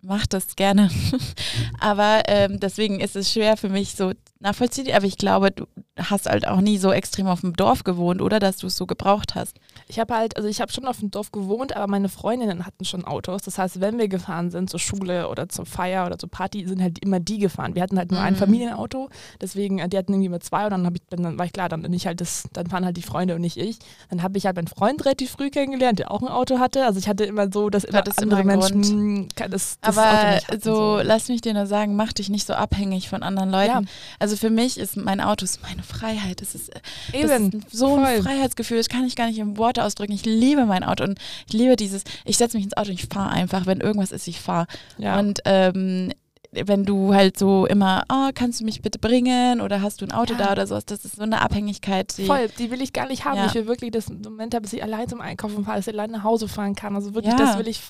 mache 0.00 0.26
das 0.28 0.56
gerne. 0.56 0.90
aber 1.80 2.22
ähm, 2.26 2.58
deswegen 2.58 2.98
ist 2.98 3.14
es 3.14 3.32
schwer 3.32 3.56
für 3.56 3.68
mich 3.68 3.94
so 3.94 4.12
nachvollziehen. 4.42 4.92
Aber 4.94 5.06
ich 5.06 5.16
glaube, 5.16 5.50
du 5.50 5.66
hast 5.98 6.26
halt 6.26 6.46
auch 6.46 6.60
nie 6.60 6.78
so 6.78 6.92
extrem 6.92 7.26
auf 7.26 7.40
dem 7.40 7.54
Dorf 7.54 7.84
gewohnt, 7.84 8.20
oder? 8.20 8.38
Dass 8.38 8.56
du 8.58 8.66
es 8.66 8.76
so 8.76 8.86
gebraucht 8.86 9.34
hast. 9.34 9.58
Ich 9.88 9.98
habe 9.98 10.14
halt, 10.14 10.36
also 10.36 10.48
ich 10.48 10.60
habe 10.60 10.72
schon 10.72 10.86
auf 10.86 11.00
dem 11.00 11.10
Dorf 11.10 11.32
gewohnt, 11.32 11.76
aber 11.76 11.86
meine 11.86 12.08
Freundinnen 12.08 12.66
hatten 12.66 12.84
schon 12.84 13.04
Autos. 13.04 13.42
Das 13.42 13.58
heißt, 13.58 13.80
wenn 13.80 13.98
wir 13.98 14.08
gefahren 14.08 14.50
sind 14.50 14.70
zur 14.70 14.80
Schule 14.80 15.28
oder 15.28 15.48
zur 15.48 15.66
Feier 15.66 16.06
oder 16.06 16.18
zur 16.18 16.30
Party, 16.30 16.66
sind 16.66 16.82
halt 16.82 16.98
immer 16.98 17.20
die 17.20 17.38
gefahren. 17.38 17.74
Wir 17.74 17.82
hatten 17.82 17.98
halt 17.98 18.10
nur 18.10 18.20
mhm. 18.20 18.26
ein 18.26 18.36
Familienauto, 18.36 19.08
deswegen, 19.40 19.78
äh, 19.78 19.88
die 19.88 19.98
hatten 19.98 20.12
irgendwie 20.12 20.26
immer 20.26 20.40
zwei 20.40 20.64
und 20.64 20.70
dann, 20.70 20.94
ich, 20.94 21.02
dann 21.10 21.38
war 21.38 21.46
ich 21.46 21.52
klar, 21.52 21.68
dann, 21.68 21.90
ich 21.92 22.06
halt 22.06 22.20
das, 22.20 22.44
dann 22.52 22.66
fahren 22.68 22.84
halt 22.84 22.96
die 22.96 23.02
Freunde 23.02 23.34
und 23.34 23.40
nicht 23.40 23.56
ich. 23.56 23.78
Dann 24.10 24.22
habe 24.22 24.38
ich 24.38 24.46
halt 24.46 24.56
meinen 24.56 24.66
Freund 24.66 25.04
relativ 25.04 25.30
früh 25.30 25.50
kennengelernt, 25.50 25.98
der 25.98 26.10
auch 26.10 26.22
ein 26.22 26.28
Auto 26.28 26.58
hatte. 26.58 26.84
Also 26.86 26.98
ich 26.98 27.08
hatte 27.08 27.24
immer 27.24 27.50
so, 27.52 27.70
dass 27.70 27.84
immer 27.84 28.02
andere 28.18 28.40
immer 28.40 28.56
Menschen 28.56 29.28
das, 29.36 29.78
das 29.80 29.98
Aber 29.98 30.38
so, 30.60 30.74
so, 30.74 31.00
lass 31.02 31.28
mich 31.28 31.40
dir 31.40 31.54
nur 31.54 31.66
sagen, 31.66 31.96
mach 31.96 32.12
dich 32.12 32.28
nicht 32.28 32.46
so 32.46 32.54
abhängig 32.54 33.08
von 33.08 33.22
anderen 33.22 33.50
Leuten. 33.50 33.84
Ja. 33.84 33.90
Also 34.18 34.31
für 34.36 34.50
mich 34.50 34.78
ist 34.78 34.96
mein 34.96 35.20
Auto 35.20 35.44
ist 35.44 35.62
meine 35.62 35.82
Freiheit. 35.82 36.40
Das 36.40 36.54
ist, 36.54 36.70
Eben, 37.12 37.50
das 37.50 37.72
ist 37.72 37.78
so 37.78 37.96
ein 37.96 38.22
Freiheitsgefühl, 38.22 38.78
das 38.78 38.88
kann 38.88 39.04
ich 39.04 39.16
gar 39.16 39.26
nicht 39.26 39.38
in 39.38 39.56
Worte 39.56 39.84
ausdrücken. 39.84 40.12
Ich 40.12 40.24
liebe 40.24 40.66
mein 40.66 40.84
Auto 40.84 41.04
und 41.04 41.18
ich 41.46 41.52
liebe 41.52 41.76
dieses, 41.76 42.04
ich 42.24 42.36
setze 42.36 42.56
mich 42.56 42.64
ins 42.64 42.76
Auto 42.76 42.90
und 42.90 42.94
ich 42.94 43.06
fahre 43.06 43.30
einfach, 43.30 43.66
wenn 43.66 43.80
irgendwas 43.80 44.12
ist, 44.12 44.26
ich 44.28 44.40
fahre. 44.40 44.66
Ja. 44.98 45.18
Und 45.18 45.40
ähm, 45.44 46.12
wenn 46.52 46.84
du 46.84 47.14
halt 47.14 47.38
so 47.38 47.66
immer, 47.66 48.04
oh, 48.12 48.28
kannst 48.34 48.60
du 48.60 48.64
mich 48.64 48.82
bitte 48.82 48.98
bringen 48.98 49.62
oder 49.62 49.80
hast 49.80 50.00
du 50.00 50.04
ein 50.04 50.12
Auto 50.12 50.34
ja. 50.34 50.38
da 50.38 50.52
oder 50.52 50.66
sowas, 50.66 50.84
das 50.84 51.04
ist 51.04 51.16
so 51.16 51.22
eine 51.22 51.40
Abhängigkeit. 51.40 52.16
Die 52.18 52.26
Voll, 52.26 52.48
die 52.58 52.70
will 52.70 52.82
ich 52.82 52.92
gar 52.92 53.08
nicht 53.08 53.24
haben. 53.24 53.38
Ja. 53.38 53.46
Ich 53.46 53.54
will 53.54 53.66
wirklich 53.66 53.90
das 53.90 54.10
Moment 54.10 54.54
haben, 54.54 54.62
dass 54.62 54.72
ich 54.72 54.82
allein 54.82 55.08
zum 55.08 55.22
Einkaufen 55.22 55.64
fahre, 55.64 55.78
dass 55.78 55.86
ich 55.86 55.94
allein 55.94 56.10
nach 56.10 56.24
Hause 56.24 56.48
fahren 56.48 56.74
kann. 56.74 56.94
Also 56.94 57.14
wirklich, 57.14 57.32
ja. 57.32 57.38
das 57.38 57.58
will 57.58 57.68
ich, 57.68 57.80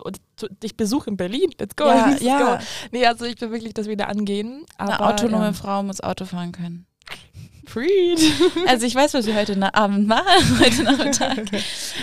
dich 0.63 0.77
besuchen 0.77 1.11
in 1.11 1.17
Berlin. 1.17 1.51
Let's 1.59 1.75
go. 1.75 1.87
Ja, 1.87 2.07
Let's 2.07 2.23
ja. 2.23 2.57
Go. 2.57 2.65
Nee, 2.93 3.07
also 3.07 3.25
ich 3.25 3.41
will 3.41 3.51
wirklich 3.51 3.75
das 3.75 3.89
wieder 3.89 4.09
angehen. 4.09 4.65
Aber, 4.79 4.93
eine 4.93 5.07
autonome 5.07 5.55
Frau 5.55 5.83
muss 5.83 6.01
Auto 6.01 6.25
fahren 6.25 6.53
können. 6.53 6.87
Also 8.67 8.87
ich 8.87 8.95
weiß, 8.95 9.15
was 9.15 9.27
wir 9.27 9.35
heute 9.35 9.75
Abend 9.75 10.07
machen, 10.07 10.61
heute 10.61 10.83
Nachmittag. 10.83 11.45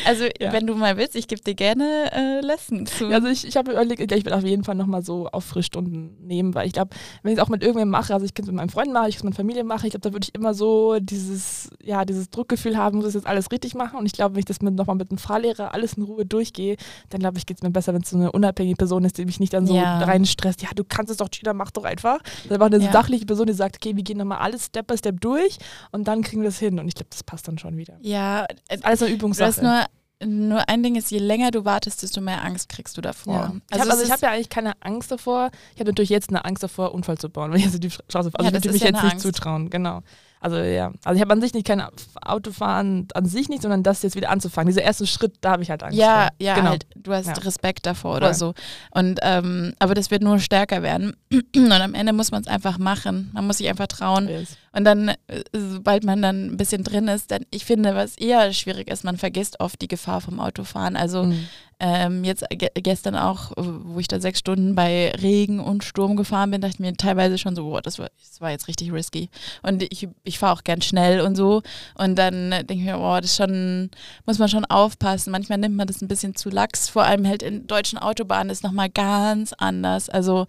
Also 0.06 0.26
ja. 0.40 0.52
wenn 0.52 0.68
du 0.68 0.76
mal 0.76 0.98
willst, 0.98 1.16
ich 1.16 1.28
gebe 1.28 1.42
dir 1.42 1.56
gerne 1.56 2.12
äh, 2.12 2.42
Lessons 2.42 2.98
zu. 2.98 3.08
Also 3.08 3.28
ich, 3.28 3.48
ich 3.48 3.58
habe 3.58 3.72
überlegt, 3.72 4.12
ich 4.12 4.26
will 4.26 4.34
auf 4.34 4.44
jeden 4.44 4.64
Fall 4.64 4.76
nochmal 4.76 5.04
so 5.04 5.28
auf 5.28 5.46
Frischstunden 5.46 6.18
nehmen, 6.26 6.54
weil 6.56 6.68
ich 6.68 6.74
glaube, 6.74 6.92
wenn 7.24 7.32
ich 7.32 7.38
es 7.38 7.44
auch 7.44 7.50
mit 7.50 7.64
irgendwem 7.64 7.90
mache, 7.90 8.14
also 8.14 8.26
ich 8.26 8.34
kann 8.34 8.44
es 8.44 8.48
mit 8.48 8.56
meinem 8.56 8.70
Freund 8.70 8.92
machen, 8.92 9.10
ich 9.10 9.18
kann 9.18 9.20
es 9.20 9.24
mit 9.24 9.34
meiner 9.34 9.36
Familie 9.36 9.64
machen, 9.64 9.86
ich 9.86 9.92
glaube, 9.92 10.10
da 10.10 10.14
würde 10.14 10.26
ich 10.30 10.36
immer 10.36 10.54
so 10.54 11.00
dieses, 11.00 11.70
ja, 11.84 12.06
dieses 12.06 12.30
Druckgefühl 12.30 12.78
haben, 12.78 12.98
muss 12.98 13.10
ich 13.10 13.14
jetzt 13.16 13.28
alles 13.28 13.52
richtig 13.52 13.76
machen. 13.76 13.98
Und 13.98 14.06
ich 14.06 14.14
glaube, 14.14 14.36
wenn 14.36 14.40
ich 14.40 14.46
das 14.46 14.62
mit, 14.62 14.76
nochmal 14.76 14.96
mit 14.96 15.12
einem 15.12 15.18
Fahrlehrer 15.18 15.74
alles 15.74 15.94
in 15.94 16.04
Ruhe 16.04 16.26
durchgehe, 16.26 16.78
dann 17.10 17.20
glaube 17.20 17.38
ich, 17.38 17.46
geht 17.46 17.58
es 17.58 17.64
mir 17.64 17.72
besser, 17.72 17.94
wenn 17.94 18.02
es 18.02 18.10
so 18.10 18.18
eine 18.18 18.32
unabhängige 18.32 18.76
Person 18.76 19.04
ist, 19.06 19.18
die 19.18 19.26
mich 19.26 19.40
nicht 19.40 19.54
dann 19.54 19.66
so 19.66 19.76
ja. 19.76 20.00
rein 20.00 20.26
stresst. 20.26 20.62
Ja, 20.62 20.70
du 20.76 20.84
kannst 20.84 21.12
es 21.12 21.18
doch, 21.18 21.30
Gina, 21.30 21.54
mach 21.54 21.72
doch 21.72 21.84
einfach. 21.84 22.20
Das 22.48 22.60
war 22.60 22.68
eine 22.68 22.84
ja. 22.84 22.92
sachliche 22.92 23.26
Person, 23.26 23.48
die 23.48 23.54
sagt, 23.54 23.78
okay, 23.78 23.96
wir 23.96 24.04
gehen 24.04 24.18
nochmal 24.18 24.40
alles 24.40 24.66
Step 24.66 24.88
by 24.88 24.98
Step 24.98 25.22
durch 25.22 25.59
und 25.92 26.08
dann 26.08 26.22
kriegen 26.22 26.42
wir 26.42 26.50
es 26.50 26.60
hin. 26.60 26.80
Und 26.80 26.88
ich 26.88 26.96
glaube, 26.96 27.10
das 27.10 27.24
passt 27.24 27.48
dann 27.48 27.58
schon 27.58 27.78
wieder. 27.78 27.98
Ja, 28.02 28.46
alles 28.84 29.04
eine 29.04 29.12
Übungssache. 29.12 29.60
Du 29.60 29.68
nur 29.68 29.86
nur 30.26 30.68
ein 30.68 30.84
Ding 30.84 30.96
ist, 30.96 31.12
je 31.12 31.20
länger 31.20 31.52
du 31.52 31.64
wartest, 31.64 32.04
desto 32.04 32.20
mehr 32.20 32.44
Angst 32.44 32.68
kriegst 32.68 32.98
du 32.98 33.02
davor. 33.02 33.34
Ja. 33.34 33.42
Also, 33.42 33.62
ich 33.72 33.80
habe 33.80 33.92
also 33.92 34.12
hab 34.12 34.22
ja 34.22 34.32
eigentlich 34.32 34.50
keine 34.50 34.74
Angst 34.82 35.12
davor. 35.12 35.50
Ich 35.74 35.80
habe 35.80 35.92
natürlich 35.92 36.10
jetzt 36.10 36.30
eine 36.30 36.44
Angst 36.44 36.62
davor, 36.62 36.94
Unfall 36.94 37.18
zu 37.18 37.30
bauen, 37.30 37.52
wenn 37.54 37.60
ich 37.60 37.66
also 37.66 37.80
die 37.80 37.90
Straße. 37.90 38.30
Also 38.34 38.34
ja, 38.34 38.48
ich 38.48 38.54
würde 38.54 38.72
mich 38.72 38.82
ja 38.82 38.88
jetzt 38.88 39.04
nicht 39.04 39.14
Angst. 39.14 39.26
zutrauen, 39.26 39.70
genau. 39.70 40.02
Also 40.42 40.58
ja, 40.58 40.94
also 41.04 41.16
ich 41.16 41.22
habe 41.22 41.34
an 41.34 41.42
sich 41.42 41.54
nicht 41.54 41.68
kein 41.68 41.84
Autofahren 42.22 43.08
an 43.14 43.26
sich 43.26 43.50
nicht, 43.50 43.62
sondern 43.62 43.84
das 43.84 44.04
jetzt 44.04 44.16
wieder 44.16 44.30
anzufangen. 44.30 44.68
Dieser 44.68 44.84
erste 44.84 45.06
Schritt, 45.06 45.36
da 45.42 45.52
habe 45.52 45.64
ich 45.64 45.70
halt 45.70 45.84
Angst 45.84 45.98
ja, 45.98 46.28
vor. 46.28 46.30
Ja, 46.40 46.56
genau. 46.56 46.70
Halt, 46.70 46.88
du 46.96 47.14
hast 47.14 47.28
ja. 47.28 47.34
Respekt 47.34 47.86
davor 47.86 48.18
oder 48.18 48.28
ja. 48.28 48.34
so. 48.34 48.54
Und 48.92 49.20
ähm, 49.22 49.74
aber 49.80 49.96
das 49.96 50.12
wird 50.12 50.24
nur 50.24 50.40
stärker 50.40 50.82
werden. 50.82 51.14
Und 51.56 51.72
am 51.72 51.94
Ende 51.94 52.14
muss 52.14 52.32
man 52.32 52.42
es 52.42 52.48
einfach 52.48 52.78
machen. 52.78 53.32
Man 53.34 53.48
muss 53.48 53.58
sich 53.58 53.68
einfach 53.68 53.88
trauen. 53.88 54.30
Yes. 54.30 54.58
Und 54.80 54.86
dann, 54.86 55.10
äh, 55.10 55.44
sobald 55.52 56.06
man 56.06 56.22
dann 56.22 56.54
ein 56.54 56.56
bisschen 56.56 56.86
drin 56.86 57.10
ist, 57.10 57.32
dann, 57.32 57.42
ich 57.52 57.66
finde, 57.66 57.96
was 57.96 58.18
eher 58.18 58.54
schwierig 58.54 58.90
ist, 58.90 59.04
man 59.04 59.18
vergisst 59.18 59.60
oft 59.60 59.82
die 59.82 59.90
Gefahr 59.90 60.22
vom 60.22 60.40
Autofahren. 60.40 60.96
Also 60.96 61.24
mhm. 61.24 61.50
ähm, 61.82 62.24
jetzt 62.24 62.46
ge 62.50 62.70
gestern 62.76 63.18
auch, 63.18 63.52
wo 63.58 64.00
ich 64.00 64.08
da 64.08 64.22
sechs 64.22 64.40
Stunden 64.40 64.76
bei 64.76 65.12
Regen 65.22 65.60
und 65.60 65.84
Sturm 65.84 66.16
gefahren 66.16 66.52
bin, 66.52 66.62
dachte 66.62 66.76
ich 66.76 66.80
mir 66.80 66.94
teilweise 66.94 67.38
schon 67.38 67.58
so, 67.58 67.66
boah, 67.66 67.82
das 67.82 68.00
war, 68.00 68.08
das 68.20 68.40
war 68.40 68.52
jetzt 68.52 68.70
richtig 68.70 68.94
risky. 68.94 69.30
Und 69.64 69.84
ich, 69.84 70.08
ich 70.24 70.40
fahre 70.40 70.54
auch 70.54 70.64
gern 70.64 70.82
schnell 70.82 71.20
und 71.20 71.36
so. 71.36 71.62
Und 71.96 72.16
dann 72.16 72.52
denke 72.52 72.76
ich 72.76 72.86
mir, 72.86 72.96
boah, 72.96 73.20
das 73.20 73.36
schon, 73.36 73.90
muss 74.26 74.40
man 74.40 74.48
schon 74.48 74.64
aufpassen. 74.64 75.32
Manchmal 75.32 75.58
nimmt 75.58 75.76
man 75.76 75.88
das 75.88 76.02
ein 76.02 76.08
bisschen 76.08 76.38
zu 76.38 76.50
lax, 76.50 76.88
vor 76.88 77.04
allem 77.04 77.28
halt 77.28 77.44
in 77.44 77.68
deutschen 77.68 78.00
Autobahnen 78.00 78.50
ist 78.50 78.64
nochmal 78.64 78.90
ganz 78.90 79.52
anders. 79.52 80.08
Also 80.08 80.46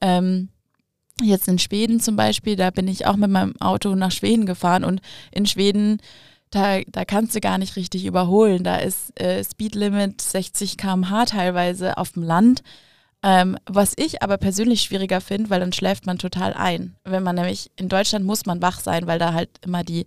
ähm, 0.00 0.48
Jetzt 1.22 1.46
in 1.46 1.58
Schweden 1.58 2.00
zum 2.00 2.16
Beispiel, 2.16 2.56
da 2.56 2.70
bin 2.70 2.88
ich 2.88 3.06
auch 3.06 3.16
mit 3.16 3.30
meinem 3.30 3.54
Auto 3.60 3.94
nach 3.94 4.10
Schweden 4.10 4.46
gefahren 4.46 4.84
und 4.84 5.00
in 5.30 5.46
Schweden, 5.46 6.00
da, 6.50 6.80
da 6.88 7.04
kannst 7.04 7.34
du 7.36 7.40
gar 7.40 7.58
nicht 7.58 7.76
richtig 7.76 8.04
überholen. 8.04 8.64
Da 8.64 8.76
ist 8.76 9.18
äh, 9.20 9.44
Speedlimit 9.44 10.20
60 10.20 10.76
km/h 10.76 11.26
teilweise 11.26 11.98
auf 11.98 12.12
dem 12.12 12.24
Land. 12.24 12.62
Ähm, 13.22 13.56
was 13.66 13.94
ich 13.96 14.22
aber 14.22 14.36
persönlich 14.36 14.82
schwieriger 14.82 15.20
finde, 15.20 15.50
weil 15.50 15.60
dann 15.60 15.72
schläft 15.72 16.04
man 16.04 16.18
total 16.18 16.52
ein. 16.52 16.96
Wenn 17.04 17.22
man 17.22 17.36
nämlich 17.36 17.70
in 17.76 17.88
Deutschland 17.88 18.26
muss 18.26 18.44
man 18.44 18.60
wach 18.60 18.80
sein, 18.80 19.06
weil 19.06 19.18
da 19.18 19.32
halt 19.32 19.50
immer 19.64 19.82
die 19.82 20.04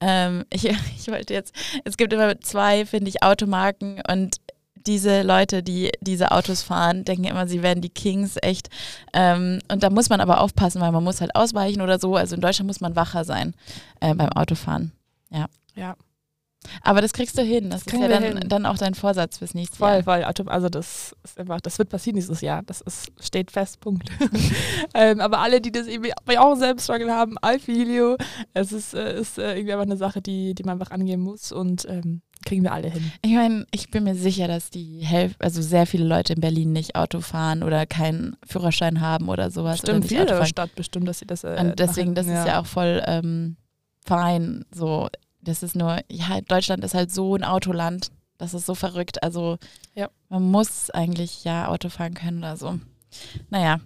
ähm, 0.00 0.44
ich, 0.52 0.64
ich 0.64 1.08
wollte 1.08 1.34
jetzt, 1.34 1.54
es 1.84 1.96
gibt 1.96 2.12
immer 2.12 2.40
zwei, 2.40 2.86
finde 2.86 3.08
ich, 3.08 3.22
Automarken 3.22 4.00
und 4.10 4.36
diese 4.86 5.22
Leute, 5.22 5.62
die 5.62 5.90
diese 6.00 6.32
Autos 6.32 6.62
fahren, 6.62 7.04
denken 7.04 7.24
immer, 7.24 7.46
sie 7.46 7.62
werden 7.62 7.80
die 7.80 7.90
Kings, 7.90 8.36
echt. 8.40 8.68
Ähm, 9.12 9.60
und 9.70 9.82
da 9.82 9.90
muss 9.90 10.08
man 10.08 10.20
aber 10.20 10.40
aufpassen, 10.40 10.80
weil 10.80 10.92
man 10.92 11.04
muss 11.04 11.20
halt 11.20 11.34
ausweichen 11.34 11.82
oder 11.82 11.98
so. 11.98 12.16
Also 12.16 12.34
in 12.34 12.40
Deutschland 12.40 12.66
muss 12.66 12.80
man 12.80 12.96
wacher 12.96 13.24
sein 13.24 13.54
äh, 14.00 14.14
beim 14.14 14.30
Autofahren. 14.30 14.92
Ja. 15.30 15.46
Ja. 15.74 15.96
Aber 16.82 17.00
das 17.00 17.12
kriegst 17.12 17.38
du 17.38 17.42
hin. 17.42 17.70
Das, 17.70 17.84
das 17.84 17.94
ist 17.94 18.00
ja 18.00 18.08
dann, 18.08 18.40
dann, 18.48 18.66
auch 18.66 18.76
dein 18.76 18.94
Vorsatz 18.94 19.38
fürs 19.38 19.54
nächste 19.54 19.76
voll, 19.78 19.88
Jahr. 19.88 20.02
Voll, 20.02 20.22
voll. 20.22 20.48
Also 20.48 20.68
das 20.68 21.16
ist 21.24 21.38
einfach, 21.38 21.60
das 21.60 21.78
wird 21.78 21.88
passieren 21.88 22.16
dieses 22.16 22.40
Jahr. 22.42 22.62
Das 22.62 22.80
ist, 22.82 23.10
steht 23.18 23.50
fest, 23.50 23.80
Punkt. 23.80 24.10
ähm, 24.94 25.20
aber 25.20 25.38
alle, 25.38 25.60
die 25.60 25.72
das 25.72 25.86
irgendwie 25.86 26.12
auch 26.38 26.56
selbst 26.56 26.84
Struggle 26.84 27.12
haben, 27.12 27.36
I 27.44 27.58
feel 27.58 27.88
you. 27.88 28.16
Es 28.52 28.72
ist, 28.72 28.94
äh, 28.94 29.18
ist 29.18 29.38
äh, 29.38 29.54
irgendwie 29.54 29.72
einfach 29.72 29.86
eine 29.86 29.96
Sache, 29.96 30.20
die, 30.20 30.54
die 30.54 30.62
man 30.62 30.78
einfach 30.80 30.92
angehen 30.92 31.20
muss 31.20 31.50
und 31.50 31.86
ähm, 31.88 32.20
kriegen 32.44 32.62
wir 32.62 32.72
alle 32.72 32.90
hin. 32.90 33.12
Ich 33.22 33.32
meine, 33.32 33.66
ich 33.70 33.90
bin 33.90 34.04
mir 34.04 34.14
sicher, 34.14 34.48
dass 34.48 34.70
die 34.70 35.00
Hälfte, 35.00 35.44
also 35.44 35.62
sehr 35.62 35.86
viele 35.86 36.04
Leute 36.04 36.32
in 36.32 36.40
Berlin 36.40 36.72
nicht 36.72 36.96
Auto 36.96 37.20
fahren 37.20 37.62
oder 37.62 37.86
keinen 37.86 38.36
Führerschein 38.46 39.00
haben 39.00 39.28
oder 39.28 39.50
sowas. 39.50 39.78
Stimmt, 39.78 40.06
viele 40.06 40.26
der 40.26 40.44
Stadt 40.46 40.74
bestimmt, 40.74 41.08
dass 41.08 41.18
sie 41.18 41.26
das. 41.26 41.44
Äh, 41.44 41.56
Und 41.60 41.78
deswegen, 41.78 42.14
das 42.14 42.26
ja. 42.26 42.40
ist 42.40 42.46
ja 42.46 42.60
auch 42.60 42.66
voll 42.66 43.02
ähm, 43.06 43.56
fein. 44.04 44.64
So, 44.72 45.08
das 45.42 45.62
ist 45.62 45.76
nur, 45.76 45.98
ja, 46.10 46.40
Deutschland 46.40 46.84
ist 46.84 46.94
halt 46.94 47.10
so 47.10 47.34
ein 47.34 47.44
Autoland. 47.44 48.10
Das 48.38 48.54
ist 48.54 48.64
so 48.64 48.74
verrückt. 48.74 49.22
Also 49.22 49.58
ja. 49.94 50.08
man 50.28 50.42
muss 50.50 50.90
eigentlich 50.90 51.44
ja 51.44 51.68
Auto 51.68 51.90
fahren 51.90 52.14
können 52.14 52.38
oder 52.38 52.56
so. 52.56 52.78
Naja, 53.50 53.80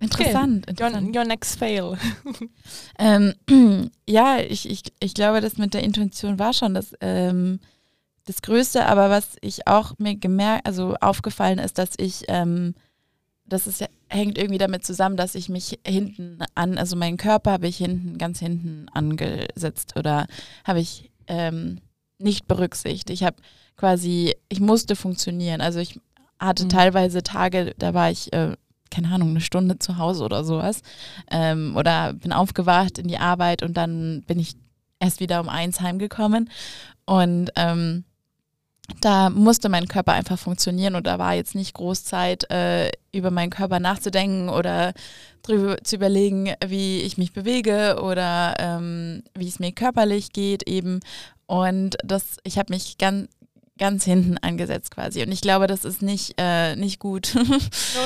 interessant. 0.00 0.66
Okay. 0.68 0.70
interessant. 0.70 1.06
Your, 1.06 1.16
your, 1.16 1.24
next 1.24 1.58
fail. 1.58 1.96
ähm, 2.98 3.34
ja, 4.08 4.38
ich, 4.38 4.68
ich, 4.68 4.82
ich 5.00 5.14
glaube, 5.14 5.40
das 5.40 5.56
mit 5.56 5.74
der 5.74 5.82
Intuition 5.82 6.38
war 6.38 6.52
schon, 6.52 6.74
dass 6.74 6.92
ähm, 7.00 7.60
das 8.26 8.42
Größte, 8.42 8.86
aber 8.86 9.10
was 9.10 9.36
ich 9.40 9.66
auch 9.66 9.92
mir 9.98 10.16
gemerkt, 10.16 10.66
also 10.66 10.94
aufgefallen 11.00 11.58
ist, 11.58 11.78
dass 11.78 11.90
ich, 11.98 12.24
ähm, 12.28 12.74
das 13.44 13.66
ist, 13.66 13.84
hängt 14.08 14.38
irgendwie 14.38 14.58
damit 14.58 14.84
zusammen, 14.84 15.16
dass 15.16 15.34
ich 15.34 15.48
mich 15.48 15.78
hinten 15.86 16.38
an, 16.54 16.78
also 16.78 16.96
meinen 16.96 17.18
Körper 17.18 17.52
habe 17.52 17.68
ich 17.68 17.76
hinten, 17.76 18.16
ganz 18.16 18.38
hinten 18.38 18.86
angesetzt 18.94 19.96
oder 19.96 20.26
habe 20.64 20.80
ich 20.80 21.10
ähm, 21.26 21.80
nicht 22.18 22.46
berücksichtigt. 22.48 23.10
Ich 23.10 23.22
habe 23.22 23.36
quasi, 23.76 24.34
ich 24.48 24.60
musste 24.60 24.96
funktionieren. 24.96 25.60
Also 25.60 25.80
ich 25.80 26.00
hatte 26.38 26.64
mhm. 26.64 26.68
teilweise 26.70 27.22
Tage, 27.22 27.74
da 27.78 27.92
war 27.92 28.10
ich, 28.10 28.32
äh, 28.32 28.56
keine 28.90 29.08
Ahnung, 29.08 29.30
eine 29.30 29.40
Stunde 29.40 29.78
zu 29.78 29.98
Hause 29.98 30.24
oder 30.24 30.44
sowas. 30.44 30.80
Ähm, 31.30 31.76
oder 31.76 32.14
bin 32.14 32.32
aufgewacht 32.32 32.98
in 32.98 33.08
die 33.08 33.18
Arbeit 33.18 33.62
und 33.62 33.76
dann 33.76 34.22
bin 34.26 34.38
ich 34.38 34.56
erst 35.00 35.20
wieder 35.20 35.40
um 35.40 35.48
eins 35.48 35.80
heimgekommen. 35.80 36.48
Und 37.04 37.50
ähm, 37.56 38.04
da 39.00 39.30
musste 39.30 39.68
mein 39.68 39.88
Körper 39.88 40.12
einfach 40.12 40.38
funktionieren 40.38 40.94
und 40.94 41.06
da 41.06 41.18
war 41.18 41.34
jetzt 41.34 41.54
nicht 41.54 41.74
groß 41.74 42.04
Zeit, 42.04 42.50
äh, 42.50 42.90
über 43.12 43.30
meinen 43.30 43.50
Körper 43.50 43.80
nachzudenken 43.80 44.48
oder 44.48 44.92
drüber 45.42 45.78
zu 45.82 45.96
überlegen, 45.96 46.52
wie 46.66 47.00
ich 47.00 47.16
mich 47.16 47.32
bewege 47.32 48.00
oder 48.02 48.54
ähm, 48.58 49.22
wie 49.34 49.48
es 49.48 49.58
mir 49.58 49.72
körperlich 49.72 50.32
geht 50.32 50.68
eben. 50.68 51.00
Und 51.46 51.96
das, 52.02 52.38
ich 52.44 52.58
habe 52.58 52.72
mich 52.72 52.98
ganz, 52.98 53.28
ganz 53.78 54.04
hinten 54.04 54.38
angesetzt 54.38 54.90
quasi. 54.90 55.22
Und 55.22 55.32
ich 55.32 55.40
glaube, 55.40 55.66
das 55.66 55.84
ist 55.84 56.02
nicht, 56.02 56.34
äh, 56.38 56.76
nicht 56.76 56.98
gut. 56.98 57.34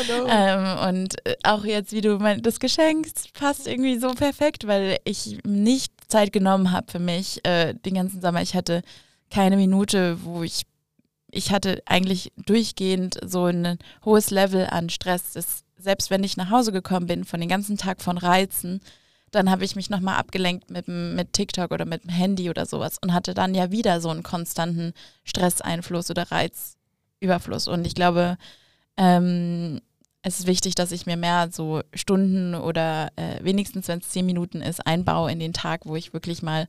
No, 0.08 0.18
no. 0.18 0.26
ähm, 0.28 0.88
und 0.88 1.16
auch 1.44 1.64
jetzt, 1.64 1.92
wie 1.92 2.00
du 2.00 2.18
mein, 2.18 2.42
das 2.42 2.60
Geschenk 2.60 3.08
passt 3.32 3.66
irgendwie 3.66 3.98
so 3.98 4.10
perfekt, 4.12 4.66
weil 4.66 4.98
ich 5.04 5.38
nicht 5.44 5.92
Zeit 6.08 6.32
genommen 6.32 6.72
habe 6.72 6.90
für 6.90 6.98
mich 6.98 7.44
äh, 7.44 7.74
den 7.74 7.94
ganzen 7.94 8.20
Sommer. 8.20 8.42
Ich 8.42 8.54
hatte 8.54 8.82
keine 9.30 9.56
Minute, 9.56 10.24
wo 10.24 10.42
ich, 10.42 10.62
ich 11.30 11.52
hatte 11.52 11.82
eigentlich 11.86 12.32
durchgehend 12.36 13.18
so 13.24 13.46
ein 13.46 13.78
hohes 14.04 14.30
Level 14.30 14.66
an 14.66 14.90
Stress. 14.90 15.32
Das, 15.32 15.64
selbst 15.76 16.10
wenn 16.10 16.24
ich 16.24 16.36
nach 16.36 16.50
Hause 16.50 16.72
gekommen 16.72 17.06
bin 17.06 17.24
von 17.24 17.40
den 17.40 17.48
ganzen 17.48 17.76
Tag 17.76 18.02
von 18.02 18.18
Reizen, 18.18 18.80
dann 19.30 19.50
habe 19.50 19.64
ich 19.64 19.76
mich 19.76 19.90
nochmal 19.90 20.16
abgelenkt 20.16 20.70
mit, 20.70 20.88
mit 20.88 21.32
TikTok 21.32 21.70
oder 21.70 21.84
mit 21.84 22.04
dem 22.04 22.10
Handy 22.10 22.48
oder 22.48 22.66
sowas 22.66 22.98
und 22.98 23.12
hatte 23.12 23.34
dann 23.34 23.54
ja 23.54 23.70
wieder 23.70 24.00
so 24.00 24.08
einen 24.08 24.22
konstanten 24.22 24.94
Stresseinfluss 25.24 26.10
oder 26.10 26.30
Reizüberfluss. 26.30 27.68
Und 27.68 27.86
ich 27.86 27.94
glaube, 27.94 28.38
ähm, 28.96 29.80
es 30.22 30.40
ist 30.40 30.46
wichtig, 30.46 30.74
dass 30.74 30.92
ich 30.92 31.06
mir 31.06 31.16
mehr 31.16 31.50
so 31.52 31.82
Stunden 31.94 32.54
oder 32.54 33.10
äh, 33.16 33.42
wenigstens, 33.42 33.88
wenn 33.88 34.00
es 34.00 34.08
zehn 34.08 34.26
Minuten 34.26 34.62
ist, 34.62 34.86
einbaue 34.86 35.30
in 35.30 35.38
den 35.38 35.52
Tag, 35.52 35.82
wo 35.84 35.94
ich 35.96 36.12
wirklich 36.12 36.42
mal 36.42 36.66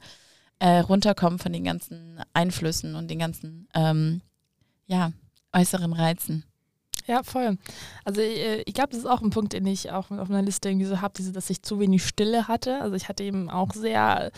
äh, 0.60 0.80
runterkommen 0.80 1.40
von 1.40 1.54
den 1.54 1.64
ganzen 1.64 2.22
Einflüssen 2.34 2.96
und 2.96 3.10
den 3.10 3.20
ganzen 3.20 3.68
ähm, 3.74 4.22
ja, 4.88 5.12
äußeren 5.54 5.94
Reizen. 5.94 6.44
Ja, 7.08 7.24
voll. 7.24 7.58
Also 8.04 8.22
ich, 8.22 8.68
ich 8.68 8.74
glaube, 8.74 8.90
das 8.90 9.00
ist 9.00 9.06
auch 9.08 9.22
ein 9.22 9.32
Punkt, 9.32 9.54
den 9.54 9.66
ich 9.66 9.92
auch 9.92 10.12
auf 10.12 10.30
meiner 10.30 10.44
Liste 10.44 10.70
irgendwie 10.70 10.86
so 10.86 11.02
habe, 11.02 11.24
dass 11.24 11.50
ich 11.50 11.64
zu 11.64 11.80
wenig 11.80 12.06
Stille 12.06 12.48
hatte. 12.48 12.82
Also 12.82 12.96
ich 12.96 13.10
hatte 13.10 13.24
eben 13.24 13.50
auch 13.50 13.74
sehr 13.74 14.32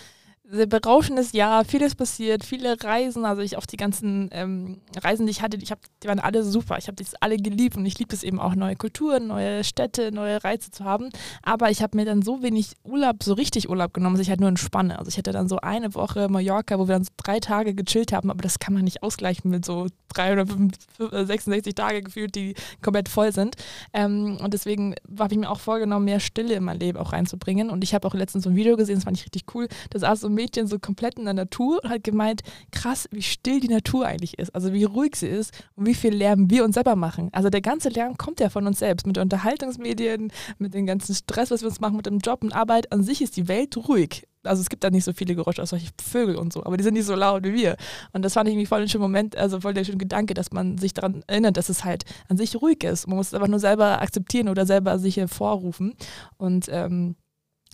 sehr 0.52 0.66
berauschendes 0.66 1.32
Jahr, 1.32 1.66
vieles 1.66 1.96
passiert, 1.96 2.44
viele 2.44 2.76
Reisen, 2.84 3.26
also 3.26 3.42
ich 3.42 3.58
auch 3.58 3.66
die 3.66 3.78
ganzen 3.78 4.30
ähm, 4.32 4.82
Reisen, 5.02 5.26
die 5.26 5.32
ich 5.32 5.42
hatte, 5.42 5.58
ich 5.58 5.72
hab, 5.72 5.80
die 6.04 6.08
waren 6.08 6.20
alle 6.20 6.44
super, 6.44 6.78
ich 6.78 6.88
habe 6.88 6.96
die 6.96 7.06
alle 7.20 7.38
geliebt 7.38 7.78
und 7.78 7.86
ich 7.86 7.98
liebe 7.98 8.14
es 8.14 8.24
eben 8.24 8.40
auch, 8.40 8.56
neue 8.56 8.76
Kulturen, 8.76 9.28
neue 9.28 9.64
Städte, 9.64 10.12
neue 10.12 10.44
Reize 10.44 10.72
zu 10.72 10.84
haben, 10.84 11.10
aber 11.42 11.70
ich 11.72 11.82
habe 11.82 11.98
mir 11.98 12.06
dann 12.06 12.22
so 12.22 12.44
wenig 12.44 12.74
Urlaub, 12.84 13.24
so 13.24 13.34
richtig 13.34 13.70
Urlaub 13.70 13.94
genommen, 13.94 14.16
dass 14.16 14.24
ich 14.24 14.30
halt 14.30 14.42
nur 14.42 14.50
entspanne, 14.50 15.00
also 15.00 15.10
ich 15.10 15.18
hatte 15.18 15.32
dann 15.32 15.48
so 15.48 15.58
eine 15.58 15.96
Woche 15.96 16.28
Mallorca, 16.30 16.78
wo 16.78 16.88
wir 16.88 16.96
dann 16.96 17.04
so 17.04 17.12
drei 17.18 17.40
Tage 17.40 17.74
gechillt 17.74 18.12
haben, 18.12 18.30
aber 18.30 18.42
das 18.42 18.60
kann 18.60 18.74
man 18.74 18.84
nicht 18.84 19.04
ausgleichen 19.04 19.50
mit 19.50 19.66
so 19.66 19.88
366 20.14 21.76
Tage 21.76 22.02
gefühlt, 22.02 22.36
die 22.36 22.56
komplett 22.82 23.10
voll 23.10 23.32
sind. 23.32 23.56
Ähm, 23.94 24.38
und 24.42 24.54
deswegen 24.54 24.96
habe 25.18 25.34
ich 25.34 25.40
mir 25.40 25.50
auch 25.50 25.60
vorgenommen, 25.60 26.06
mehr 26.06 26.20
Stille 26.20 26.56
in 26.56 26.64
mein 26.64 26.80
Leben 26.80 26.98
auch 26.98 27.14
reinzubringen. 27.14 27.70
Und 27.70 27.84
ich 27.84 27.94
habe 27.94 28.08
auch 28.08 28.14
letztens 28.14 28.44
so 28.44 28.50
ein 28.50 28.56
Video 28.56 28.76
gesehen, 28.76 28.96
das 28.96 29.04
fand 29.06 29.18
ich 29.18 29.24
richtig 29.24 29.44
cool, 29.56 29.68
da 29.90 30.00
saß 30.00 30.22
so 30.22 30.28
ein 30.28 30.36
Mädchen 30.42 30.66
so 30.66 30.80
komplett 30.80 31.20
in 31.20 31.26
der 31.26 31.36
Natur 31.36 31.80
und 31.84 31.90
hat 31.90 32.04
gemeint, 32.04 32.42
krass, 32.72 33.08
wie 33.12 33.22
still 33.22 33.60
die 33.60 33.68
Natur 33.68 34.08
eigentlich 34.08 34.40
ist, 34.40 34.54
also 34.56 34.74
wie 34.74 34.84
ruhig 34.84 35.16
sie 35.16 35.28
ist 35.28 35.54
und 35.76 35.86
wie 35.86 35.94
viel 35.94 36.14
Lärm 36.14 36.50
wir 36.50 36.64
uns 36.64 36.74
selber 36.74 36.96
machen. 36.96 37.30
Also 37.32 37.50
der 37.50 37.62
ganze 37.62 37.90
Lärm 37.90 38.18
kommt 38.18 38.40
ja 38.40 38.50
von 38.50 38.66
uns 38.66 38.80
selbst, 38.80 39.06
mit 39.06 39.18
Unterhaltungsmedien, 39.18 40.32
mit 40.58 40.74
dem 40.74 40.88
ganzen 40.88 41.14
Stress, 41.14 41.52
was 41.52 41.62
wir 41.62 41.70
uns 41.70 41.80
machen, 41.80 41.96
mit 41.96 42.08
dem 42.08 42.20
Job 42.20 42.44
und 42.44 42.54
Arbeit. 42.54 42.92
An 42.92 43.04
sich 43.04 43.22
ist 43.22 43.38
die 43.38 43.48
Welt 43.48 43.78
ruhig. 43.78 44.28
Also 44.44 44.62
es 44.62 44.70
gibt 44.70 44.84
da 44.84 44.90
nicht 44.90 45.04
so 45.04 45.14
viele 45.14 45.36
Geräusche, 45.36 45.62
außer 45.62 45.78
solche 45.78 45.92
Vögel 46.02 46.36
und 46.36 46.52
so, 46.52 46.64
aber 46.64 46.76
die 46.76 46.84
sind 46.84 46.96
nicht 46.96 47.06
so 47.06 47.14
laut 47.14 47.44
wie 47.44 47.54
wir. 47.54 47.78
Und 48.12 48.26
das 48.26 48.34
fand 48.34 48.50
ich 48.50 48.56
irgendwie 48.56 48.66
voll 48.66 48.82
ein 48.82 48.90
schöner 48.90 49.04
Moment, 49.04 49.38
also 49.38 49.62
voll 49.62 49.76
der 49.76 49.84
schöne 49.84 50.00
Gedanke, 50.00 50.34
dass 50.34 50.52
man 50.52 50.80
sich 50.80 50.94
daran 50.96 51.24
erinnert, 51.28 51.58
dass 51.58 51.70
es 51.70 51.84
halt 51.84 52.06
an 52.28 52.38
sich 52.38 52.60
ruhig 52.60 52.84
ist. 52.84 53.08
Man 53.08 53.18
muss 53.18 53.28
es 53.28 53.34
einfach 53.36 53.48
nur 53.48 53.60
selber 53.60 54.02
akzeptieren 54.02 54.50
oder 54.50 54.66
selber 54.66 54.98
sich 54.98 55.18
hervorrufen. 55.18 55.94
Und 56.38 56.66
ähm, 56.70 57.16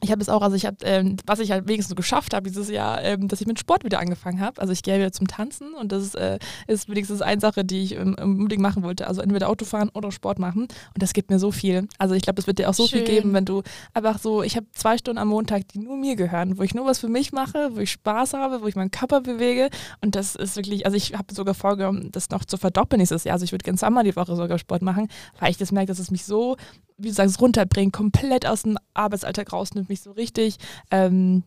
ich 0.01 0.11
habe 0.11 0.21
es 0.21 0.29
auch, 0.29 0.43
also 0.43 0.55
ich 0.55 0.65
habe, 0.65 0.77
ähm, 0.83 1.15
was 1.25 1.39
ich 1.39 1.51
halt 1.51 1.67
wenigstens 1.67 1.95
geschafft 1.95 2.35
habe 2.35 2.49
dieses 2.49 2.69
Jahr, 2.69 3.01
ähm, 3.03 3.27
dass 3.27 3.41
ich 3.41 3.47
mit 3.47 3.59
Sport 3.59 3.83
wieder 3.83 3.99
angefangen 3.99 4.39
habe. 4.39 4.61
Also 4.61 4.71
ich 4.71 4.83
gehe 4.83 4.99
wieder 4.99 5.11
zum 5.11 5.27
Tanzen 5.27 5.73
und 5.73 5.91
das 5.91 6.13
äh, 6.13 6.37
ist 6.67 6.87
wenigstens 6.87 7.23
eine 7.23 7.41
Sache, 7.41 7.65
die 7.65 7.81
ich 7.81 7.95
ähm, 7.95 8.15
unbedingt 8.19 8.61
machen 8.61 8.83
wollte. 8.83 9.07
Also 9.07 9.21
entweder 9.21 9.49
Auto 9.49 9.65
fahren 9.65 9.89
oder 9.93 10.11
Sport 10.11 10.37
machen 10.37 10.63
und 10.63 11.01
das 11.01 11.13
gibt 11.13 11.31
mir 11.31 11.39
so 11.39 11.51
viel. 11.51 11.87
Also 11.97 12.13
ich 12.13 12.21
glaube, 12.21 12.35
das 12.35 12.45
wird 12.45 12.59
dir 12.59 12.69
auch 12.69 12.75
so 12.75 12.85
Schön. 12.85 12.99
viel 12.99 13.15
geben, 13.15 13.33
wenn 13.33 13.45
du 13.45 13.63
einfach 13.95 14.19
so, 14.19 14.43
ich 14.43 14.55
habe 14.55 14.67
zwei 14.71 14.99
Stunden 14.99 15.17
am 15.17 15.29
Montag, 15.29 15.67
die 15.69 15.79
nur 15.79 15.97
mir 15.97 16.15
gehören, 16.15 16.59
wo 16.59 16.63
ich 16.63 16.75
nur 16.75 16.85
was 16.85 16.99
für 16.99 17.09
mich 17.09 17.31
mache, 17.31 17.71
wo 17.73 17.79
ich 17.79 17.91
Spaß 17.91 18.33
habe, 18.33 18.61
wo 18.61 18.67
ich 18.67 18.75
meinen 18.75 18.91
Körper 18.91 19.21
bewege 19.21 19.69
und 20.01 20.15
das 20.15 20.35
ist 20.35 20.55
wirklich, 20.57 20.85
also 20.85 20.95
ich 20.95 21.15
habe 21.15 21.33
sogar 21.33 21.55
vorgenommen, 21.55 22.11
das 22.11 22.29
noch 22.29 22.45
zu 22.45 22.57
verdoppeln 22.57 22.99
nächstes 22.99 23.23
Jahr. 23.23 23.33
Also 23.33 23.45
ich 23.45 23.51
würde 23.51 23.63
gerne 23.63 23.79
zweimal 23.79 24.03
die 24.03 24.15
Woche 24.15 24.35
sogar 24.35 24.59
Sport 24.59 24.83
machen, 24.83 25.07
weil 25.39 25.49
ich 25.49 25.57
das 25.57 25.71
merke, 25.71 25.87
dass 25.87 25.97
es 25.97 26.11
mich 26.11 26.23
so 26.23 26.55
wie 26.97 27.09
du 27.09 27.13
sagst, 27.13 27.39
runterbringen, 27.39 27.91
komplett 27.91 28.45
aus 28.45 28.63
dem 28.63 28.77
Arbeitsalltag 28.93 29.53
rausnimmt, 29.53 29.89
mich 29.89 30.01
so 30.01 30.11
richtig 30.11 30.57
ähm, 30.91 31.43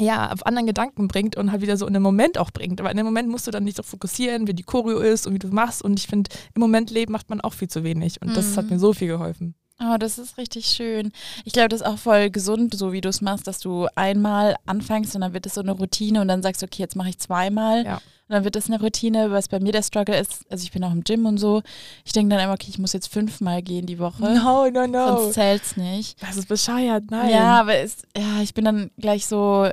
ja, 0.00 0.30
auf 0.30 0.44
anderen 0.44 0.66
Gedanken 0.66 1.08
bringt 1.08 1.36
und 1.36 1.50
halt 1.50 1.62
wieder 1.62 1.76
so 1.76 1.86
in 1.86 1.94
den 1.94 2.02
Moment 2.02 2.38
auch 2.38 2.50
bringt. 2.50 2.80
Aber 2.80 2.90
in 2.90 2.96
dem 2.96 3.06
Moment 3.06 3.28
musst 3.28 3.46
du 3.46 3.50
dann 3.50 3.64
nicht 3.64 3.76
so 3.76 3.82
fokussieren, 3.82 4.46
wie 4.46 4.54
die 4.54 4.62
Choreo 4.62 4.98
ist 4.98 5.26
und 5.26 5.34
wie 5.34 5.38
du 5.38 5.48
machst. 5.48 5.82
Und 5.82 5.98
ich 5.98 6.06
finde, 6.06 6.30
im 6.54 6.60
Moment 6.60 6.90
leben 6.90 7.12
macht 7.12 7.30
man 7.30 7.40
auch 7.40 7.54
viel 7.54 7.68
zu 7.68 7.82
wenig. 7.82 8.20
Und 8.20 8.28
mhm. 8.30 8.34
das 8.34 8.56
hat 8.56 8.66
mhm. 8.66 8.72
mir 8.72 8.78
so 8.78 8.92
viel 8.92 9.08
geholfen. 9.08 9.54
Oh, 9.78 9.96
das 9.98 10.18
ist 10.18 10.38
richtig 10.38 10.66
schön. 10.66 11.12
Ich 11.44 11.52
glaube, 11.52 11.68
das 11.68 11.82
ist 11.82 11.86
auch 11.86 11.98
voll 11.98 12.30
gesund, 12.30 12.74
so 12.74 12.92
wie 12.92 13.02
du 13.02 13.10
es 13.10 13.20
machst, 13.20 13.46
dass 13.46 13.58
du 13.58 13.88
einmal 13.94 14.56
anfängst 14.64 15.14
und 15.14 15.20
dann 15.20 15.34
wird 15.34 15.44
es 15.44 15.54
so 15.54 15.60
eine 15.60 15.72
Routine 15.72 16.22
und 16.22 16.28
dann 16.28 16.42
sagst 16.42 16.62
du, 16.62 16.66
okay, 16.66 16.82
jetzt 16.82 16.96
mache 16.96 17.10
ich 17.10 17.18
zweimal. 17.18 17.84
Ja. 17.84 17.94
Und 18.28 18.32
dann 18.32 18.44
wird 18.44 18.56
das 18.56 18.68
eine 18.68 18.80
Routine, 18.80 19.30
was 19.30 19.48
bei 19.48 19.60
mir 19.60 19.72
der 19.72 19.82
Struggle 19.82 20.18
ist. 20.18 20.50
Also 20.50 20.64
ich 20.64 20.72
bin 20.72 20.82
auch 20.82 20.90
im 20.90 21.04
Gym 21.04 21.26
und 21.26 21.38
so. 21.38 21.62
Ich 22.04 22.12
denke 22.12 22.34
dann 22.34 22.42
immer, 22.42 22.54
okay, 22.54 22.66
ich 22.70 22.78
muss 22.78 22.92
jetzt 22.92 23.12
fünfmal 23.12 23.62
gehen 23.62 23.86
die 23.86 24.00
Woche. 24.00 24.22
No, 24.22 24.68
no, 24.68 24.86
no. 24.86 25.18
Sonst 25.18 25.34
zählt 25.34 25.62
es 25.62 25.76
nicht. 25.76 26.20
Das 26.22 26.36
ist 26.36 26.48
bescheuert, 26.48 27.04
nein. 27.10 27.30
Ja, 27.30 27.60
aber 27.60 27.76
es, 27.76 27.98
ja, 28.16 28.40
ich 28.42 28.54
bin 28.54 28.64
dann 28.64 28.90
gleich 28.98 29.26
so 29.26 29.68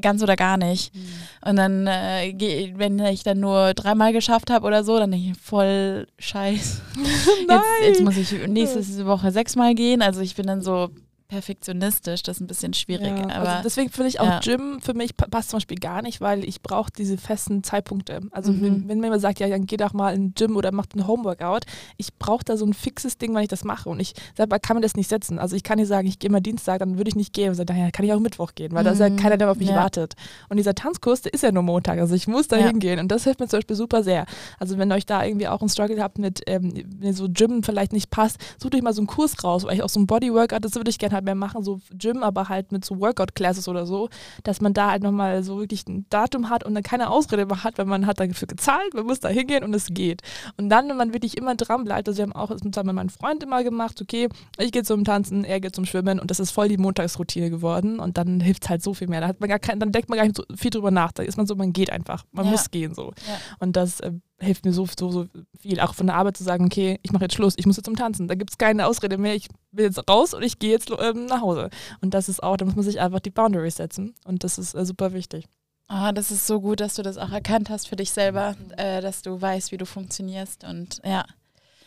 ganz 0.00 0.22
oder 0.22 0.36
gar 0.36 0.56
nicht. 0.56 0.94
Mhm. 0.94 1.48
Und 1.48 1.56
dann, 1.56 1.86
äh, 1.86 2.72
wenn 2.76 2.98
ich 2.98 3.22
dann 3.22 3.40
nur 3.40 3.74
dreimal 3.74 4.12
geschafft 4.12 4.50
habe 4.50 4.66
oder 4.66 4.84
so, 4.84 4.98
dann 4.98 5.10
denke 5.10 5.30
ich 5.30 5.38
voll 5.38 6.06
scheiß. 6.18 6.82
Jetzt, 7.48 7.64
jetzt 7.84 8.02
muss 8.02 8.16
ich 8.16 8.32
nächste 8.48 9.06
Woche 9.06 9.30
sechsmal 9.30 9.74
gehen. 9.74 10.02
Also 10.02 10.20
ich 10.20 10.34
bin 10.34 10.46
dann 10.46 10.62
so, 10.62 10.90
perfektionistisch, 11.28 12.22
das 12.22 12.36
ist 12.36 12.40
ein 12.40 12.46
bisschen 12.46 12.72
schwierig. 12.72 13.08
Ja, 13.08 13.24
aber 13.24 13.48
also 13.48 13.62
deswegen 13.64 13.90
finde 13.90 14.08
ich 14.08 14.20
auch 14.20 14.26
ja. 14.26 14.40
Gym 14.40 14.80
für 14.80 14.94
mich 14.94 15.16
passt 15.16 15.50
zum 15.50 15.56
Beispiel 15.58 15.78
gar 15.78 16.02
nicht, 16.02 16.20
weil 16.20 16.44
ich 16.44 16.62
brauche 16.62 16.90
diese 16.96 17.18
festen 17.18 17.64
Zeitpunkte. 17.64 18.20
Also 18.30 18.52
mhm. 18.52 18.62
wenn, 18.62 18.88
wenn, 18.88 19.00
mir 19.00 19.06
jemand 19.06 19.22
sagt, 19.22 19.40
ja, 19.40 19.48
dann 19.48 19.66
geh 19.66 19.76
doch 19.76 19.92
mal 19.92 20.14
in 20.14 20.28
den 20.28 20.34
Gym 20.34 20.56
oder 20.56 20.72
mach 20.72 20.86
ein 20.94 21.06
Homeworkout, 21.06 21.60
ich 21.96 22.14
brauche 22.14 22.44
da 22.44 22.56
so 22.56 22.64
ein 22.64 22.74
fixes 22.74 23.18
Ding, 23.18 23.34
wenn 23.34 23.42
ich 23.42 23.48
das 23.48 23.64
mache. 23.64 23.88
Und 23.88 24.00
ich 24.00 24.14
selber 24.36 24.58
kann 24.58 24.76
mir 24.76 24.82
das 24.82 24.94
nicht 24.94 25.08
setzen. 25.08 25.38
Also 25.38 25.56
ich 25.56 25.64
kann 25.64 25.78
nicht 25.78 25.88
sagen, 25.88 26.06
ich 26.06 26.18
gehe 26.18 26.30
mal 26.30 26.40
Dienstag, 26.40 26.78
dann 26.78 26.96
würde 26.96 27.08
ich 27.08 27.16
nicht 27.16 27.32
gehen. 27.32 27.48
Und 27.48 27.54
sage, 27.56 27.66
daher 27.66 27.90
kann 27.90 28.04
ich 28.04 28.12
auch 28.12 28.20
Mittwoch 28.20 28.54
gehen, 28.54 28.72
weil 28.72 28.82
mhm. 28.82 28.86
da 28.86 28.92
ist 28.92 29.00
ja 29.00 29.08
mhm. 29.08 29.16
keiner, 29.16 29.36
der 29.36 29.50
auf 29.50 29.58
mich 29.58 29.70
ja. 29.70 29.76
wartet. 29.76 30.14
Und 30.48 30.58
dieser 30.58 30.74
Tanzkurs, 30.74 31.22
der 31.22 31.34
ist 31.34 31.42
ja 31.42 31.50
nur 31.50 31.64
Montag. 31.64 31.98
Also 31.98 32.14
ich 32.14 32.28
muss 32.28 32.46
da 32.46 32.56
hingehen. 32.56 33.00
Und 33.00 33.08
das 33.08 33.24
hilft 33.24 33.40
mir 33.40 33.48
zum 33.48 33.58
Beispiel 33.58 33.76
super 33.76 34.04
sehr. 34.04 34.26
Also 34.60 34.78
wenn 34.78 34.92
euch 34.92 35.06
da 35.06 35.24
irgendwie 35.24 35.48
auch 35.48 35.60
ein 35.60 35.68
Struggle 35.68 36.00
habt 36.00 36.18
mit, 36.18 36.42
ähm, 36.46 36.72
wenn 36.98 37.12
so 37.14 37.26
Gym 37.28 37.64
vielleicht 37.64 37.92
nicht 37.92 38.10
passt, 38.10 38.38
sucht 38.58 38.76
euch 38.76 38.82
mal 38.82 38.92
so 38.92 39.00
einen 39.00 39.08
Kurs 39.08 39.42
raus, 39.42 39.64
weil 39.64 39.74
ich 39.74 39.82
auch 39.82 39.88
so 39.88 39.98
ein 39.98 40.06
Bodyworkout, 40.06 40.60
das 40.60 40.76
würde 40.76 40.90
ich 40.90 40.98
gerne 40.98 41.15
halt 41.16 41.24
mehr 41.24 41.34
machen, 41.34 41.62
so 41.64 41.80
Gym, 41.92 42.22
aber 42.22 42.48
halt 42.48 42.72
mit 42.72 42.84
so 42.84 43.00
Workout-Classes 43.00 43.68
oder 43.68 43.86
so, 43.86 44.08
dass 44.44 44.60
man 44.60 44.72
da 44.72 44.90
halt 44.92 45.02
nochmal 45.02 45.42
so 45.42 45.58
wirklich 45.58 45.86
ein 45.86 46.06
Datum 46.10 46.48
hat 46.50 46.64
und 46.64 46.74
dann 46.74 46.82
keine 46.82 47.10
Ausrede 47.10 47.46
mehr 47.46 47.64
hat, 47.64 47.78
weil 47.78 47.86
man 47.86 48.06
hat 48.06 48.20
dafür 48.20 48.48
gezahlt, 48.48 48.94
man 48.94 49.06
muss 49.06 49.20
da 49.20 49.28
hingehen 49.28 49.64
und 49.64 49.74
es 49.74 49.88
geht. 49.90 50.22
Und 50.56 50.68
dann, 50.68 50.88
wenn 50.88 50.96
man 50.96 51.12
wirklich 51.12 51.36
immer 51.36 51.54
dran 51.54 51.84
bleibt, 51.84 52.08
also 52.08 52.18
wir 52.18 52.22
haben 52.24 52.32
auch 52.32 52.48
das 52.48 52.62
mit 52.62 52.94
meinem 52.94 53.08
Freund 53.08 53.42
immer 53.42 53.64
gemacht, 53.64 54.00
okay, 54.00 54.28
ich 54.58 54.72
gehe 54.72 54.82
zum 54.82 55.04
Tanzen, 55.04 55.44
er 55.44 55.60
geht 55.60 55.74
zum 55.74 55.84
Schwimmen 55.84 56.20
und 56.20 56.30
das 56.30 56.40
ist 56.40 56.50
voll 56.50 56.68
die 56.68 56.78
Montagsroutine 56.78 57.50
geworden 57.50 57.98
und 57.98 58.18
dann 58.18 58.40
hilft 58.40 58.64
es 58.64 58.68
halt 58.70 58.82
so 58.82 58.94
viel 58.94 59.08
mehr. 59.08 59.20
Da 59.20 59.28
hat 59.28 59.40
man 59.40 59.48
gar 59.48 59.58
kein, 59.58 59.80
dann 59.80 59.92
denkt 59.92 60.08
man 60.08 60.18
gar 60.18 60.24
nicht 60.24 60.36
so 60.36 60.44
viel 60.54 60.70
drüber 60.70 60.90
nach, 60.90 61.12
da 61.12 61.22
ist 61.22 61.36
man 61.36 61.46
so, 61.46 61.54
man 61.54 61.72
geht 61.72 61.90
einfach, 61.90 62.24
man 62.32 62.44
ja. 62.46 62.50
muss 62.50 62.70
gehen 62.70 62.94
so. 62.94 63.12
Ja. 63.26 63.38
Und 63.58 63.76
das 63.76 64.00
äh, 64.00 64.12
hilft 64.38 64.64
mir 64.64 64.72
so, 64.72 64.86
so, 64.98 65.10
so 65.10 65.26
viel, 65.58 65.80
auch 65.80 65.94
von 65.94 66.06
der 66.06 66.16
Arbeit 66.16 66.36
zu 66.36 66.44
sagen, 66.44 66.66
okay, 66.66 66.98
ich 67.02 67.12
mache 67.12 67.24
jetzt 67.24 67.34
Schluss, 67.34 67.54
ich 67.56 67.66
muss 67.66 67.76
jetzt 67.76 67.86
zum 67.86 67.96
Tanzen. 67.96 68.28
Da 68.28 68.34
gibt 68.34 68.50
es 68.50 68.58
keine 68.58 68.86
Ausrede 68.86 69.18
mehr, 69.18 69.34
ich 69.34 69.48
will 69.72 69.86
jetzt 69.86 70.08
raus 70.08 70.34
und 70.34 70.42
ich 70.42 70.58
gehe 70.58 70.70
jetzt 70.70 70.90
ähm, 70.90 71.26
nach 71.26 71.40
Hause. 71.40 71.70
Und 72.00 72.12
das 72.12 72.28
ist 72.28 72.42
auch, 72.42 72.56
da 72.56 72.64
muss 72.64 72.76
man 72.76 72.84
sich 72.84 73.00
einfach 73.00 73.20
die 73.20 73.30
Boundaries 73.30 73.76
setzen. 73.76 74.14
Und 74.24 74.44
das 74.44 74.58
ist 74.58 74.74
äh, 74.74 74.84
super 74.84 75.12
wichtig. 75.12 75.46
Ah, 75.88 76.12
das 76.12 76.30
ist 76.30 76.46
so 76.46 76.60
gut, 76.60 76.80
dass 76.80 76.94
du 76.94 77.02
das 77.02 77.16
auch 77.16 77.30
erkannt 77.30 77.70
hast 77.70 77.88
für 77.88 77.96
dich 77.96 78.10
selber, 78.10 78.56
äh, 78.76 79.00
dass 79.00 79.22
du 79.22 79.40
weißt, 79.40 79.72
wie 79.72 79.76
du 79.76 79.86
funktionierst. 79.86 80.64
Und 80.64 81.00
ja, 81.04 81.24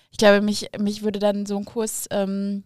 ich 0.09 0.17
glaube, 0.17 0.41
mich, 0.41 0.69
mich 0.79 1.03
würde 1.03 1.19
dann 1.19 1.45
so 1.45 1.57
ein 1.57 1.65
Kurs, 1.65 2.07
ähm, 2.09 2.63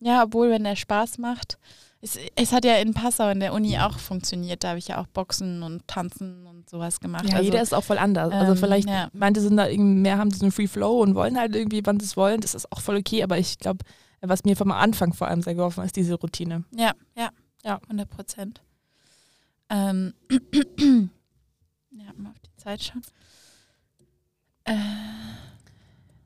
ja, 0.00 0.24
obwohl, 0.24 0.50
wenn 0.50 0.64
der 0.64 0.76
Spaß 0.76 1.18
macht, 1.18 1.58
es, 2.04 2.18
es, 2.36 2.52
hat 2.52 2.66
ja 2.66 2.76
in 2.76 2.92
Passau 2.92 3.30
in 3.30 3.40
der 3.40 3.54
Uni 3.54 3.78
auch 3.78 3.98
funktioniert. 3.98 4.62
Da 4.62 4.68
habe 4.68 4.78
ich 4.78 4.88
ja 4.88 5.00
auch 5.00 5.06
Boxen 5.06 5.62
und 5.62 5.88
Tanzen 5.88 6.46
und 6.46 6.68
sowas 6.68 7.00
gemacht. 7.00 7.24
Ja, 7.30 7.36
also, 7.36 7.44
jeder 7.44 7.62
ist 7.62 7.72
auch 7.72 7.82
voll 7.82 7.96
anders. 7.96 8.30
Also 8.30 8.36
ähm, 8.36 8.50
also 8.50 8.66
vielleicht 8.66 8.88
ja. 8.88 9.08
manche 9.14 9.40
sind 9.40 9.56
da 9.56 9.66
irgendwie 9.66 10.00
mehr, 10.00 10.18
haben 10.18 10.28
diesen 10.28 10.52
Free 10.52 10.66
Flow 10.68 11.00
und 11.00 11.14
wollen 11.14 11.38
halt 11.38 11.56
irgendwie, 11.56 11.80
wann 11.84 11.98
sie 11.98 12.04
es 12.04 12.16
wollen. 12.16 12.42
Das 12.42 12.54
ist 12.54 12.70
auch 12.70 12.82
voll 12.82 12.96
okay. 12.96 13.22
Aber 13.22 13.38
ich 13.38 13.58
glaube, 13.58 13.84
was 14.20 14.44
mir 14.44 14.54
vom 14.54 14.70
Anfang 14.70 15.14
vor 15.14 15.28
allem 15.28 15.40
sehr 15.40 15.54
geholfen 15.54 15.78
hat, 15.78 15.86
ist 15.86 15.96
diese 15.96 16.14
Routine. 16.14 16.64
Ja, 16.76 16.92
ja, 17.16 17.30
ja, 17.64 17.80
100 17.84 18.10
Prozent. 18.10 18.60
Ähm, 19.70 20.12
ja, 20.30 22.12
mal 22.16 22.30
auf 22.30 22.38
die 22.40 22.56
Zeit 22.56 22.82
schauen. 22.84 23.02
Äh. 24.64 24.74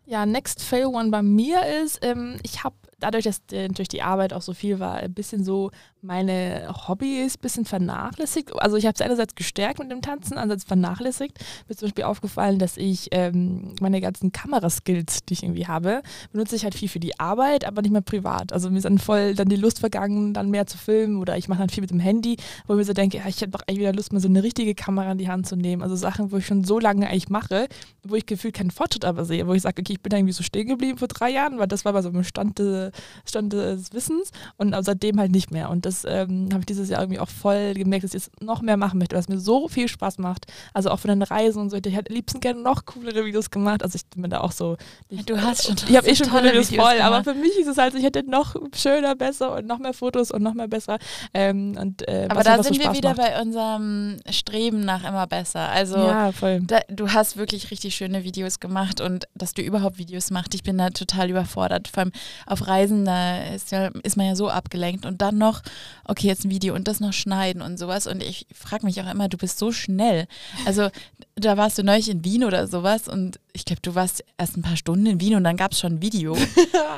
Ja, 0.06 0.26
Next 0.26 0.62
Fail 0.62 0.86
One 0.86 1.10
bei 1.10 1.22
mir 1.22 1.66
ist, 1.84 1.98
ähm, 2.02 2.38
ich 2.42 2.64
habe 2.64 2.74
dadurch, 3.00 3.24
dass 3.24 3.40
natürlich 3.50 3.88
die 3.88 4.02
Arbeit 4.02 4.32
auch 4.32 4.42
so 4.42 4.52
viel 4.52 4.80
war, 4.80 4.96
ein 4.96 5.12
bisschen 5.12 5.44
so 5.44 5.70
meine 6.00 6.68
Hobbys 6.86 7.36
ein 7.36 7.40
bisschen 7.40 7.64
vernachlässigt. 7.64 8.52
Also 8.60 8.76
ich 8.76 8.86
habe 8.86 8.94
es 8.94 9.00
einerseits 9.00 9.34
gestärkt 9.34 9.78
mit 9.78 9.90
dem 9.90 10.02
Tanzen, 10.02 10.38
andererseits 10.38 10.64
vernachlässigt. 10.64 11.38
Mir 11.38 11.70
ist 11.70 11.80
zum 11.80 11.88
Beispiel 11.88 12.04
aufgefallen, 12.04 12.58
dass 12.58 12.76
ich 12.76 13.08
ähm, 13.10 13.74
meine 13.80 14.00
ganzen 14.00 14.32
Kameraskills, 14.32 15.24
die 15.24 15.34
ich 15.34 15.42
irgendwie 15.42 15.66
habe, 15.66 16.02
benutze 16.32 16.56
ich 16.56 16.64
halt 16.64 16.74
viel 16.74 16.88
für 16.88 17.00
die 17.00 17.18
Arbeit, 17.18 17.64
aber 17.64 17.82
nicht 17.82 17.90
mehr 17.90 18.00
privat. 18.00 18.52
Also 18.52 18.70
mir 18.70 18.78
ist 18.78 18.84
dann 18.84 18.98
voll 18.98 19.34
dann 19.34 19.48
die 19.48 19.56
Lust 19.56 19.80
vergangen, 19.80 20.34
dann 20.34 20.50
mehr 20.50 20.66
zu 20.66 20.78
filmen 20.78 21.20
oder 21.20 21.36
ich 21.36 21.48
mache 21.48 21.60
dann 21.60 21.68
viel 21.68 21.80
mit 21.80 21.90
dem 21.90 22.00
Handy, 22.00 22.36
wo 22.66 22.74
ich 22.74 22.78
mir 22.78 22.84
so 22.84 22.92
denke, 22.92 23.18
ja, 23.18 23.26
ich 23.26 23.40
hätte 23.40 23.50
doch 23.50 23.62
eigentlich 23.66 23.80
wieder 23.80 23.92
Lust, 23.92 24.12
mal 24.12 24.20
so 24.20 24.28
eine 24.28 24.42
richtige 24.42 24.74
Kamera 24.74 25.12
in 25.12 25.18
die 25.18 25.28
Hand 25.28 25.46
zu 25.46 25.56
nehmen. 25.56 25.82
Also 25.82 25.96
Sachen, 25.96 26.30
wo 26.30 26.36
ich 26.36 26.46
schon 26.46 26.64
so 26.64 26.78
lange 26.78 27.08
eigentlich 27.08 27.28
mache, 27.28 27.68
wo 28.04 28.14
ich 28.14 28.26
gefühlt 28.26 28.54
keinen 28.54 28.70
Fortschritt 28.70 29.04
aber 29.04 29.24
sehe, 29.24 29.46
wo 29.46 29.54
ich 29.54 29.62
sage, 29.62 29.82
okay, 29.82 29.94
ich 29.94 30.00
bin 30.00 30.12
irgendwie 30.12 30.32
so 30.32 30.42
stehen 30.42 30.68
geblieben 30.68 30.98
vor 30.98 31.08
drei 31.08 31.30
Jahren, 31.30 31.58
weil 31.58 31.66
das 31.66 31.84
war 31.84 31.92
bei 31.92 32.02
so 32.02 32.08
einem 32.08 32.24
Stand, 32.24 32.58
de, 32.90 33.00
Stand 33.24 33.52
des 33.52 33.92
Wissens 33.92 34.30
und 34.56 34.74
seitdem 34.80 35.18
halt 35.18 35.32
nicht 35.32 35.50
mehr. 35.50 35.70
Und 35.70 35.86
das 35.86 36.04
ähm, 36.06 36.48
habe 36.52 36.60
ich 36.60 36.66
dieses 36.66 36.88
Jahr 36.88 37.02
irgendwie 37.02 37.20
auch 37.20 37.28
voll 37.28 37.74
gemerkt, 37.74 38.04
dass 38.04 38.14
ich 38.14 38.24
es 38.24 38.30
noch 38.40 38.62
mehr 38.62 38.76
machen 38.76 38.98
möchte, 38.98 39.16
was 39.16 39.28
mir 39.28 39.38
so 39.38 39.68
viel 39.68 39.88
Spaß 39.88 40.18
macht. 40.18 40.46
Also 40.72 40.90
auch 40.90 40.98
von 40.98 41.08
den 41.08 41.22
Reisen 41.22 41.60
und 41.60 41.70
so. 41.70 41.76
Ich 41.76 41.94
hätte 41.94 42.12
liebsten 42.12 42.40
gerne 42.40 42.60
noch 42.60 42.84
coolere 42.84 43.24
Videos 43.24 43.50
gemacht. 43.50 43.82
Also 43.82 43.96
ich 43.96 44.06
bin 44.06 44.30
da 44.30 44.40
auch 44.40 44.52
so. 44.52 44.76
Ich, 45.08 45.24
du 45.24 45.40
hast 45.40 45.66
schon. 45.66 45.76
Ich 45.88 45.96
habe 45.96 46.08
eh 46.08 46.14
schon 46.14 46.28
coole 46.28 46.50
Videos, 46.50 46.70
Videos 46.70 46.86
voll, 46.86 46.96
gemacht. 46.96 47.12
aber 47.12 47.24
für 47.24 47.34
mich 47.34 47.56
ist 47.58 47.66
es 47.66 47.78
halt, 47.78 47.94
ich 47.94 48.04
hätte 48.04 48.28
noch 48.28 48.54
schöner, 48.74 49.14
besser 49.14 49.56
und 49.56 49.66
noch 49.66 49.78
mehr 49.78 49.92
Fotos 49.92 50.30
und 50.30 50.42
noch 50.42 50.54
mehr 50.54 50.68
besser. 50.68 50.98
Ähm, 51.34 51.76
und, 51.80 52.06
äh, 52.08 52.26
aber 52.28 52.42
da 52.42 52.62
sind 52.62 52.76
so 52.76 52.82
wir 52.82 52.94
wieder 52.94 53.10
macht. 53.10 53.18
bei 53.18 53.40
unserem 53.40 54.16
Streben 54.30 54.80
nach 54.80 55.04
immer 55.04 55.26
besser. 55.26 55.68
Also 55.68 55.96
ja, 55.96 56.32
voll. 56.32 56.60
Da, 56.62 56.80
du 56.88 57.12
hast 57.12 57.36
wirklich 57.36 57.70
richtig 57.70 57.94
schöne 57.94 58.24
Videos 58.24 58.60
gemacht 58.60 59.00
und 59.00 59.26
dass 59.34 59.54
du 59.54 59.62
überhaupt 59.62 59.98
Videos 59.98 60.30
machst. 60.30 60.54
Ich 60.54 60.62
bin 60.62 60.78
da 60.78 60.90
total 60.90 61.30
überfordert. 61.30 61.88
Vor 61.88 62.04
allem 62.04 62.12
auf 62.46 62.66
Reisen 62.66 62.77
Reisen, 62.78 63.04
da 63.04 63.44
ist, 63.54 63.70
ja, 63.72 63.90
ist 64.02 64.16
man 64.16 64.26
ja 64.26 64.36
so 64.36 64.48
abgelenkt 64.48 65.04
und 65.06 65.20
dann 65.20 65.38
noch, 65.38 65.62
okay, 66.04 66.26
jetzt 66.26 66.44
ein 66.44 66.50
Video 66.50 66.74
und 66.74 66.88
das 66.88 67.00
noch 67.00 67.12
schneiden 67.12 67.62
und 67.62 67.78
sowas. 67.78 68.06
Und 68.06 68.22
ich 68.22 68.46
frage 68.54 68.86
mich 68.86 69.00
auch 69.00 69.10
immer, 69.10 69.28
du 69.28 69.36
bist 69.36 69.58
so 69.58 69.72
schnell. 69.72 70.26
Also 70.66 70.90
da 71.34 71.56
warst 71.56 71.78
du 71.78 71.82
neulich 71.82 72.08
in 72.08 72.24
Wien 72.24 72.44
oder 72.44 72.66
sowas 72.66 73.08
und 73.08 73.40
ich 73.52 73.64
glaube, 73.64 73.82
du 73.82 73.94
warst 73.94 74.24
erst 74.38 74.56
ein 74.56 74.62
paar 74.62 74.76
Stunden 74.76 75.06
in 75.06 75.20
Wien 75.20 75.34
und 75.34 75.44
dann 75.44 75.56
gab 75.56 75.72
es 75.72 75.80
schon 75.80 75.94
ein 75.94 76.02
Video. 76.02 76.32
und 76.34 76.42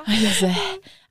ich 0.08 0.38
so, 0.38 0.50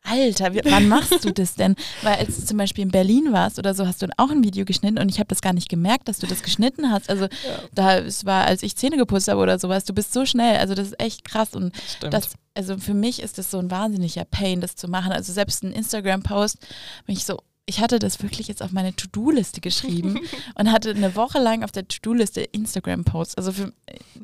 Alter, 0.09 0.53
wie, 0.53 0.61
wann 0.65 0.87
machst 0.87 1.23
du 1.23 1.31
das 1.31 1.55
denn? 1.55 1.75
Weil 2.01 2.15
als 2.15 2.37
du 2.37 2.45
zum 2.45 2.57
Beispiel 2.57 2.83
in 2.83 2.91
Berlin 2.91 3.31
warst 3.31 3.59
oder 3.59 3.73
so, 3.73 3.85
hast 3.85 4.01
du 4.01 4.07
auch 4.17 4.31
ein 4.31 4.43
Video 4.43 4.65
geschnitten 4.65 4.97
und 4.97 5.09
ich 5.09 5.19
habe 5.19 5.27
das 5.27 5.41
gar 5.41 5.53
nicht 5.53 5.69
gemerkt, 5.69 6.07
dass 6.07 6.19
du 6.19 6.27
das 6.27 6.41
geschnitten 6.41 6.91
hast. 6.91 7.09
Also 7.09 7.25
ja. 7.25 7.29
da 7.73 7.97
es 7.99 8.25
war, 8.25 8.45
als 8.45 8.63
ich 8.63 8.75
Zähne 8.75 8.97
geputzt 8.97 9.27
habe 9.27 9.39
oder 9.39 9.59
sowas, 9.59 9.85
du 9.85 9.93
bist 9.93 10.13
so 10.13 10.25
schnell. 10.25 10.57
Also 10.57 10.73
das 10.73 10.87
ist 10.87 10.99
echt 10.99 11.23
krass 11.23 11.53
und 11.53 11.73
Stimmt. 11.97 12.13
das, 12.13 12.29
also 12.55 12.77
für 12.77 12.93
mich 12.93 13.21
ist 13.21 13.37
das 13.37 13.51
so 13.51 13.59
ein 13.59 13.69
wahnsinniger 13.69 14.25
Pain, 14.25 14.61
das 14.61 14.75
zu 14.75 14.87
machen. 14.87 15.11
Also 15.11 15.31
selbst 15.31 15.63
ein 15.63 15.71
Instagram-Post, 15.71 16.57
wenn 17.05 17.15
ich 17.15 17.25
so 17.25 17.39
ich 17.69 17.79
hatte 17.79 17.99
das 17.99 18.21
wirklich 18.23 18.47
jetzt 18.47 18.63
auf 18.63 18.71
meine 18.71 18.95
To-Do-Liste 18.95 19.61
geschrieben 19.61 20.19
und 20.55 20.71
hatte 20.71 20.89
eine 20.89 21.15
Woche 21.15 21.37
lang 21.39 21.63
auf 21.63 21.71
der 21.71 21.87
To-Do-Liste 21.87 22.41
Instagram-Posts. 22.41 23.35
Also 23.35 23.51
für, 23.51 23.71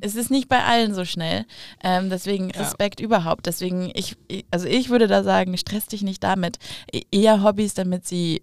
es 0.02 0.16
ist 0.16 0.32
nicht 0.32 0.50
bei 0.50 0.64
allen 0.64 0.96
so 0.96 1.06
schnell. 1.06 1.46
Ähm, 1.84 2.10
deswegen 2.10 2.50
Respekt 2.50 3.00
ja. 3.00 3.06
überhaupt. 3.06 3.46
Deswegen, 3.46 3.92
ich, 3.94 4.18
also 4.50 4.68
ich 4.68 4.90
würde 4.90 5.06
da 5.06 5.24
sagen, 5.24 5.56
stress 5.58 5.86
dich 5.86 6.02
nicht 6.02 6.24
damit. 6.24 6.58
E 6.92 7.04
eher 7.12 7.44
Hobbys, 7.44 7.76
damit 7.76 8.08
sie 8.08 8.42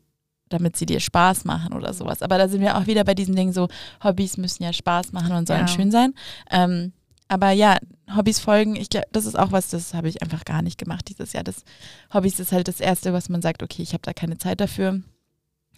damit 0.48 0.76
sie 0.76 0.84
dir 0.84 1.00
Spaß 1.00 1.46
machen 1.46 1.72
oder 1.72 1.94
sowas. 1.94 2.20
Aber 2.20 2.36
da 2.36 2.46
sind 2.46 2.60
wir 2.60 2.76
auch 2.76 2.86
wieder 2.86 3.04
bei 3.04 3.14
diesem 3.14 3.34
Ding 3.34 3.52
so, 3.52 3.68
Hobbys 4.04 4.36
müssen 4.36 4.62
ja 4.62 4.72
Spaß 4.72 5.12
machen 5.12 5.32
und 5.32 5.48
sollen 5.48 5.62
ja. 5.62 5.68
schön 5.68 5.90
sein. 5.90 6.12
Ähm, 6.50 6.92
aber 7.26 7.52
ja, 7.52 7.78
Hobbys 8.16 8.40
folgen, 8.40 8.76
ich 8.76 8.88
glaube, 8.88 9.06
das 9.12 9.26
ist 9.26 9.38
auch 9.38 9.52
was, 9.52 9.68
das 9.68 9.94
habe 9.94 10.08
ich 10.08 10.22
einfach 10.22 10.44
gar 10.44 10.62
nicht 10.62 10.78
gemacht 10.78 11.08
dieses 11.08 11.32
Jahr. 11.32 11.44
Das 11.44 11.64
Hobbys 12.12 12.40
ist 12.40 12.52
halt 12.52 12.68
das 12.68 12.80
Erste, 12.80 13.12
was 13.12 13.28
man 13.28 13.42
sagt, 13.42 13.62
okay, 13.62 13.82
ich 13.82 13.92
habe 13.92 14.02
da 14.02 14.12
keine 14.12 14.38
Zeit 14.38 14.60
dafür. 14.60 15.00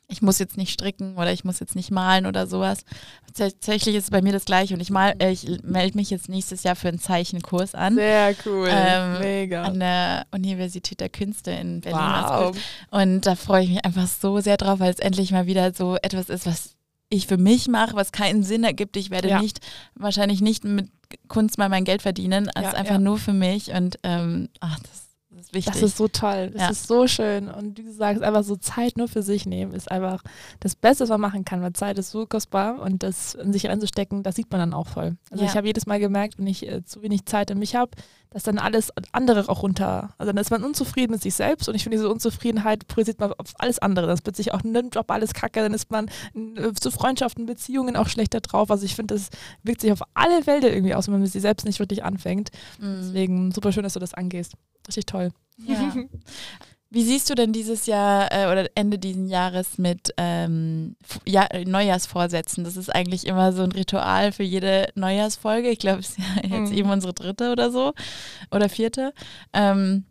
Ich 0.06 0.20
muss 0.20 0.38
jetzt 0.38 0.58
nicht 0.58 0.70
stricken 0.70 1.16
oder 1.16 1.32
ich 1.32 1.44
muss 1.44 1.60
jetzt 1.60 1.74
nicht 1.74 1.90
malen 1.90 2.26
oder 2.26 2.46
sowas. 2.46 2.84
Tatsächlich 3.32 3.94
ist 3.94 4.04
es 4.04 4.10
bei 4.10 4.20
mir 4.20 4.32
das 4.32 4.44
gleiche 4.44 4.74
und 4.74 4.80
ich 4.80 4.90
mal, 4.90 5.14
äh, 5.18 5.30
ich 5.30 5.46
melde 5.62 5.96
mich 5.96 6.10
jetzt 6.10 6.28
nächstes 6.28 6.62
Jahr 6.62 6.76
für 6.76 6.88
einen 6.88 6.98
Zeichenkurs 6.98 7.74
an. 7.74 7.94
Sehr 7.94 8.34
cool, 8.44 8.68
ähm, 8.70 9.18
mega. 9.18 9.62
An 9.62 9.80
der 9.80 10.26
Universität 10.30 11.00
der 11.00 11.08
Künste 11.08 11.52
in 11.52 11.80
Berlin. 11.80 12.00
Wow. 12.00 12.56
Und 12.90 13.22
da 13.22 13.34
freue 13.34 13.64
ich 13.64 13.70
mich 13.70 13.84
einfach 13.84 14.06
so 14.06 14.40
sehr 14.40 14.58
drauf, 14.58 14.78
weil 14.78 14.92
es 14.92 14.98
endlich 14.98 15.32
mal 15.32 15.46
wieder 15.46 15.72
so 15.72 15.96
etwas 16.02 16.28
ist, 16.28 16.44
was 16.44 16.74
ich 17.08 17.26
für 17.26 17.38
mich 17.38 17.68
mache, 17.68 17.96
was 17.96 18.12
keinen 18.12 18.42
Sinn 18.42 18.64
ergibt. 18.64 18.96
Ich 18.96 19.10
werde 19.10 19.28
ja. 19.28 19.40
nicht, 19.40 19.60
wahrscheinlich 19.94 20.42
nicht 20.42 20.64
mit 20.64 20.90
Kunst 21.28 21.58
mal 21.58 21.68
mein 21.68 21.84
Geld 21.84 22.02
verdienen, 22.02 22.48
als 22.50 22.66
ja, 22.66 22.72
einfach 22.72 22.94
ja. 22.94 23.00
nur 23.00 23.18
für 23.18 23.32
mich. 23.32 23.70
Und 23.72 23.98
ähm, 24.02 24.48
ach, 24.60 24.78
das, 24.80 25.08
das, 25.30 25.40
ist 25.46 25.54
wichtig. 25.54 25.72
Das 25.72 25.82
ist 25.82 25.96
so 25.96 26.08
toll. 26.08 26.50
Das 26.52 26.62
ja. 26.62 26.70
ist 26.70 26.86
so 26.86 27.06
schön. 27.06 27.48
Und 27.48 27.78
wie 27.78 27.84
gesagt, 27.84 28.22
einfach 28.22 28.44
so 28.44 28.56
Zeit 28.56 28.96
nur 28.96 29.08
für 29.08 29.22
sich 29.22 29.46
nehmen, 29.46 29.72
ist 29.72 29.90
einfach 29.90 30.22
das 30.60 30.76
Beste, 30.76 31.04
was 31.04 31.10
man 31.10 31.20
machen 31.20 31.44
kann, 31.44 31.62
weil 31.62 31.72
Zeit 31.72 31.98
ist 31.98 32.10
so 32.10 32.26
kostbar 32.26 32.80
und 32.80 33.02
das 33.02 33.34
in 33.34 33.52
sich 33.52 33.66
reinzustecken, 33.66 34.22
das 34.22 34.36
sieht 34.36 34.50
man 34.50 34.60
dann 34.60 34.74
auch 34.74 34.86
voll. 34.86 35.16
Also 35.30 35.44
ich 35.44 35.56
habe 35.56 35.66
jedes 35.66 35.86
Mal 35.86 36.00
gemerkt, 36.00 36.38
wenn 36.38 36.46
ich 36.46 36.66
äh, 36.66 36.84
zu 36.84 37.02
wenig 37.02 37.26
Zeit 37.26 37.50
in 37.50 37.58
mich 37.58 37.74
habe, 37.74 37.92
dass 38.34 38.42
dann 38.42 38.58
alles 38.58 38.92
andere 39.12 39.48
auch 39.48 39.62
runter, 39.62 40.12
also 40.18 40.32
dann 40.32 40.40
ist 40.40 40.50
man 40.50 40.64
unzufrieden 40.64 41.12
mit 41.12 41.22
sich 41.22 41.34
selbst 41.34 41.68
und 41.68 41.76
ich 41.76 41.84
finde 41.84 41.96
diese 41.96 42.10
Unzufriedenheit 42.10 42.88
projiziert 42.88 43.20
man 43.20 43.32
auf 43.32 43.54
alles 43.58 43.78
andere. 43.78 44.06
Dann 44.06 44.14
ist 44.14 44.24
plötzlich 44.24 44.52
auch 44.52 44.64
in 44.64 44.76
einem 44.76 44.90
Job 44.90 45.08
alles 45.10 45.34
kacke, 45.34 45.60
dann 45.60 45.72
ist 45.72 45.88
man 45.92 46.08
äh, 46.34 46.72
zu 46.72 46.90
Freundschaften, 46.90 47.46
Beziehungen 47.46 47.94
auch 47.96 48.08
schlechter 48.08 48.40
drauf. 48.40 48.72
Also 48.72 48.84
ich 48.84 48.96
finde, 48.96 49.14
das 49.14 49.28
wirkt 49.62 49.82
sich 49.82 49.92
auf 49.92 50.02
alle 50.14 50.42
Felder 50.42 50.72
irgendwie 50.72 50.96
aus, 50.96 51.06
wenn 51.06 51.12
man 51.12 51.22
mit 51.22 51.30
sich 51.30 51.42
selbst 51.42 51.64
nicht 51.64 51.78
wirklich 51.78 52.02
anfängt. 52.02 52.50
Mhm. 52.80 52.96
Deswegen 53.02 53.52
super 53.52 53.70
schön, 53.70 53.84
dass 53.84 53.92
du 53.92 54.00
das 54.00 54.14
angehst. 54.14 54.54
Richtig 54.88 55.06
toll. 55.06 55.30
Ja. 55.58 55.94
Wie 56.94 57.02
siehst 57.02 57.28
du 57.28 57.34
denn 57.34 57.52
dieses 57.52 57.86
Jahr 57.86 58.30
äh, 58.30 58.46
oder 58.46 58.70
Ende 58.76 59.00
dieses 59.00 59.28
Jahres 59.28 59.78
mit 59.78 60.14
ähm, 60.16 60.94
ja, 61.26 61.48
Neujahrsvorsätzen? 61.66 62.62
Das 62.62 62.76
ist 62.76 62.88
eigentlich 62.88 63.26
immer 63.26 63.52
so 63.52 63.64
ein 63.64 63.72
Ritual 63.72 64.30
für 64.30 64.44
jede 64.44 64.86
Neujahrsfolge. 64.94 65.70
Ich 65.70 65.80
glaube, 65.80 65.98
es 65.98 66.10
ist 66.10 66.18
ja 66.18 66.58
jetzt 66.58 66.70
mhm. 66.70 66.78
eben 66.78 66.90
unsere 66.90 67.12
dritte 67.12 67.50
oder 67.50 67.72
so 67.72 67.94
oder 68.52 68.68
vierte. 68.68 69.12
Ähm, 69.52 70.04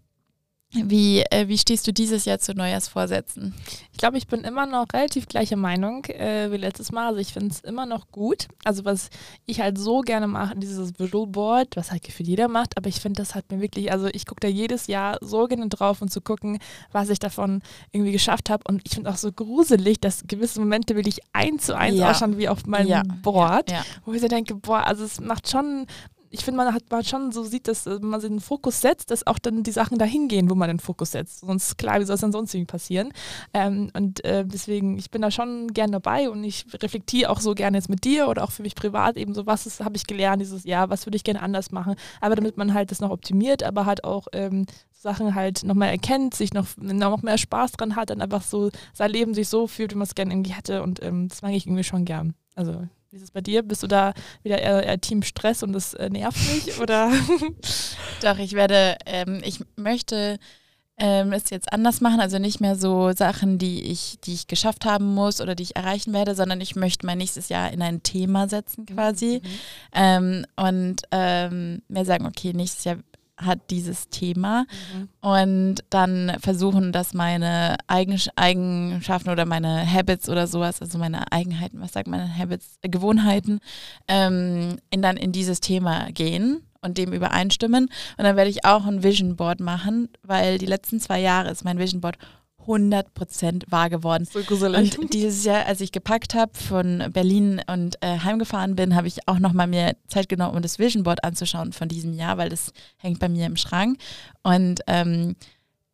wie, 0.73 1.21
äh, 1.29 1.47
wie 1.47 1.57
stehst 1.57 1.87
du 1.87 1.93
dieses 1.93 2.25
Jahr 2.25 2.39
zu 2.39 2.53
Neujahrsvorsätzen? 2.53 3.53
Ich 3.91 3.97
glaube, 3.97 4.17
ich 4.17 4.27
bin 4.27 4.41
immer 4.41 4.65
noch 4.65 4.87
relativ 4.93 5.27
gleicher 5.27 5.55
Meinung 5.55 6.05
äh, 6.05 6.51
wie 6.51 6.57
letztes 6.57 6.91
Mal. 6.91 7.07
Also 7.07 7.19
ich 7.19 7.33
finde 7.33 7.49
es 7.49 7.59
immer 7.61 7.85
noch 7.85 8.11
gut. 8.11 8.47
Also 8.63 8.83
was 8.85 9.09
ich 9.45 9.61
halt 9.61 9.77
so 9.77 10.01
gerne 10.01 10.27
mache, 10.27 10.55
dieses 10.55 10.97
Visual 10.97 11.27
Board, 11.27 11.75
was 11.75 11.91
halt 11.91 12.03
gefühlt 12.03 12.27
jeder 12.27 12.47
macht, 12.47 12.77
aber 12.77 12.89
ich 12.89 12.99
finde, 12.99 13.21
das 13.21 13.35
hat 13.35 13.51
mir 13.51 13.61
wirklich, 13.61 13.91
also 13.91 14.07
ich 14.07 14.25
gucke 14.25 14.39
da 14.41 14.47
jedes 14.47 14.87
Jahr 14.87 15.17
so 15.21 15.45
gerne 15.45 15.67
drauf 15.69 16.01
und 16.01 16.11
zu 16.11 16.21
gucken, 16.21 16.59
was 16.91 17.09
ich 17.09 17.19
davon 17.19 17.61
irgendwie 17.91 18.11
geschafft 18.11 18.49
habe. 18.49 18.63
Und 18.67 18.81
ich 18.85 18.93
finde 18.93 19.09
auch 19.09 19.17
so 19.17 19.31
gruselig, 19.31 19.99
dass 20.01 20.23
gewisse 20.27 20.59
Momente 20.59 20.95
wirklich 20.95 21.19
eins 21.33 21.67
zu 21.67 21.77
eins 21.77 21.97
ja. 21.97 22.11
ausschauen 22.11 22.37
wie 22.37 22.49
auf 22.49 22.65
meinem 22.65 22.87
ja. 22.87 23.03
Board, 23.21 23.71
ja. 23.71 23.83
wo 24.05 24.13
ich 24.13 24.21
so 24.21 24.27
denke, 24.27 24.55
boah, 24.55 24.87
also 24.87 25.03
es 25.03 25.19
macht 25.19 25.49
schon 25.49 25.85
ich 26.33 26.43
finde, 26.43 26.57
man 26.57 26.73
hat 26.73 26.83
man 26.89 27.03
schon 27.03 27.31
so 27.31 27.43
sieht, 27.43 27.67
dass 27.67 27.85
äh, 27.85 27.99
man 28.01 28.19
den 28.19 28.39
Fokus 28.39 28.81
setzt, 28.81 29.11
dass 29.11 29.27
auch 29.27 29.37
dann 29.37 29.61
die 29.61 29.71
Sachen 29.71 29.99
dahin 29.99 30.27
gehen, 30.27 30.49
wo 30.49 30.55
man 30.55 30.67
den 30.67 30.79
Fokus 30.79 31.11
setzt. 31.11 31.41
Sonst, 31.41 31.77
klar, 31.77 31.99
wie 31.99 32.05
soll 32.05 32.15
es 32.15 32.21
dann 32.21 32.31
sonst 32.31 32.53
irgendwie 32.55 32.71
passieren? 32.71 33.13
Ähm, 33.53 33.91
und 33.95 34.25
äh, 34.25 34.43
deswegen, 34.43 34.97
ich 34.97 35.11
bin 35.11 35.21
da 35.21 35.29
schon 35.29 35.67
gern 35.67 35.91
dabei 35.91 36.31
und 36.31 36.43
ich 36.43 36.65
reflektiere 36.73 37.29
auch 37.29 37.39
so 37.39 37.53
gerne 37.53 37.77
jetzt 37.77 37.87
mit 37.87 38.03
dir 38.03 38.27
oder 38.27 38.43
auch 38.43 38.51
für 38.51 38.63
mich 38.63 38.73
privat 38.73 39.15
eben 39.15 39.35
so, 39.35 39.45
was 39.45 39.79
habe 39.79 39.95
ich 39.95 40.07
gelernt 40.07 40.41
dieses 40.41 40.63
Jahr, 40.63 40.89
was 40.89 41.05
würde 41.05 41.17
ich 41.17 41.23
gerne 41.23 41.41
anders 41.41 41.71
machen. 41.71 41.95
Aber 42.19 42.35
damit 42.35 42.57
man 42.57 42.73
halt 42.73 42.89
das 42.89 42.99
noch 42.99 43.11
optimiert, 43.11 43.61
aber 43.61 43.85
halt 43.85 44.03
auch 44.03 44.25
ähm, 44.33 44.65
Sachen 44.91 45.35
halt 45.35 45.63
nochmal 45.63 45.89
erkennt, 45.89 46.33
sich 46.33 46.51
noch, 46.53 46.65
noch 46.77 47.21
mehr 47.21 47.37
Spaß 47.37 47.73
dran 47.73 47.95
hat, 47.95 48.09
dann 48.09 48.21
einfach 48.21 48.41
so 48.41 48.71
sein 48.93 49.11
Leben 49.11 49.35
sich 49.35 49.49
so 49.49 49.67
fühlt, 49.67 49.91
wie 49.91 49.97
man 49.97 50.07
es 50.07 50.15
gerne 50.15 50.33
irgendwie 50.33 50.53
hätte. 50.53 50.81
Und 50.81 51.03
ähm, 51.03 51.27
das 51.27 51.43
mag 51.43 51.51
ich 51.51 51.67
irgendwie 51.67 51.83
schon 51.83 52.05
gern. 52.05 52.33
Also 52.55 52.87
wie 53.13 53.17
ist 53.17 53.23
es 53.23 53.31
bei 53.31 53.41
dir? 53.41 53.61
Bist 53.61 53.83
du 53.83 53.87
da 53.87 54.13
wieder 54.41 54.59
eher, 54.59 54.83
eher 54.83 54.99
Team 54.99 55.21
Stress 55.21 55.61
und 55.61 55.73
das 55.73 55.93
äh, 55.93 56.09
nervt 56.09 56.39
mich? 56.51 56.79
Oder? 56.81 57.11
Doch, 58.21 58.39
ich 58.39 58.53
werde, 58.53 58.97
ähm, 59.05 59.39
ich 59.45 59.59
möchte 59.75 60.39
ähm, 60.97 61.31
es 61.31 61.51
jetzt 61.51 61.71
anders 61.71 62.01
machen, 62.01 62.19
also 62.19 62.39
nicht 62.39 62.59
mehr 62.59 62.75
so 62.75 63.11
Sachen, 63.11 63.59
die 63.59 63.83
ich, 63.83 64.19
die 64.23 64.33
ich 64.33 64.47
geschafft 64.47 64.85
haben 64.85 65.13
muss 65.13 65.41
oder 65.41 65.55
die 65.55 65.63
ich 65.63 65.75
erreichen 65.75 66.13
werde, 66.13 66.35
sondern 66.35 66.61
ich 66.61 66.75
möchte 66.75 67.05
mein 67.05 67.17
nächstes 67.17 67.49
Jahr 67.49 67.71
in 67.71 67.81
ein 67.81 68.03
Thema 68.03 68.47
setzen 68.47 68.85
quasi 68.85 69.41
mhm. 69.43 69.49
ähm, 69.93 70.45
und 70.55 71.01
ähm, 71.11 71.81
mir 71.87 72.05
sagen, 72.05 72.25
okay, 72.25 72.53
nächstes 72.53 72.83
Jahr 72.83 72.97
hat 73.45 73.59
dieses 73.69 74.09
Thema 74.09 74.65
mhm. 74.93 75.09
und 75.21 75.75
dann 75.89 76.37
versuchen, 76.39 76.91
dass 76.91 77.13
meine 77.13 77.77
Eigenschaften 77.87 79.29
oder 79.29 79.45
meine 79.45 79.85
Habits 79.89 80.29
oder 80.29 80.47
sowas, 80.47 80.81
also 80.81 80.97
meine 80.97 81.31
Eigenheiten, 81.31 81.81
was 81.81 81.93
sagt 81.93 82.07
meine 82.07 82.37
Habits, 82.37 82.77
äh, 82.81 82.89
Gewohnheiten, 82.89 83.59
ähm, 84.07 84.77
in, 84.89 85.01
dann 85.01 85.17
in 85.17 85.31
dieses 85.31 85.59
Thema 85.59 86.11
gehen 86.11 86.63
und 86.81 86.97
dem 86.97 87.13
übereinstimmen. 87.13 87.85
Und 88.17 88.23
dann 88.23 88.35
werde 88.35 88.49
ich 88.49 88.65
auch 88.65 88.85
ein 88.85 89.03
Vision 89.03 89.35
Board 89.35 89.59
machen, 89.59 90.09
weil 90.21 90.57
die 90.57 90.65
letzten 90.65 90.99
zwei 90.99 91.19
Jahre 91.19 91.49
ist 91.49 91.63
mein 91.63 91.79
Vision 91.79 92.01
Board 92.01 92.17
100% 92.67 93.71
wahr 93.71 93.89
geworden. 93.89 94.25
So 94.25 94.41
gruselig. 94.41 94.97
Und 94.97 95.13
dieses 95.13 95.43
Jahr, 95.43 95.65
als 95.65 95.81
ich 95.81 95.91
gepackt 95.91 96.33
habe, 96.33 96.51
von 96.53 97.03
Berlin 97.11 97.61
und 97.67 97.97
äh, 98.01 98.19
heimgefahren 98.19 98.75
bin, 98.75 98.95
habe 98.95 99.07
ich 99.07 99.27
auch 99.27 99.39
nochmal 99.39 99.67
mir 99.67 99.95
Zeit 100.07 100.29
genommen, 100.29 100.55
um 100.55 100.61
das 100.61 100.79
Vision 100.79 101.03
Board 101.03 101.23
anzuschauen 101.23 101.73
von 101.73 101.87
diesem 101.87 102.13
Jahr, 102.13 102.37
weil 102.37 102.49
das 102.49 102.71
hängt 102.97 103.19
bei 103.19 103.29
mir 103.29 103.45
im 103.45 103.57
Schrank. 103.57 103.97
Und 104.43 104.81
ähm, 104.87 105.35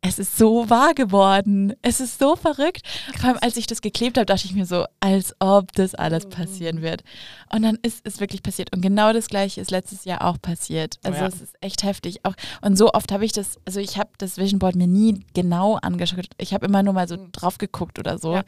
es 0.02 0.18
ist 0.18 0.38
so 0.38 0.70
wahr 0.70 0.94
geworden. 0.94 1.74
Es 1.82 2.00
ist 2.00 2.18
so 2.18 2.34
verrückt. 2.34 2.80
Vor 3.18 3.28
allem, 3.28 3.38
als 3.42 3.58
ich 3.58 3.66
das 3.66 3.82
geklebt 3.82 4.16
habe, 4.16 4.24
dachte 4.24 4.46
ich 4.46 4.54
mir 4.54 4.64
so, 4.64 4.86
als 4.98 5.34
ob 5.40 5.72
das 5.74 5.94
alles 5.94 6.24
mhm. 6.24 6.30
passieren 6.30 6.82
wird. 6.82 7.04
Und 7.52 7.62
dann 7.62 7.78
ist 7.82 8.00
es 8.04 8.18
wirklich 8.18 8.42
passiert. 8.42 8.74
Und 8.74 8.80
genau 8.80 9.12
das 9.12 9.28
Gleiche 9.28 9.60
ist 9.60 9.70
letztes 9.70 10.06
Jahr 10.06 10.24
auch 10.24 10.40
passiert. 10.40 10.96
Also 11.02 11.18
ja. 11.18 11.26
es 11.26 11.42
ist 11.42 11.54
echt 11.60 11.82
heftig. 11.82 12.20
Auch, 12.22 12.32
und 12.62 12.78
so 12.78 12.92
oft 12.92 13.12
habe 13.12 13.26
ich 13.26 13.32
das, 13.32 13.58
also 13.66 13.78
ich 13.78 13.98
habe 13.98 14.08
das 14.16 14.38
Vision 14.38 14.58
Board 14.58 14.74
mir 14.74 14.86
nie 14.86 15.22
genau 15.34 15.76
angeschaut. 15.76 16.28
Ich 16.38 16.54
habe 16.54 16.64
immer 16.64 16.82
nur 16.82 16.94
mal 16.94 17.06
so 17.06 17.18
mhm. 17.18 17.32
drauf 17.32 17.58
geguckt 17.58 17.98
oder 17.98 18.16
so. 18.18 18.36
Ja. 18.36 18.44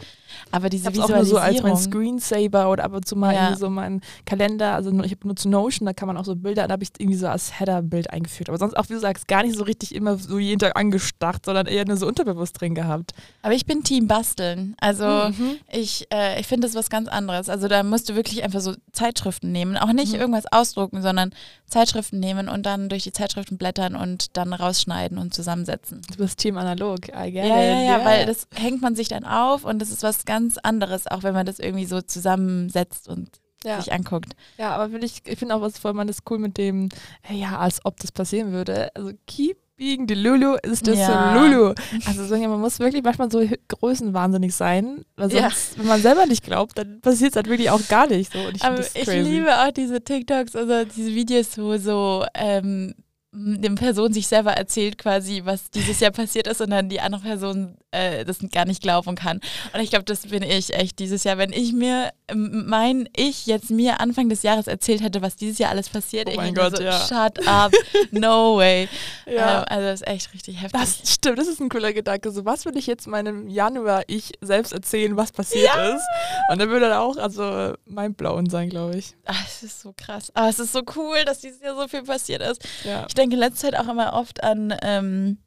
Aber 0.52 0.70
diese 0.70 0.88
ich 0.88 0.94
Visualisierung. 0.94 1.20
auch 1.20 1.24
nur 1.24 1.26
so 1.26 1.38
als 1.38 1.62
mein 1.62 1.76
Screensaver 1.76 2.70
oder 2.70 2.84
ab 2.84 2.94
und 2.94 3.06
zu 3.06 3.14
mal 3.14 3.34
ja. 3.34 3.56
so 3.56 3.68
mein 3.68 4.00
Kalender. 4.24 4.74
Also 4.74 4.90
ich 5.02 5.10
habe 5.10 5.26
nur 5.26 5.36
zu 5.36 5.50
Notion, 5.50 5.84
da 5.84 5.92
kann 5.92 6.06
man 6.06 6.16
auch 6.16 6.24
so 6.24 6.34
Bilder, 6.34 6.66
da 6.66 6.72
habe 6.72 6.82
ich 6.82 6.90
irgendwie 6.98 7.18
so 7.18 7.28
als 7.28 7.60
Header-Bild 7.60 8.10
eingeführt. 8.10 8.48
Aber 8.48 8.56
sonst 8.56 8.74
auch, 8.74 8.88
wie 8.88 8.94
du 8.94 9.00
sagst, 9.00 9.28
gar 9.28 9.42
nicht 9.42 9.54
so 9.54 9.64
richtig 9.64 9.94
immer 9.94 10.16
so 10.16 10.38
jeden 10.38 10.58
Tag 10.58 10.78
angestarrt 10.78 11.41
gemacht, 11.42 11.44
sondern 11.44 11.66
eher 11.66 11.85
nur 11.85 11.96
so 11.96 12.07
unterbewusst 12.07 12.61
drin 12.61 12.74
gehabt. 12.74 13.12
Aber 13.42 13.55
ich 13.55 13.66
bin 13.66 13.83
Team 13.83 14.07
Basteln. 14.07 14.74
Also 14.81 15.05
mhm. 15.05 15.59
ich, 15.70 16.07
äh, 16.12 16.40
ich 16.40 16.46
finde 16.46 16.66
das 16.66 16.74
was 16.74 16.90
ganz 16.90 17.09
anderes. 17.09 17.48
Also 17.48 17.68
da 17.68 17.83
musst 17.83 18.09
du 18.09 18.14
wirklich 18.14 18.42
einfach 18.42 18.61
so 18.61 18.74
Zeitschriften 18.92 19.52
nehmen. 19.52 19.76
Auch 19.76 19.92
nicht 19.92 20.14
mhm. 20.14 20.20
irgendwas 20.20 20.44
ausdrucken, 20.50 21.02
sondern 21.02 21.33
Zeitschriften 21.66 22.20
nehmen 22.20 22.48
und 22.48 22.64
dann 22.66 22.88
durch 22.88 23.02
die 23.02 23.12
Zeitschriften 23.12 23.59
blättern 23.59 23.96
und 23.96 24.37
dann 24.37 24.52
rausschneiden 24.52 25.18
und 25.18 25.35
zusammensetzen. 25.35 26.02
Du 26.11 26.18
bist 26.18 26.38
Team 26.38 26.59
analog. 26.59 27.09
I 27.09 27.33
get 27.33 27.46
ja, 27.46 27.61
ja, 27.61 27.83
ja, 27.83 28.05
weil 28.05 28.26
das 28.26 28.46
hängt 28.55 28.83
man 28.83 28.94
sich 28.94 29.09
dann 29.09 29.24
auf 29.24 29.64
und 29.64 29.81
das 29.81 29.90
ist 29.90 30.02
was 30.02 30.24
ganz 30.24 30.59
anderes, 30.59 31.07
auch 31.07 31.22
wenn 31.22 31.35
man 31.35 31.46
das 31.46 31.59
irgendwie 31.59 31.87
so 31.87 32.00
zusammensetzt 32.00 33.09
und 33.09 33.28
ja. 33.64 33.81
sich 33.81 33.92
anguckt. 33.92 34.35
Ja, 34.59 34.74
aber 34.76 34.92
ich, 35.02 35.22
ich 35.24 35.38
finde 35.38 35.55
auch 35.55 35.61
was 35.61 35.78
voll 35.78 35.92
man 35.92 36.07
das 36.07 36.18
cool 36.28 36.38
mit 36.38 36.59
dem, 36.59 36.88
ja, 37.31 37.59
als 37.59 37.85
ob 37.85 37.98
das 38.00 38.12
passieren 38.12 38.52
würde. 38.52 38.94
Also 38.96 39.12
keep 39.26 39.57
die 39.83 40.14
Lulu 40.14 40.57
ist 40.62 40.87
das 40.87 40.99
ja. 40.99 41.35
Lulu. 41.35 41.75
Also 42.07 42.25
so, 42.25 42.37
man 42.37 42.61
muss 42.61 42.79
wirklich 42.81 43.03
manchmal 43.03 43.31
so 43.31 43.47
größenwahnsinnig 43.68 44.55
sein, 44.55 45.05
weil 45.16 45.31
sonst, 45.31 45.43
ja. 45.43 45.78
wenn 45.78 45.87
man 45.87 46.01
selber 46.01 46.26
nicht 46.26 46.45
glaubt, 46.45 46.78
dann 46.78 47.01
passiert 47.01 47.30
es 47.30 47.37
halt 47.37 47.49
wirklich 47.49 47.70
auch 47.70 47.87
gar 47.89 48.07
nicht 48.07 48.33
so. 48.33 48.39
ich 48.55 48.62
Aber 48.62 48.80
ich 48.80 49.07
liebe 49.07 49.53
auch 49.59 49.70
diese 49.72 50.03
TikToks, 50.03 50.57
also 50.57 50.85
diese 50.85 51.14
Videos, 51.14 51.59
wo 51.59 51.76
so 51.76 52.24
ähm, 52.35 52.95
eine 53.35 53.74
Person 53.76 54.12
sich 54.12 54.26
selber 54.26 54.53
erzählt 54.53 54.99
quasi, 54.99 55.43
was 55.45 55.70
dieses 55.70 56.01
Jahr 56.01 56.11
passiert 56.11 56.47
ist 56.47 56.61
und 56.61 56.70
dann 56.70 56.91
die 56.91 57.01
andere 57.01 57.22
Person 57.22 57.76
äh, 57.93 58.24
das 58.24 58.39
gar 58.53 58.66
nicht 58.66 58.83
glauben 58.83 59.14
kann. 59.14 59.41
Und 59.72 59.80
ich 59.80 59.91
glaube, 59.91 60.05
das 60.05 60.26
bin 60.26 60.43
ich 60.43 60.74
echt 60.74 60.99
dieses 60.99 61.24
Jahr. 61.24 61.39
Wenn 61.39 61.53
ich 61.53 61.72
mir, 61.72 62.11
mein 62.35 63.09
Ich 63.16 63.47
jetzt 63.47 63.70
mir 63.70 64.01
Anfang 64.01 64.28
des 64.28 64.43
Jahres 64.43 64.66
erzählt 64.66 65.03
hätte, 65.03 65.22
was 65.22 65.37
dieses 65.37 65.59
Jahr 65.59 65.70
alles 65.70 65.89
passiert, 65.89 66.28
oh 66.28 66.43
ich 66.43 66.55
Gott, 66.55 66.76
so, 66.76 66.83
ja. 66.83 66.93
shut 66.93 67.47
up, 67.47 67.72
no 68.11 68.57
way. 68.57 68.89
ja. 69.26 69.61
Ähm, 69.61 69.64
also 69.68 69.87
das 69.87 70.01
ist 70.03 70.09
echt 70.09 70.35
richtig 70.35 70.61
heftig. 70.61 70.80
Das 70.80 71.12
stimmt, 71.14 71.39
das 71.39 71.49
ist 71.49 71.61
ein 71.61 71.70
cooler 71.70 71.95
Gedanke. 71.95 72.30
So, 72.30 72.45
was 72.45 72.66
würde 72.66 72.78
ich 72.78 72.87
jetzt 72.87 73.07
meinem 73.07 73.49
Januar-Ich 73.49 74.33
selbst 74.43 74.72
erzählen, 74.72 75.16
was 75.16 75.33
passiert 75.33 75.74
ja. 75.74 75.95
ist? 75.95 76.05
Und 76.51 76.61
dann 76.61 76.68
würde 76.68 76.87
er 76.87 77.01
auch, 77.01 77.16
also 77.16 77.74
mein 77.87 78.12
Blauen 78.12 78.51
sein, 78.51 78.68
glaube 78.68 78.97
ich. 78.97 79.14
Ach, 79.24 79.47
es 79.47 79.62
ist 79.62 79.80
so 79.80 79.95
krass. 79.97 80.30
Aber 80.35 80.49
es 80.49 80.59
ist 80.59 80.72
so 80.72 80.83
cool, 80.97 81.24
dass 81.24 81.41
dieses 81.41 81.62
Jahr 81.62 81.76
so 81.76 81.89
viel 81.89 82.03
passiert 82.03 82.43
ist. 82.43 82.62
Ja. 82.85 83.07
Ich 83.09 83.14
denke 83.23 83.37
letzte 83.37 83.70
Zeit 83.70 83.79
auch 83.79 83.89
immer 83.89 84.12
oft 84.14 84.43
an 84.43 84.75
ähm, 84.83 85.39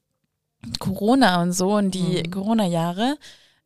Corona 0.79 1.41
und 1.41 1.51
so 1.51 1.75
und 1.75 1.91
die 1.91 2.23
mhm. 2.25 2.31
Corona-Jahre. 2.31 3.17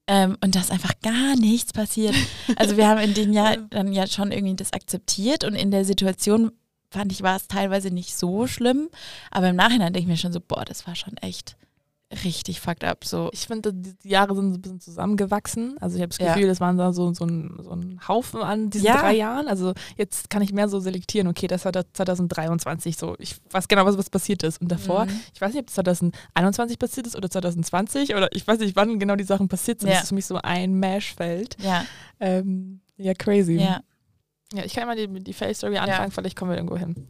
Ähm, 0.07 0.37
und 0.43 0.55
da 0.55 0.59
ist 0.59 0.71
einfach 0.71 0.93
gar 1.01 1.35
nichts 1.35 1.71
passiert. 1.71 2.15
Also 2.55 2.77
wir 2.77 2.87
haben 2.87 2.99
in 2.99 3.13
dem 3.13 3.31
Jahr 3.39 3.57
dann 3.57 3.93
ja 3.93 4.07
schon 4.07 4.31
irgendwie 4.31 4.55
das 4.55 4.73
akzeptiert 4.73 5.43
und 5.43 5.53
in 5.53 5.71
der 5.71 5.85
Situation 5.85 6.51
fand 6.89 7.11
ich, 7.11 7.21
war 7.21 7.35
es 7.35 7.47
teilweise 7.47 7.91
nicht 7.91 8.17
so 8.17 8.47
schlimm. 8.47 8.89
Aber 9.29 9.49
im 9.49 9.55
Nachhinein 9.55 9.93
denke 9.93 10.05
ich 10.05 10.07
mir 10.07 10.17
schon 10.17 10.33
so, 10.33 10.39
boah, 10.39 10.65
das 10.65 10.87
war 10.87 10.95
schon 10.95 11.15
echt 11.17 11.55
richtig 12.23 12.59
fucked 12.59 12.83
up. 12.83 13.05
So. 13.05 13.29
Ich 13.33 13.47
finde, 13.47 13.71
die 13.73 14.09
Jahre 14.09 14.35
sind 14.35 14.53
ein 14.53 14.61
bisschen 14.61 14.79
zusammengewachsen. 14.79 15.77
Also 15.79 15.95
ich 15.95 16.01
habe 16.01 16.09
das 16.09 16.17
Gefühl, 16.17 16.43
ja. 16.43 16.47
das 16.47 16.59
waren 16.59 16.77
da 16.77 16.91
so, 16.91 17.13
so, 17.13 17.25
ein, 17.25 17.57
so 17.61 17.71
ein 17.71 17.99
Haufen 18.07 18.41
an 18.41 18.69
diesen 18.69 18.87
ja. 18.87 18.99
drei 18.99 19.13
Jahren. 19.15 19.47
Also 19.47 19.73
jetzt 19.95 20.29
kann 20.29 20.41
ich 20.41 20.51
mehr 20.51 20.69
so 20.69 20.79
selektieren, 20.79 21.27
okay, 21.27 21.47
das 21.47 21.65
war 21.65 21.71
2023 21.71 22.97
so. 22.97 23.15
Ich 23.19 23.35
weiß 23.51 23.67
genau, 23.67 23.85
was, 23.85 23.97
was 23.97 24.09
passiert 24.09 24.43
ist. 24.43 24.59
Und 24.61 24.71
davor, 24.71 25.05
mhm. 25.05 25.19
ich 25.33 25.41
weiß 25.41 25.53
nicht, 25.53 25.61
ob 25.61 25.67
das 25.67 25.75
2021 25.75 26.79
passiert 26.79 27.07
ist 27.07 27.15
oder 27.15 27.29
2020 27.29 28.15
oder 28.15 28.29
ich 28.33 28.47
weiß 28.47 28.59
nicht, 28.59 28.75
wann 28.75 28.99
genau 28.99 29.15
die 29.15 29.23
Sachen 29.23 29.47
passiert 29.47 29.81
sind. 29.81 29.89
Ja. 29.89 29.95
Das 29.95 30.03
ist 30.03 30.09
für 30.09 30.15
mich 30.15 30.25
so 30.25 30.37
ein 30.41 30.79
Mashfeld. 30.79 31.57
Ja. 31.61 31.85
Ähm, 32.19 32.81
ja, 32.97 33.13
crazy. 33.13 33.55
Ja. 33.55 33.81
Ja, 34.53 34.65
ich 34.65 34.73
kann 34.73 34.87
mal 34.87 34.95
die, 34.95 35.07
die 35.23 35.33
Face-Story 35.33 35.77
anfangen, 35.77 36.11
vielleicht 36.11 36.35
kommen 36.35 36.49
wir 36.49 36.57
irgendwo 36.57 36.77
hin. 36.77 37.07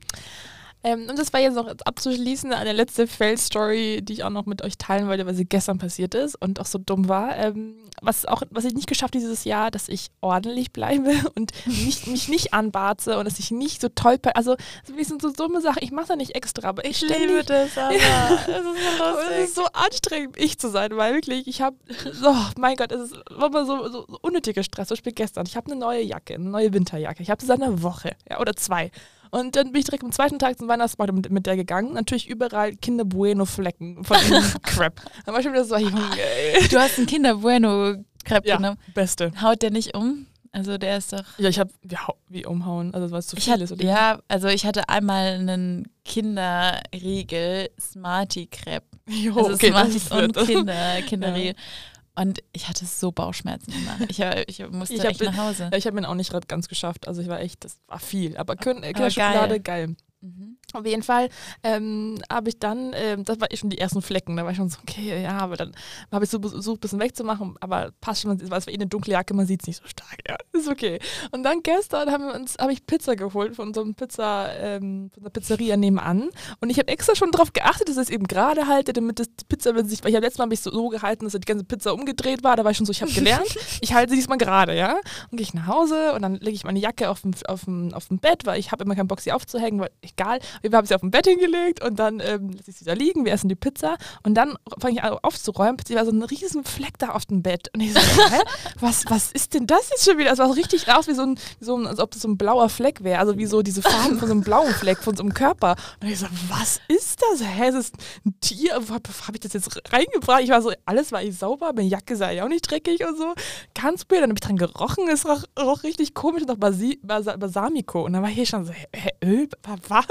Ähm, 0.82 1.08
und 1.10 1.20
das 1.20 1.34
war 1.34 1.42
jetzt 1.42 1.56
noch 1.56 1.68
abzuschließen, 1.68 2.54
eine 2.54 2.72
letzte 2.72 3.06
Fail-Story, 3.06 4.02
die 4.02 4.14
ich 4.14 4.24
auch 4.24 4.30
noch 4.30 4.46
mit 4.46 4.62
euch 4.62 4.78
teilen 4.78 5.08
wollte, 5.08 5.26
weil 5.26 5.34
sie 5.36 5.46
gestern 5.46 5.78
passiert 5.78 6.16
ist 6.16 6.36
und 6.36 6.60
auch 6.60 6.66
so 6.66 6.78
dumm 6.78 7.10
war. 7.10 7.36
Ähm, 7.38 7.76
was 8.02 8.26
auch, 8.26 8.44
was 8.50 8.64
ich 8.64 8.74
nicht 8.74 8.88
geschafft 8.88 9.14
dieses 9.14 9.44
Jahr, 9.44 9.72
dass 9.72 9.90
ich 9.90 10.10
ordentlich 10.22 10.72
bleibe 10.72 11.12
und 11.36 11.52
nicht, 11.66 12.08
mich 12.08 12.30
nicht 12.30 12.54
anbarze 12.54 13.18
und 13.18 13.26
dass 13.26 13.40
ich 13.40 13.52
nicht 13.52 13.82
so 13.82 13.90
toll, 13.90 14.18
also 14.36 14.56
das 14.88 15.08
sind 15.08 15.22
so 15.22 15.32
dumme 15.32 15.60
Sachen. 15.60 15.80
Ich 15.82 15.92
mache 15.92 16.08
da 16.08 16.16
nicht 16.16 16.36
extra, 16.36 16.70
aber 16.70 16.86
ich, 16.86 17.04
ich 17.04 17.10
liebe 17.10 17.44
das, 17.44 17.78
aber 17.78 17.94
es 17.94 18.00
ist 18.00 18.98
so 18.98 19.04
lustig. 19.04 19.38
es 19.38 19.50
ist 19.50 19.56
so 19.56 19.66
anstrengend, 19.74 20.38
ich 20.38 20.60
zu 20.60 20.70
sein, 20.70 20.96
weil 20.96 21.14
wirklich, 21.14 21.48
ich 21.48 21.62
habe, 21.62 21.76
oh 22.24 22.46
mein 22.58 22.78
Gott, 22.78 22.94
es 22.94 23.12
ist 23.12 23.18
immer 23.30 23.66
so, 23.66 23.90
so, 23.90 24.06
so 24.08 24.18
unnötiger 24.22 24.64
Stress. 24.64 24.88
Zum 24.88 24.96
Beispiel 24.96 25.14
gestern, 25.14 25.46
ich 25.46 25.58
habe 25.58 25.70
eine 25.72 25.80
neue 25.80 26.02
Jacke, 26.02 26.36
eine 26.36 26.50
neue 26.50 26.74
Winterjacke. 26.74 27.22
Ich 27.22 27.30
habe 27.30 27.42
sie 27.42 27.48
seit 27.48 27.62
einer 27.62 27.84
Woche 27.84 28.16
ja, 28.30 28.40
oder 28.40 28.56
zwei. 28.56 28.92
Und 29.32 29.56
dann 29.56 29.72
bin 29.72 29.80
ich 29.80 29.86
direkt 29.86 30.04
am 30.04 30.12
zweiten 30.12 30.40
Tag 30.40 30.58
zum 30.58 30.68
Weihnachtsmarkt 30.68 31.14
mit, 31.14 31.32
mit 31.32 31.46
der 31.46 31.56
gegangen. 31.56 31.94
Natürlich 31.94 32.28
überall 32.28 32.76
Kinder 32.76 33.06
Bueno 33.06 33.46
Flecken 33.46 34.04
von 34.04 34.18
dem 34.30 34.44
Crap. 34.64 35.02
Dann 35.26 35.34
war 35.34 35.40
ich 35.40 35.46
schon 35.46 35.54
wieder 35.54 35.66
so, 35.66 35.76
ey. 35.76 36.68
Du 36.70 36.80
hast 36.80 36.98
einen 36.98 37.08
Kinder 37.08 37.36
Bueno 37.36 37.96
Crap 38.24 38.46
ja, 38.46 38.58
genommen. 38.58 38.78
Beste. 38.94 39.32
Haut 39.42 39.62
der 39.62 39.72
nicht 39.72 39.96
um? 39.96 40.28
Also 40.52 40.78
der 40.78 40.98
ist 40.98 41.14
doch. 41.14 41.24
Ja, 41.38 41.50
ich 41.50 41.60
habe 41.60 41.72
wie, 41.84 41.96
wie, 42.28 42.46
umhauen, 42.46 42.94
also 42.94 43.16
es 43.16 43.28
zu 43.28 43.36
viel 43.36 43.62
ist. 43.62 43.72
Oder? 43.72 43.84
Ja, 43.84 44.20
also 44.28 44.48
ich 44.48 44.66
hatte 44.66 44.90
einmal 44.90 45.34
einen 45.34 45.92
Kinderriegel 46.06 47.70
Smarty 47.80 48.48
Crepe. 48.48 48.86
Jo, 49.10 49.36
also 49.38 49.54
okay, 49.54 49.70
Smarties 49.70 50.12
und 50.12 50.38
Kinder, 50.38 51.02
Kinderriegel. 51.08 51.54
Ja. 51.56 51.99
Und 52.20 52.44
ich 52.52 52.68
hatte 52.68 52.86
so 52.86 53.14
Bauchschmerzen 53.14 53.72
immer. 53.72 53.98
Ich, 54.10 54.20
ich 54.20 54.70
musste 54.70 54.96
ich 54.96 55.06
echt 55.06 55.22
nach 55.22 55.38
Hause. 55.38 55.72
Ich 55.74 55.88
habe 55.88 55.98
ihn 55.98 56.04
auch 56.04 56.16
nicht 56.16 56.34
ganz 56.50 56.68
geschafft. 56.68 57.08
Also 57.08 57.22
ich 57.22 57.30
war 57.30 57.40
echt, 57.40 57.64
das 57.64 57.78
war 57.88 58.00
viel. 58.00 58.36
Aber 58.36 58.58
Kinderschokolade, 58.58 59.62
geil. 59.62 59.88
geil. 59.88 59.96
Mhm. 60.20 60.58
Auf 60.74 60.86
jeden 60.86 61.04
Fall 61.04 61.30
ähm, 61.64 62.20
habe 62.32 62.50
ich 62.50 62.60
dann, 62.60 62.92
ähm, 62.96 63.24
das 63.24 63.40
war 63.40 63.52
eh 63.52 63.58
schon 63.58 63.70
die 63.70 63.78
ersten 63.78 64.02
Flecken, 64.02 64.36
da 64.36 64.44
war 64.44 64.52
ich 64.52 64.58
schon 64.58 64.70
so, 64.70 64.78
okay, 64.82 65.22
ja, 65.22 65.38
aber 65.38 65.58
dann 65.58 65.74
habe 66.12 66.26
ich 66.26 66.30
so 66.30 66.40
versucht, 66.40 66.78
ein 66.78 66.82
bisschen 66.82 67.00
wegzumachen, 67.00 67.56
aber 67.60 67.92
passt 68.02 68.22
schon, 68.22 68.40
weil 68.50 68.60
es 68.60 68.68
war 68.68 68.74
eh 68.74 68.76
eine 68.76 68.88
dunkle 68.88 69.14
Jacke, 69.14 69.34
man 69.34 69.46
sieht 69.46 69.62
es 69.62 69.68
nicht 69.68 69.82
so 69.82 69.88
stark, 69.88 70.18
ja, 70.28 70.36
ist 70.60 70.68
okay. 70.68 71.00
Und 71.32 71.44
dann 71.44 71.64
gestern 71.64 72.12
haben 72.12 72.26
wir 72.26 72.36
uns, 72.36 72.58
habe 72.60 72.74
ich 72.74 72.86
Pizza 72.86 73.16
geholt 73.16 73.56
von 73.56 73.74
so 73.74 73.82
einem 73.82 73.96
Pizza, 73.96 74.54
ähm, 74.58 75.10
von 75.14 75.24
der 75.24 75.30
Pizzeria 75.30 75.78
nebenan. 75.78 76.30
Und 76.62 76.70
ich 76.70 76.78
habe 76.78 76.88
extra 76.88 77.16
schon 77.16 77.32
darauf 77.32 77.54
geachtet, 77.54 77.90
dass 77.90 77.98
ich 77.98 78.04
es 78.04 78.10
eben 78.10 78.28
gerade 78.28 78.68
halte, 78.68 78.94
damit 78.94 79.20
das, 79.20 79.28
die 79.28 79.46
Pizza, 79.46 79.76
wenn 79.76 79.88
sich, 79.88 80.04
weil 80.04 80.12
ich 80.12 80.16
habe 80.16 80.26
letztes 80.26 80.40
Mal 80.40 80.48
mich 80.48 80.62
so, 80.62 80.72
so 80.72 80.90
gehalten, 80.90 81.26
dass 81.26 81.34
die 81.34 81.40
ganze 81.40 81.64
Pizza 81.64 81.94
umgedreht 81.94 82.44
war, 82.44 82.56
da 82.56 82.64
war 82.64 82.72
ich 82.72 82.78
schon 82.78 82.86
so, 82.86 82.92
ich 82.92 83.02
habe 83.02 83.12
gelernt, 83.12 83.58
ich 83.82 83.94
halte 83.94 84.12
sie 84.12 84.18
diesmal 84.18 84.38
gerade, 84.38 84.76
ja, 84.76 85.00
und 85.32 85.38
gehe 85.38 85.42
ich 85.42 85.54
nach 85.54 85.68
Hause 85.68 86.14
und 86.14 86.22
dann 86.22 86.36
lege 86.36 86.56
ich 86.56 86.64
meine 86.64 86.80
Jacke 86.80 87.10
auf 87.10 87.22
dem, 87.22 87.34
auf 87.48 87.66
dem, 87.66 87.94
auf 87.94 88.08
dem 88.08 88.20
Bett, 88.20 88.46
weil 88.46 88.60
ich 88.60 88.72
habe 88.72 88.84
immer 88.84 88.96
keinen 88.96 89.08
Bock, 89.08 89.22
sie 89.22 89.32
aufzuhängen, 89.32 89.80
weil 89.80 89.92
egal, 90.02 90.40
wir 90.62 90.72
haben 90.72 90.88
sie 90.88 90.96
auf 90.96 91.02
dem 91.02 91.12
Bett 91.12 91.28
hingelegt 91.28 91.84
und 91.84 92.00
dann 92.00 92.20
ähm, 92.20 92.52
lasse 92.52 92.72
ich 92.72 92.78
sie 92.78 92.86
da 92.86 92.94
liegen, 92.94 93.26
wir 93.26 93.34
essen 93.34 93.50
die 93.50 93.56
Pizza 93.56 93.98
und 94.24 94.36
dann 94.36 94.56
fange 94.80 94.96
ich 94.96 95.04
an 95.04 95.18
aufzuräumen. 95.22 95.78
Plötzlich 95.78 95.98
war 95.98 96.06
so 96.06 96.12
ein 96.12 96.24
riesen 96.24 96.64
Fleck 96.64 96.98
da 96.98 97.10
auf 97.10 97.26
dem 97.26 97.42
Bett. 97.42 97.70
Und 97.74 97.82
ich 97.82 97.94
so, 97.94 98.00
hä? 98.30 98.42
Was, 98.80 99.06
was 99.10 99.32
ist 99.32 99.54
denn 99.54 99.68
das 99.68 99.90
jetzt 99.90 100.06
schon 100.06 100.18
wieder? 100.18 100.32
Es 100.32 100.38
sah 100.38 100.48
so 100.48 100.54
richtig 100.54 100.92
aus 100.92 101.08
wie 101.08 101.14
so 101.14 101.24
ein, 101.24 101.40
wie 101.60 101.66
so 101.66 101.78
ein, 101.78 101.88
als 101.88 102.00
ob 102.00 102.12
das 102.12 102.22
so 102.22 102.28
ein 102.28 102.38
blauer 102.38 102.70
Fleck 102.70 103.04
wäre. 103.04 103.20
Also 103.20 103.38
wie 103.38 103.46
so 103.46 103.62
diese 103.62 103.82
Farben 103.82 104.20
von 104.20 104.28
so 104.28 104.34
einem 104.34 104.42
blauen 104.42 104.74
Fleck 104.74 105.00
von 105.00 105.16
so 105.16 105.24
einem 105.24 105.34
Körper. 105.34 105.76
Und 106.02 106.10
ich 106.10 106.20
so, 106.20 106.28
was 106.48 106.80
ist 106.88 107.22
das? 107.22 107.44
Hä, 107.44 107.70
ist 107.70 107.76
das 107.76 107.92
ein 108.26 108.36
Tier? 108.40 108.76
Habe 108.76 108.90
hab 109.28 109.34
ich 109.34 109.42
das 109.42 109.54
jetzt 109.54 109.94
reingebracht? 109.94 110.42
Ich 110.42 110.50
war 110.50 110.62
so, 110.62 110.72
alles 110.86 111.12
war 111.12 111.22
ich 111.22 111.38
sauber, 111.38 111.72
meine 111.74 111.88
Jacke 111.88 112.16
sah 112.16 112.32
ja 112.32 112.44
auch 112.44 112.50
nicht 112.50 112.70
dreckig 112.70 113.06
und 113.06 113.18
so. 113.18 113.34
Ganz 113.74 114.06
weird. 114.10 114.22
Dann 114.22 114.30
habe 114.30 114.40
ich 114.42 114.48
dran 114.48 114.58
gerochen, 114.58 115.08
es 115.10 115.26
roch, 115.26 115.44
roch 115.60 115.84
richtig 115.84 116.14
komisch 116.14 116.44
nach 116.46 116.58
Basi 116.58 117.00
Balsamico. 117.04 118.06
Und 118.06 118.14
dann 118.14 118.22
war 118.22 118.30
ich 118.30 118.36
hier 118.36 118.46
schon 118.46 118.66
so, 118.66 118.74
hä, 118.74 119.12
Öl? 119.24 119.50
Was? 119.88 120.06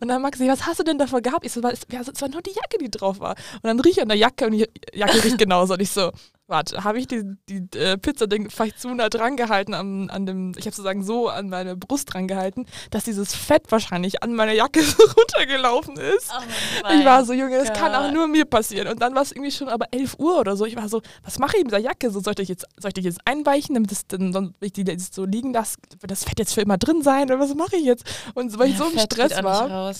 Und 0.00 0.08
dann 0.08 0.22
Maxi, 0.22 0.48
was 0.48 0.66
hast 0.66 0.80
du 0.80 0.84
denn 0.84 0.98
davor 0.98 1.20
gehabt? 1.20 1.44
Ich 1.44 1.52
so, 1.52 1.60
es 1.60 1.86
war 2.20 2.28
nur 2.28 2.42
die 2.42 2.50
Jacke, 2.50 2.78
die 2.80 2.90
drauf 2.90 3.20
war. 3.20 3.36
Und 3.54 3.64
dann 3.64 3.80
rieche 3.80 4.00
ich 4.00 4.02
an 4.02 4.08
der 4.08 4.18
Jacke 4.18 4.46
und 4.46 4.52
die 4.52 4.68
Jacke 4.94 5.22
riecht 5.24 5.38
genauso. 5.38 5.74
Und 5.74 5.82
ich 5.82 5.90
so, 5.90 6.12
warte, 6.48 6.82
habe 6.82 6.98
ich 6.98 7.06
die, 7.06 7.22
die 7.48 7.78
äh, 7.78 7.98
Pizza-Ding 7.98 8.50
vielleicht 8.50 8.80
zu 8.80 8.92
nah 8.94 9.08
dran 9.08 9.36
gehalten, 9.36 9.74
an, 9.74 10.10
an 10.10 10.26
dem, 10.26 10.52
ich 10.56 10.64
habe 10.66 10.74
sozusagen 10.74 11.04
so 11.04 11.28
an 11.28 11.50
meine 11.50 11.76
Brust 11.76 12.12
dran 12.12 12.26
gehalten, 12.26 12.66
dass 12.90 13.04
dieses 13.04 13.34
Fett 13.34 13.70
wahrscheinlich 13.70 14.22
an 14.22 14.34
meiner 14.34 14.52
Jacke 14.52 14.80
runtergelaufen 15.16 15.96
ist. 15.98 16.30
Oh 16.32 16.92
ich 16.98 17.04
war 17.04 17.24
so, 17.24 17.32
Junge, 17.34 17.58
das 17.58 17.72
kann 17.72 17.94
auch 17.94 18.10
nur 18.12 18.26
mir 18.26 18.46
passieren. 18.46 18.88
Und 18.88 19.00
dann 19.00 19.14
war 19.14 19.22
es 19.22 19.32
irgendwie 19.32 19.52
schon 19.52 19.68
aber 19.68 19.86
11 19.90 20.18
Uhr 20.18 20.38
oder 20.38 20.56
so. 20.56 20.64
Ich 20.64 20.76
war 20.76 20.88
so, 20.88 21.02
was 21.22 21.38
mache 21.38 21.58
ich 21.58 21.64
mit 21.64 21.72
der 21.72 21.80
Jacke? 21.80 22.10
So, 22.10 22.20
sollte 22.20 22.42
ich 22.42 22.48
jetzt, 22.48 22.66
soll 22.78 22.90
ich 22.96 23.04
jetzt 23.04 23.20
einweichen, 23.26 23.74
damit 23.74 23.92
es 23.92 24.06
dann, 24.06 24.32
dann 24.32 24.54
ich 24.60 24.72
die 24.72 24.82
jetzt 24.82 25.14
so 25.14 25.24
liegen 25.24 25.52
lasse, 25.52 25.76
wird 26.00 26.10
das 26.10 26.24
Fett 26.24 26.38
jetzt 26.38 26.54
für 26.54 26.62
immer 26.62 26.78
drin 26.78 27.02
sein? 27.02 27.24
Oder 27.24 27.38
was 27.38 27.54
mache 27.54 27.76
ich 27.76 27.84
jetzt? 27.84 28.04
Und 28.34 28.58
weil 28.58 28.68
ja, 28.68 28.72
ich 28.72 28.78
so 28.78 28.88
im 28.88 28.98
Stress 28.98 29.42
war 29.42 29.92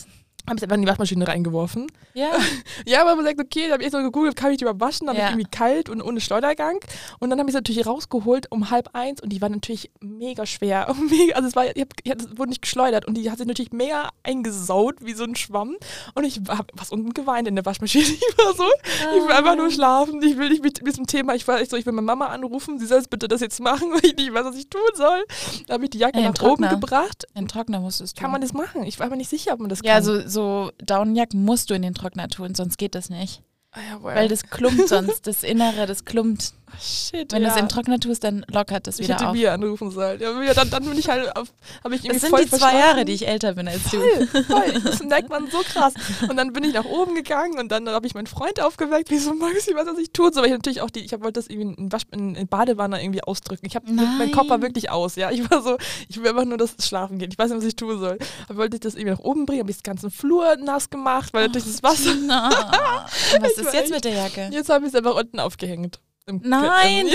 habe 0.49 0.57
ich 0.57 0.62
einfach 0.62 0.76
in 0.76 0.82
die 0.82 0.88
Waschmaschine 0.88 1.26
reingeworfen. 1.26 1.86
Ja. 2.14 2.30
ja, 2.86 3.03
aber 3.03 3.16
man 3.16 3.24
sagt, 3.24 3.40
okay, 3.40 3.66
da 3.68 3.74
habe 3.74 3.84
ich 3.84 3.90
so 3.90 3.99
gegoogelt, 3.99 4.36
kann 4.36 4.51
ich 4.51 4.59
die 4.59 4.64
mal 4.64 4.78
waschen, 4.80 5.07
dann 5.07 5.16
ja. 5.16 5.28
irgendwie 5.28 5.49
kalt 5.51 5.88
und 5.88 6.03
ohne 6.03 6.20
Schleudergang. 6.20 6.78
Und 7.18 7.30
dann 7.30 7.38
habe 7.38 7.49
ich 7.49 7.55
es 7.55 7.59
natürlich 7.59 7.86
rausgeholt 7.86 8.51
um 8.51 8.70
halb 8.70 8.90
eins 8.94 9.20
und 9.20 9.30
die 9.30 9.40
war 9.40 9.49
natürlich 9.49 9.90
mega 10.01 10.46
schwer. 10.46 10.94
Mega, 11.09 11.36
also 11.36 11.49
es 11.49 11.57
war, 11.57 11.64
ich 11.64 11.80
hab, 11.80 11.88
ich 12.03 12.38
wurde 12.38 12.51
nicht 12.51 12.62
geschleudert 12.62 13.07
und 13.07 13.14
die 13.16 13.30
hat 13.30 13.38
sich 13.38 13.46
natürlich 13.46 13.72
mega 13.72 14.11
eingesaut 14.22 14.96
wie 15.01 15.14
so 15.14 15.24
ein 15.24 15.36
Schwamm. 15.36 15.76
Und 16.14 16.24
ich 16.24 16.40
habe 16.49 16.66
was 16.74 16.90
unten 16.90 17.14
geweint 17.14 17.49
in 17.49 17.55
der 17.55 17.64
Waschmaschine. 17.64 18.05
Ich 18.28 18.44
war 18.44 18.55
so, 18.55 18.64
ah. 18.64 19.16
ich 19.16 19.24
will 19.24 19.32
einfach 19.32 19.57
nur 19.57 19.70
schlafen. 19.70 20.22
Ich 20.22 20.36
will 20.36 20.49
nicht 20.51 20.62
mit 20.62 20.86
diesem 20.86 21.07
Thema, 21.07 21.34
ich 21.34 21.46
war 21.49 21.64
so, 21.64 21.76
ich 21.76 21.86
will 21.86 21.92
meine 21.92 22.07
Mama 22.07 22.26
anrufen, 22.26 22.78
sie 22.78 22.86
soll 22.86 23.03
bitte 23.09 23.28
das 23.28 23.40
jetzt 23.40 23.61
machen, 23.61 23.90
weil 23.92 24.05
ich 24.05 24.16
nicht 24.16 24.32
weiß, 24.32 24.44
was 24.44 24.57
ich 24.57 24.68
tun 24.68 24.80
soll. 24.94 25.24
Da 25.66 25.74
habe 25.74 25.84
ich 25.84 25.90
die 25.90 25.99
Jacke 25.99 26.18
Ey, 26.18 26.24
nach 26.24 26.40
oben 26.42 26.68
gebracht. 26.68 27.26
In 27.34 27.49
Trockner 27.49 27.80
musstest 27.80 28.16
du. 28.16 28.20
Kann 28.20 28.30
man 28.30 28.40
das 28.40 28.53
machen? 28.53 28.84
Ich 28.84 28.99
war 29.01 29.09
mir 29.09 29.16
nicht 29.16 29.30
sicher, 29.30 29.53
ob 29.55 29.61
man 29.61 29.68
das 29.68 29.80
ja, 29.82 29.94
kann. 29.94 30.05
Ja, 30.05 30.22
so, 30.22 30.28
so 30.28 30.38
so 30.39 30.70
Daunenjacken 30.78 31.45
musst 31.45 31.68
du 31.68 31.74
in 31.74 31.82
den 31.82 31.95
Trockner 31.95 32.28
tun, 32.28 32.55
sonst 32.55 32.78
geht 32.78 32.95
das 32.95 33.11
nicht. 33.11 33.43
Ah 33.72 33.80
ja. 33.91 34.03
Weil 34.03 34.28
das 34.28 34.45
klumpt 34.45 34.89
sonst, 34.89 35.26
das 35.26 35.43
Innere, 35.43 35.86
das 35.86 36.05
klumpt. 36.05 36.55
Shit, 36.80 37.32
Wenn 37.32 37.42
du 37.42 37.48
ja. 37.48 37.54
es 37.54 37.60
im 37.60 37.68
Trockner 37.68 37.98
tust, 37.98 38.24
dann 38.24 38.44
lockert 38.50 38.86
das 38.86 38.98
ich 38.98 39.04
wieder 39.06 39.14
hätte 39.14 39.28
auf. 39.28 39.34
Mia 39.34 39.52
anrufen 39.54 39.90
sollen. 39.90 40.20
Ja, 40.20 40.54
dann, 40.54 40.70
dann 40.70 40.84
bin 40.84 40.98
ich 40.98 41.08
halt 41.08 41.34
auf, 41.36 41.48
habe 41.84 41.94
ich 41.94 42.04
irgendwie 42.04 42.20
Das 42.20 42.20
sind 42.22 42.30
voll 42.30 42.44
die 42.44 42.50
zwei. 42.50 42.78
Jahre, 42.78 43.04
die 43.04 43.12
ich 43.12 43.26
älter 43.26 43.54
bin 43.54 43.68
als 43.68 43.82
du. 43.90 43.98
Voll, 43.98 44.44
voll. 44.44 44.80
Das 44.84 45.02
merkt 45.02 45.28
man 45.30 45.50
so 45.50 45.58
krass. 45.58 45.94
Und 46.28 46.36
dann 46.36 46.52
bin 46.52 46.64
ich 46.64 46.74
nach 46.74 46.84
oben 46.84 47.14
gegangen 47.14 47.58
und 47.58 47.70
dann 47.70 47.88
habe 47.88 48.06
ich 48.06 48.14
meinen 48.14 48.26
Freund 48.26 48.60
aufgeweckt. 48.60 49.10
Wie 49.10 49.18
so, 49.18 49.34
Maxi, 49.34 49.74
was 49.74 49.86
soll 49.86 49.98
ich 50.00 50.12
tun? 50.12 50.32
So, 50.32 50.40
weil 50.40 50.46
ich 50.46 50.52
natürlich 50.52 50.80
auch 50.80 50.90
die, 50.90 51.00
ich 51.00 51.12
wollte 51.12 51.32
das 51.32 51.48
irgendwie 51.48 51.74
in, 51.82 51.92
Wasch, 51.92 52.02
in, 52.12 52.34
in 52.34 52.48
Badewanne 52.48 53.02
irgendwie 53.02 53.22
ausdrücken. 53.22 53.66
Ich 53.66 53.74
habe, 53.76 53.90
mein 53.90 54.32
Kopf 54.32 54.48
war 54.48 54.62
wirklich 54.62 54.90
aus, 54.90 55.16
ja. 55.16 55.30
Ich 55.30 55.50
war 55.50 55.62
so, 55.62 55.76
ich 56.08 56.18
will 56.20 56.28
einfach 56.28 56.44
nur, 56.44 56.58
dass 56.58 56.74
es 56.78 56.86
schlafen 56.88 57.18
geht. 57.18 57.32
Ich 57.32 57.38
weiß 57.38 57.50
nicht, 57.50 57.58
was 57.58 57.64
ich 57.66 57.76
tun 57.76 57.98
soll. 57.98 58.18
Aber 58.48 58.58
wollte 58.58 58.76
ich 58.76 58.80
das 58.80 58.94
irgendwie 58.94 59.12
nach 59.12 59.24
oben 59.24 59.46
bringen, 59.46 59.60
habe 59.60 59.70
ich 59.70 59.78
den 59.78 59.82
ganzen 59.82 60.10
Flur 60.10 60.56
nass 60.56 60.90
gemacht, 60.90 61.32
weil 61.32 61.46
natürlich 61.46 61.66
das 61.66 61.82
Wasser. 61.82 62.08
Was 63.40 63.52
Ich 63.52 63.58
ist 63.58 63.72
jetzt 63.74 63.90
mit 63.90 64.04
der 64.04 64.12
Jacke? 64.12 64.48
Jetzt 64.52 64.68
habe 64.70 64.84
ich 64.86 64.92
es 64.92 64.94
einfach 64.94 65.14
unten 65.16 65.40
aufgehängt. 65.40 66.00
Nein, 66.43 67.07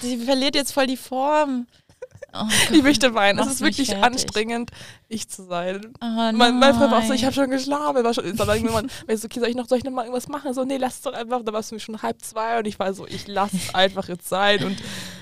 sie 0.00 0.16
verliert 0.24 0.54
jetzt 0.54 0.72
voll 0.72 0.86
die 0.86 0.96
Form. 0.96 1.66
Oh 2.34 2.44
Ich 2.72 2.82
möchte 2.82 3.14
weinen. 3.14 3.38
Es 3.38 3.46
ist 3.46 3.60
wirklich 3.62 3.88
fertig. 3.88 4.04
anstrengend, 4.04 4.70
ich 5.08 5.28
zu 5.30 5.44
sein. 5.44 5.80
Oh 6.02 6.04
Mein, 6.04 6.58
mein 6.58 6.74
Freund 6.74 6.90
war 6.90 6.98
auch 6.98 7.02
so, 7.04 7.14
ich 7.14 7.24
habe 7.24 7.34
schon 7.34 7.48
geschlafen. 7.50 8.04
War 8.04 8.12
schon, 8.12 8.38
aber 8.38 8.54
irgendwann, 8.54 8.90
ich 9.08 9.20
so, 9.20 9.26
okay, 9.26 9.40
soll 9.40 9.48
ich 9.48 9.56
noch, 9.56 9.66
soll 9.66 9.78
ich 9.78 9.84
noch 9.84 9.92
mal 9.92 10.02
irgendwas 10.02 10.28
machen? 10.28 10.52
So, 10.52 10.64
nee, 10.64 10.76
lass 10.76 10.96
es 10.96 11.00
doch 11.02 11.14
einfach. 11.14 11.42
Da 11.42 11.52
war 11.54 11.60
es 11.60 11.70
nämlich 11.70 11.84
schon 11.84 12.02
halb 12.02 12.20
zwei 12.20 12.58
und 12.58 12.66
ich 12.66 12.78
war 12.78 12.92
so, 12.92 13.06
ich 13.06 13.26
lasse 13.28 13.56
es 13.56 13.74
einfach 13.74 14.08
jetzt 14.08 14.28
sein 14.28 14.62
und 14.62 14.76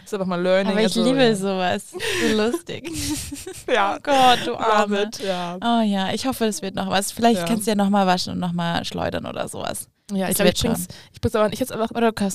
ist 0.05 0.13
einfach 0.15 0.27
mal 0.27 0.41
Learning. 0.43 0.73
Aber 0.73 0.81
ich 0.81 0.87
also, 0.87 1.05
liebe 1.05 1.23
ja. 1.23 1.35
sowas. 1.37 1.93
So 1.93 2.37
lustig. 2.37 2.91
Ja, 3.73 3.95
Oh 3.97 4.01
Gott, 4.03 4.47
du 4.47 4.57
Arme. 4.57 5.03
it, 5.05 5.21
ja. 5.21 5.59
Oh 5.63 5.83
ja, 5.85 6.13
ich 6.13 6.27
hoffe, 6.27 6.47
es 6.47 6.61
wird 6.61 6.75
noch 6.75 6.91
was. 6.91 7.13
Vielleicht 7.13 7.41
Ja. 7.41 7.47
kannst 7.47 7.67
du 7.67 7.71
ja 7.71 7.77
nochmal 7.77 8.07
waschen 8.09 8.33
und 8.33 8.41
nochmal 8.41 8.85
schleudern 8.85 9.27
oder 9.27 9.49
sowas. 9.49 9.89
Ja, 10.13 10.29
ich 10.29 10.37
glaube, 10.37 10.53
ich 10.53 10.61
bring's, 10.63 10.87
ich 11.13 11.21
bring's 11.21 11.35
aber, 11.35 11.53
ich 11.53 11.59
hätte 11.61 11.73
es 11.75 11.81
einfach 11.81 11.91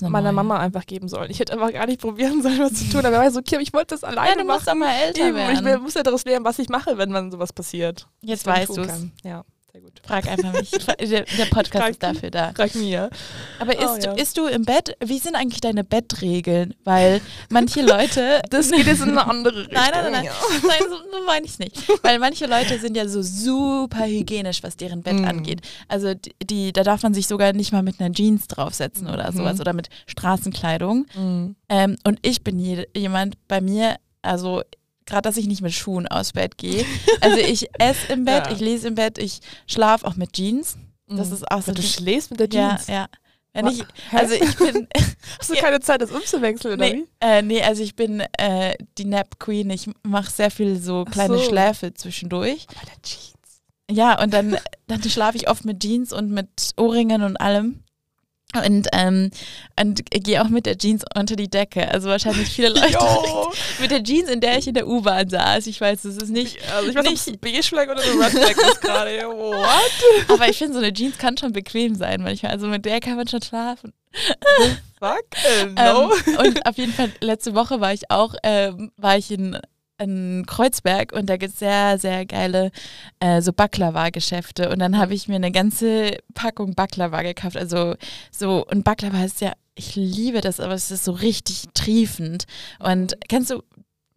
meiner. 0.09 0.31
Mama 0.33 0.59
einfach 0.59 0.85
geben 0.85 1.07
sollen. 1.07 1.31
Ich 1.31 1.39
hätte 1.39 1.53
einfach 1.53 1.71
gar 1.71 1.85
nicht 1.85 2.01
probieren 2.01 2.41
sollen, 2.43 2.59
was 2.59 2.73
zu 2.73 2.89
tun. 2.89 3.05
Aber 3.05 3.15
er 3.15 3.21
war 3.23 3.31
so, 3.31 3.39
aber 3.39 3.61
ich 3.61 3.71
wollte 3.73 3.95
das 3.95 4.03
alleine 4.03 4.29
Ja, 4.29 4.35
du 4.35 4.43
musst 4.43 4.65
machen. 4.65 4.79
doch 4.79 4.85
mal 4.85 4.93
älter 4.93 5.21
und 5.23 5.29
ich 5.29 5.63
werden. 5.63 5.81
muss 5.83 5.93
ja 5.93 6.03
daraus 6.03 6.25
lernen, 6.25 6.43
was 6.45 6.59
ich 6.59 6.67
mache, 6.67 6.97
wenn 6.97 7.11
man 7.11 7.31
sowas 7.31 7.53
passiert. 7.53 8.07
Jetzt 8.21 8.45
weißt 8.45 8.75
du 8.75 8.81
es. 8.81 9.05
Ja, 9.23 9.45
sehr 9.71 9.81
gut. 9.81 10.01
Frag 10.05 10.27
einfach 10.27 10.53
mich. 10.53 10.69
Der, 10.99 11.23
der 11.23 11.45
Podcast 11.45 11.71
Frag 11.71 11.89
ist 11.91 12.03
dafür 12.03 12.29
da. 12.31 12.51
Frag 12.55 12.75
mir. 12.75 13.09
Aber 13.59 13.73
Oh, 13.79 13.95
isst, 13.95 14.03
ja. 14.05 14.13
isst 14.13 14.37
du 14.37 14.45
im 14.47 14.63
Bett? 14.65 14.95
Wie 15.03 15.17
sind 15.19 15.35
eigentlich 15.35 15.61
deine 15.61 15.83
Bettregeln? 15.83 16.73
Weil 16.83 17.21
manche 17.49 17.81
Leute. 17.81 18.41
Das 18.49 18.69
geht 18.71 18.85
jetzt 18.85 19.01
in 19.01 19.09
eine 19.11 19.25
andere 19.27 19.55
Richtung. 19.59 19.73
Nein, 19.73 19.89
nein, 19.93 20.03
nein, 20.03 20.11
nein. 20.11 20.25
Ja. 20.25 20.33
Nein, 20.67 20.79
so, 20.89 21.25
meine 21.25 21.45
ich 21.45 21.57
nicht. 21.59 21.77
Weil 22.03 22.19
manche 22.19 22.45
Leute 22.47 22.79
sind 22.79 22.95
ja 22.97 23.07
so 23.07 23.21
super 23.21 24.05
hygienisch, 24.05 24.61
was 24.63 24.75
deren 24.77 25.01
Bett 25.03 25.19
Mm. 25.19 25.25
angeht. 25.25 25.61
Also 25.87 26.13
die, 26.43 26.73
da 26.73 26.83
darf 26.83 27.03
man 27.03 27.13
sich 27.13 27.27
sogar 27.27 27.53
nicht 27.53 27.71
mal 27.71 27.83
mit 27.83 27.99
einer 28.01 28.13
Jeans 28.13 28.47
draufsetzen 28.47 29.07
oder 29.09 29.31
Mhm. 29.31 29.37
sowas 29.37 29.59
oder 29.59 29.73
mit 29.73 29.89
Straßenkleidung. 30.07 31.05
Mhm. 31.15 31.55
Ähm, 31.69 31.95
und 32.05 32.19
ich 32.21 32.43
bin 32.43 32.59
je, 32.59 32.85
jemand 32.95 33.35
bei 33.47 33.61
mir, 33.61 33.95
also 34.21 34.61
gerade, 35.11 35.23
dass 35.29 35.37
ich 35.37 35.45
nicht 35.47 35.61
mit 35.61 35.73
Schuhen 35.73 36.07
aus 36.07 36.33
Bett 36.33 36.57
gehe. 36.57 36.85
Also 37.21 37.37
ich 37.37 37.69
esse 37.79 38.11
im 38.13 38.25
Bett, 38.25 38.47
Ja. 38.47 38.51
ich 38.53 38.59
lese 38.59 38.87
im 38.87 38.95
Bett, 38.95 39.17
ich 39.19 39.39
schlafe 39.67 40.07
auch 40.07 40.15
mit 40.15 40.33
Jeans. 40.33 40.77
Das 41.07 41.27
Mhm. 41.27 41.33
ist 41.35 41.51
auch 41.51 41.61
so. 41.61 41.71
Aber 41.71 41.73
du 41.73 41.83
schläfst 41.83 42.31
mit 42.31 42.39
der 42.39 42.49
Jeans. 42.49 42.87
Ja, 42.87 42.93
ja. 42.93 43.07
Wenn 43.53 43.67
ich, 43.67 43.83
also 44.13 44.33
ich 44.33 44.55
bin, 44.55 44.87
Hast 45.39 45.49
du 45.49 45.55
keine 45.55 45.81
Zeit, 45.81 46.01
das 46.01 46.09
umzuwechseln, 46.11 46.75
oder 46.75 46.85
nee, 46.85 47.03
wie? 47.03 47.05
äh, 47.19 47.41
nee, 47.41 47.61
also 47.61 47.83
ich 47.83 47.97
bin 47.97 48.21
äh, 48.37 48.75
die 48.97 49.03
Nap 49.03 49.37
Queen. 49.39 49.69
Ich 49.71 49.89
mache 50.03 50.31
sehr 50.31 50.49
viel 50.49 50.79
so 50.79 51.03
kleine 51.03 51.37
so. 51.37 51.43
Schläfe 51.43 51.93
zwischendurch. 51.93 52.65
Bei 52.67 52.85
der 52.85 53.01
Jeans. 53.03 53.27
Ja, 53.91 54.23
und 54.23 54.33
dann, 54.33 54.55
dann 54.87 55.03
schlafe 55.03 55.35
ich 55.35 55.49
oft 55.49 55.65
mit 55.65 55.81
Jeans 55.81 56.13
und 56.13 56.31
mit 56.31 56.47
Ohrringen 56.77 57.23
und 57.23 57.35
allem. 57.35 57.83
Und, 58.53 58.87
ähm, 58.91 59.31
und 59.79 60.01
gehe 60.11 60.41
auch 60.41 60.49
mit 60.49 60.65
der 60.65 60.77
Jeans 60.77 61.03
unter 61.15 61.35
die 61.35 61.49
Decke. 61.49 61.89
Also 61.89 62.09
wahrscheinlich 62.09 62.49
viele 62.49 62.69
Leute 62.69 62.97
mit 63.79 63.91
der 63.91 64.03
Jeans, 64.03 64.29
in 64.29 64.41
der 64.41 64.57
ich 64.57 64.67
in 64.67 64.73
der 64.73 64.87
U-Bahn 64.87 65.29
saß. 65.29 65.67
Ich 65.67 65.79
weiß, 65.79 66.01
das 66.01 66.17
ist 66.17 66.29
nicht. 66.29 66.57
Also 66.73 66.89
ich 66.89 66.95
weiß 66.95 67.03
nicht, 67.03 67.13
ob 67.13 67.17
es 67.17 67.27
ein 67.27 67.39
Beige-Flag 67.39 67.89
oder 67.89 68.01
ein 68.03 68.21
Red-Flag 68.21 68.69
ist 68.69 68.81
gerade. 68.81 69.11
What? 69.27 70.29
Aber 70.29 70.49
ich 70.49 70.57
finde, 70.57 70.73
so 70.73 70.79
eine 70.79 70.91
Jeans 70.93 71.17
kann 71.17 71.37
schon 71.37 71.53
bequem 71.53 71.95
sein 71.95 72.21
manchmal. 72.21 72.51
Also 72.51 72.67
mit 72.67 72.85
der 72.85 72.99
kann 72.99 73.15
man 73.15 73.27
schon 73.27 73.41
schlafen. 73.41 73.93
Fuck? 74.99 75.25
Äh, 75.45 75.65
no. 75.65 76.11
Ähm, 76.27 76.37
und 76.37 76.65
auf 76.67 76.77
jeden 76.77 76.93
Fall, 76.93 77.11
letzte 77.21 77.55
Woche 77.55 77.79
war 77.79 77.93
ich 77.93 78.11
auch, 78.11 78.35
ähm, 78.43 78.91
war 78.97 79.17
ich 79.17 79.31
in, 79.31 79.57
in 80.01 80.45
Kreuzberg 80.47 81.13
und 81.13 81.29
da 81.29 81.37
gibt 81.37 81.53
es 81.53 81.59
sehr, 81.59 81.97
sehr 81.97 82.25
geile 82.25 82.71
äh, 83.19 83.41
so 83.41 83.53
Baklava-Geschäfte. 83.53 84.69
Und 84.69 84.79
dann 84.79 84.97
habe 84.97 85.13
ich 85.13 85.27
mir 85.27 85.35
eine 85.35 85.51
ganze 85.51 86.17
Packung 86.33 86.73
Baklava 86.73 87.21
gekauft. 87.21 87.57
Also 87.57 87.95
so, 88.31 88.65
und 88.65 88.83
Baklava 88.83 89.23
ist 89.23 89.41
ja, 89.41 89.53
ich 89.75 89.95
liebe 89.95 90.41
das, 90.41 90.59
aber 90.59 90.73
es 90.73 90.91
ist 90.91 91.05
so 91.05 91.11
richtig 91.11 91.65
triefend. 91.73 92.45
Und 92.79 93.15
kennst 93.29 93.51
du 93.51 93.61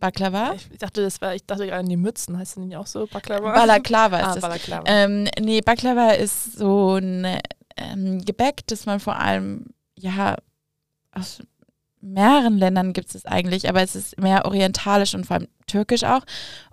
Baklava? 0.00 0.54
ich 0.70 0.78
dachte, 0.78 1.02
das 1.02 1.20
war, 1.20 1.34
ich 1.34 1.46
dachte 1.46 1.66
gerade 1.66 1.80
an 1.80 1.88
die 1.88 1.96
Mützen. 1.96 2.36
Heißt 2.36 2.56
das 2.56 2.64
nicht 2.64 2.76
auch 2.76 2.86
so? 2.86 3.06
Baklava? 3.06 3.52
Balaklava 3.54 4.18
ist 4.18 4.24
Ah, 4.24 4.34
das. 4.34 4.42
Balaklava. 4.42 4.84
Ähm, 4.86 5.28
nee, 5.40 5.60
Baklava 5.60 6.10
ist 6.10 6.58
so 6.58 6.96
ein 6.96 7.38
ähm, 7.76 8.24
Gebäck, 8.24 8.66
das 8.66 8.86
man 8.86 9.00
vor 9.00 9.16
allem, 9.18 9.66
ja, 9.98 10.36
aus 11.12 11.40
mehreren 12.04 12.58
Ländern 12.58 12.92
gibt 12.92 13.14
es 13.14 13.26
eigentlich, 13.26 13.68
aber 13.68 13.82
es 13.82 13.96
ist 13.96 14.20
mehr 14.20 14.44
orientalisch 14.44 15.14
und 15.14 15.26
vor 15.26 15.36
allem 15.36 15.48
türkisch 15.66 16.04
auch. 16.04 16.22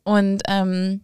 Und 0.04 0.44
ähm, 0.48 1.02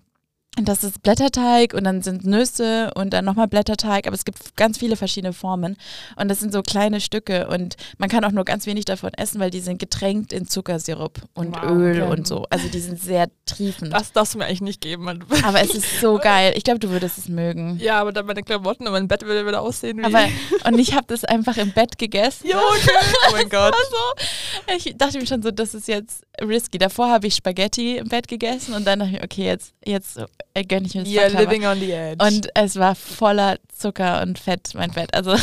das 0.65 0.83
ist 0.83 1.01
Blätterteig 1.03 1.73
und 1.73 1.83
dann 1.83 2.01
sind 2.01 2.25
Nüsse 2.25 2.91
und 2.95 3.11
dann 3.11 3.25
nochmal 3.25 3.47
Blätterteig, 3.47 4.07
aber 4.07 4.15
es 4.15 4.25
gibt 4.25 4.55
ganz 4.55 4.77
viele 4.77 4.95
verschiedene 4.95 5.33
Formen 5.33 5.77
und 6.15 6.27
das 6.29 6.39
sind 6.39 6.51
so 6.51 6.61
kleine 6.63 7.01
Stücke 7.01 7.47
und 7.47 7.75
man 7.97 8.09
kann 8.09 8.23
auch 8.23 8.31
nur 8.31 8.45
ganz 8.45 8.65
wenig 8.65 8.85
davon 8.85 9.11
essen, 9.13 9.39
weil 9.39 9.51
die 9.51 9.59
sind 9.59 9.79
getränkt 9.79 10.33
in 10.33 10.47
Zuckersirup 10.47 11.21
und 11.33 11.55
Wow, 11.55 11.71
Öl 11.71 12.01
okay. 12.01 12.11
und 12.11 12.27
so. 12.27 12.45
Also 12.49 12.67
die 12.67 12.79
sind 12.79 12.99
sehr 12.99 13.29
triefend. 13.45 13.93
das 13.93 14.11
darfst 14.11 14.33
du 14.33 14.39
mir 14.39 14.45
eigentlich 14.45 14.61
nicht 14.61 14.81
geben. 14.81 15.07
Aber 15.43 15.61
es 15.61 15.73
ist 15.73 16.01
so 16.01 16.17
geil. 16.17 16.53
Ich 16.55 16.63
glaube, 16.63 16.79
du 16.79 16.89
würdest 16.89 17.17
es 17.17 17.29
mögen. 17.29 17.77
Ja, 17.79 18.01
aber 18.01 18.11
dann 18.11 18.25
meine 18.25 18.43
Klamotten 18.43 18.85
und 18.87 18.93
mein 18.93 19.07
Bett 19.07 19.23
würde 19.23 19.45
wieder 19.45 19.61
aussehen 19.61 19.97
wie... 19.99 20.03
Aber 20.03 20.25
und 20.65 20.79
ich 20.79 20.93
habe 20.93 21.05
das 21.07 21.23
einfach 21.23 21.57
im 21.57 21.71
Bett 21.71 21.97
gegessen. 21.97 22.47
Okay. 22.47 22.89
Oh 23.27 23.31
mein 23.31 23.49
Gott. 23.49 23.73
Also, 23.73 24.87
ich 24.87 24.97
dachte 24.97 25.19
mir 25.19 25.27
schon 25.27 25.41
so, 25.41 25.51
das 25.51 25.73
ist 25.73 25.87
jetzt 25.87 26.23
risky. 26.41 26.77
Davor 26.77 27.09
habe 27.09 27.27
ich 27.27 27.35
Spaghetti 27.35 27.97
im 27.97 28.07
Bett 28.07 28.27
gegessen 28.27 28.73
und 28.73 28.85
dann 28.85 28.99
dachte 28.99 29.11
ich, 29.11 29.19
mir, 29.19 29.23
okay, 29.23 29.45
jetzt, 29.45 29.73
jetzt 29.85 30.19
gönne 30.63 30.87
ich 30.87 30.95
mir 30.95 31.03
das 31.03 31.13
Baklava. 31.13 31.39
living 31.39 31.65
on 31.65 31.79
the 31.79 31.91
edge. 31.91 32.25
Und 32.25 32.49
es 32.55 32.75
war 32.77 32.95
voller 32.95 33.57
Zucker 33.75 34.21
und 34.21 34.39
Fett, 34.39 34.71
mein 34.73 34.91
Bett. 34.91 35.13
Also, 35.13 35.35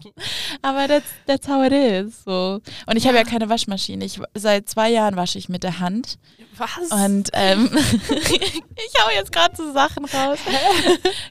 aber 0.62 0.88
that's, 0.88 1.06
that's 1.26 1.48
how 1.48 1.64
it 1.64 1.72
is. 1.72 2.22
So. 2.24 2.60
Und 2.86 2.96
ich 2.96 3.06
habe 3.06 3.16
ja 3.16 3.24
keine 3.24 3.48
Waschmaschine. 3.48 4.04
Ich, 4.04 4.20
seit 4.34 4.68
zwei 4.68 4.90
Jahren 4.90 5.16
wasche 5.16 5.38
ich 5.38 5.48
mit 5.48 5.62
der 5.62 5.80
Hand. 5.80 6.18
was? 6.56 6.90
Und 6.90 7.30
ähm, 7.32 7.68
ich 7.74 9.00
hau 9.00 9.10
jetzt 9.14 9.32
gerade 9.32 9.54
so 9.56 9.72
Sachen 9.72 10.04
raus. 10.04 10.38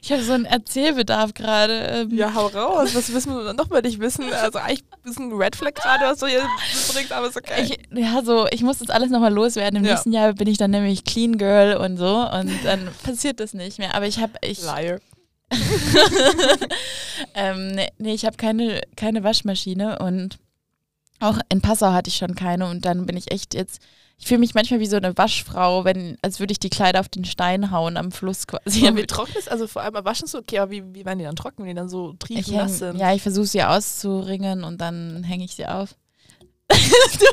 Ich 0.02 0.12
habe 0.12 0.22
so 0.22 0.32
einen 0.32 0.44
Erzählbedarf 0.44 1.34
gerade. 1.34 1.72
Ähm, 2.08 2.14
ja, 2.16 2.34
hau 2.34 2.46
raus. 2.48 2.94
Was 2.94 3.12
wissen 3.12 3.34
wir 3.34 3.52
noch 3.54 3.68
mal 3.70 3.82
nicht 3.82 3.98
wissen? 4.00 4.32
Also 4.32 4.58
eigentlich 4.58 4.84
ist 5.04 5.18
ein 5.18 5.32
Red 5.32 5.56
Flag 5.56 5.74
gerade, 5.74 6.04
was 6.04 6.18
du 6.18 6.26
hier 6.26 6.42
bringst, 6.92 7.12
aber 7.12 7.28
ist 7.28 7.36
okay. 7.36 7.62
Ich, 7.62 7.78
ja, 7.98 8.22
so, 8.24 8.46
ich 8.50 8.62
muss 8.62 8.78
das 8.78 8.90
alles 8.90 9.10
nochmal 9.10 9.32
loswerden. 9.32 9.78
Im 9.78 9.84
Ja. 9.84 9.92
nächsten 9.92 10.12
Jahr 10.12 10.32
bin 10.34 10.48
ich 10.48 10.58
dann 10.58 10.70
nämlich 10.70 11.04
Clean 11.04 11.38
Girl 11.38 11.76
und 11.76 11.96
so 11.96 12.16
und 12.30 12.50
dann 12.64 12.88
passiert 13.06 13.40
das 13.40 13.54
nicht 13.54 13.78
mehr. 13.78 13.94
Aber 13.94 14.06
ich 14.06 14.18
habe, 14.18 14.32
ich, 14.42 14.60
Liar. 14.62 14.98
ähm, 17.34 17.68
nee, 17.68 17.88
nee, 17.98 18.14
ich 18.14 18.24
habe 18.24 18.36
keine, 18.36 18.80
keine 18.96 19.22
Waschmaschine 19.22 20.00
und 20.00 20.38
auch 21.20 21.38
in 21.48 21.60
Passau 21.60 21.92
hatte 21.92 22.08
ich 22.08 22.16
schon 22.16 22.34
keine 22.34 22.68
und 22.68 22.84
dann 22.84 23.06
bin 23.06 23.16
ich 23.16 23.32
echt 23.32 23.54
jetzt, 23.54 23.80
ich 24.18 24.26
fühle 24.26 24.40
mich 24.40 24.54
manchmal 24.54 24.80
wie 24.80 24.86
so 24.86 24.96
eine 24.96 25.16
Waschfrau, 25.16 25.84
wenn, 25.84 26.18
als 26.20 26.40
würde 26.40 26.52
ich 26.52 26.58
die 26.58 26.68
Kleider 26.68 27.00
auf 27.00 27.08
den 27.08 27.24
Stein 27.24 27.70
hauen 27.70 27.96
am 27.96 28.10
Fluss 28.10 28.46
quasi. 28.46 28.84
Ja, 28.84 28.96
wie 28.96 29.06
trocken 29.06 29.36
ist, 29.38 29.50
also 29.50 29.68
vor 29.68 29.82
allem 29.82 29.94
waschen 30.04 30.26
so, 30.26 30.38
okay, 30.38 30.58
aber 30.58 30.72
wie, 30.72 30.82
wie 30.94 31.04
werden 31.04 31.20
die 31.20 31.24
dann 31.24 31.36
trocken, 31.36 31.62
wenn 31.62 31.68
die 31.68 31.74
dann 31.74 31.88
so 31.88 32.12
ich 32.12 32.18
triefend 32.18 32.56
nass 32.56 32.72
häng, 32.72 32.78
sind? 32.78 32.98
ja, 32.98 33.14
ich 33.14 33.22
versuche 33.22 33.46
sie 33.46 33.62
auszuringen 33.62 34.64
und 34.64 34.80
dann 34.80 35.22
hänge 35.22 35.44
ich 35.44 35.54
sie 35.54 35.66
auf. 35.66 35.94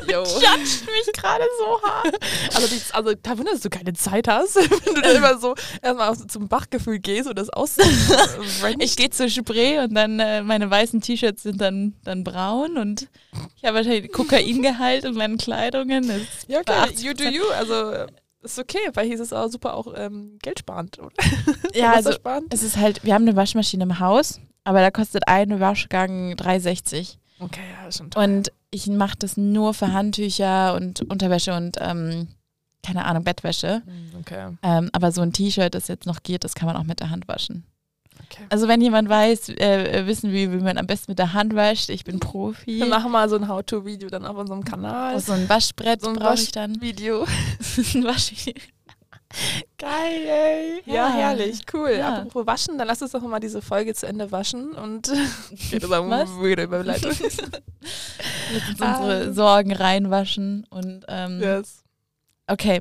Jo. 0.08 0.22
Jatscht 0.22 0.86
mich 0.86 1.12
gerade 1.12 1.44
so 1.58 1.82
hart. 1.82 2.18
Also, 2.54 2.68
die, 2.68 2.80
also 2.92 3.14
da 3.20 3.38
wundert, 3.38 3.54
dass 3.54 3.60
du 3.62 3.70
keine 3.70 3.92
Zeit 3.94 4.28
hast, 4.28 4.56
wenn 4.56 4.94
du 4.94 5.00
dann 5.00 5.16
immer 5.16 5.38
so 5.38 5.54
erstmal 5.82 6.16
zum 6.28 6.48
Bachgefühl 6.48 6.98
gehst 6.98 7.28
und 7.28 7.38
das 7.38 7.50
aus. 7.50 7.76
Ich 8.78 8.96
gehe 8.96 9.10
zur 9.10 9.28
Spree 9.28 9.78
und 9.80 9.94
dann 9.94 10.20
äh, 10.20 10.42
meine 10.42 10.70
weißen 10.70 11.00
T-Shirts 11.00 11.42
sind 11.42 11.60
dann, 11.60 11.94
dann 12.04 12.22
braun 12.24 12.76
und 12.76 13.08
ich 13.56 13.64
habe 13.64 13.76
wahrscheinlich 13.78 14.12
Kokaingehalt 14.12 15.04
in 15.04 15.14
meinen 15.14 15.38
Kleidungen. 15.38 16.04
Ja, 16.46 16.60
okay, 16.60 16.72
80%. 16.72 17.02
you 17.02 17.12
do 17.14 17.24
you. 17.24 17.44
Also 17.58 18.06
ist 18.42 18.58
okay, 18.58 18.78
weil 18.92 19.06
hier 19.06 19.14
ist 19.14 19.20
es 19.20 19.32
auch 19.32 19.48
super 19.48 19.74
auch 19.74 19.92
ähm, 19.96 20.38
geldsparend. 20.42 20.98
Oder? 20.98 21.10
Ja, 21.74 21.92
also 21.92 22.12
es 22.50 22.62
ist 22.62 22.76
halt, 22.76 23.02
wir 23.02 23.14
haben 23.14 23.26
eine 23.26 23.34
Waschmaschine 23.34 23.82
im 23.82 23.98
Haus, 23.98 24.38
aber 24.62 24.80
da 24.80 24.90
kostet 24.92 25.26
ein 25.26 25.58
Waschgang 25.58 26.34
3,60 26.34 27.16
Okay, 27.40 27.60
ja, 27.80 27.88
ist 27.88 27.98
schon 27.98 28.10
toll. 28.10 28.22
und 28.22 28.52
ich 28.74 28.88
mache 28.88 29.16
das 29.18 29.36
nur 29.36 29.72
für 29.72 29.92
Handtücher 29.92 30.74
und 30.74 31.00
Unterwäsche 31.02 31.54
und 31.54 31.76
ähm, 31.80 32.28
keine 32.82 33.04
Ahnung, 33.04 33.24
Bettwäsche. 33.24 33.82
Hm, 33.86 34.10
Okay, 34.20 34.56
Ähm, 34.62 34.90
aber 34.92 35.12
so 35.12 35.22
ein 35.22 35.32
T-Shirt, 35.32 35.74
das 35.74 35.88
jetzt 35.88 36.06
noch 36.06 36.22
geht, 36.22 36.44
das 36.44 36.54
kann 36.54 36.66
man 36.66 36.76
auch 36.76 36.84
mit 36.84 37.00
der 37.00 37.10
Hand 37.10 37.28
waschen. 37.28 37.64
Okay. 38.26 38.44
Also 38.48 38.68
wenn 38.68 38.80
jemand 38.80 39.08
weiß, 39.08 39.50
äh, 39.50 40.06
wissen 40.06 40.32
wie, 40.32 40.50
wie 40.52 40.56
man 40.56 40.78
am 40.78 40.86
besten 40.86 41.12
mit 41.12 41.18
der 41.18 41.32
Hand 41.32 41.54
wascht, 41.54 41.88
ich 41.88 42.04
bin 42.04 42.20
Profi. 42.20 42.78
Wir 42.78 42.86
machen 42.86 43.10
mal 43.12 43.28
so 43.28 43.36
ein 43.36 43.48
How-To-Video 43.48 44.08
dann 44.08 44.24
auf 44.24 44.36
unserem 44.36 44.64
Kanal. 44.64 45.14
Oh, 45.16 45.18
so 45.18 45.32
ein 45.32 45.48
Waschbrett 45.48 46.02
so 46.02 46.12
brauche 46.12 46.34
ich 46.34 46.52
dann. 46.52 46.80
Video. 46.80 47.24
ein 47.76 48.04
Waschvideo. 48.04 48.62
Geil, 49.78 50.26
ey. 50.26 50.82
Ja, 50.86 50.94
Ja. 50.94 51.12
herrlich, 51.12 51.60
cool. 51.72 51.90
Ja. 51.98 52.14
Apropos 52.16 52.46
waschen, 52.46 52.78
dann 52.78 52.86
lass 52.86 53.02
uns 53.02 53.12
doch 53.12 53.20
mal 53.22 53.40
diese 53.40 53.60
Folge 53.62 53.94
zu 53.94 54.06
Ende 54.06 54.30
waschen 54.32 54.72
und 54.72 55.08
wieder 55.70 55.88
sagen, 55.88 56.10
Was? 56.10 56.28
wieder 56.40 56.62
Überleitung. 56.64 57.12
Lass 58.52 58.68
uns 58.68 58.80
unsere 58.80 59.32
Sorgen 59.34 59.72
reinwaschen 59.72 60.66
und 60.70 61.04
ähm, 61.08 61.40
yes. 61.40 61.82
Okay. 62.46 62.80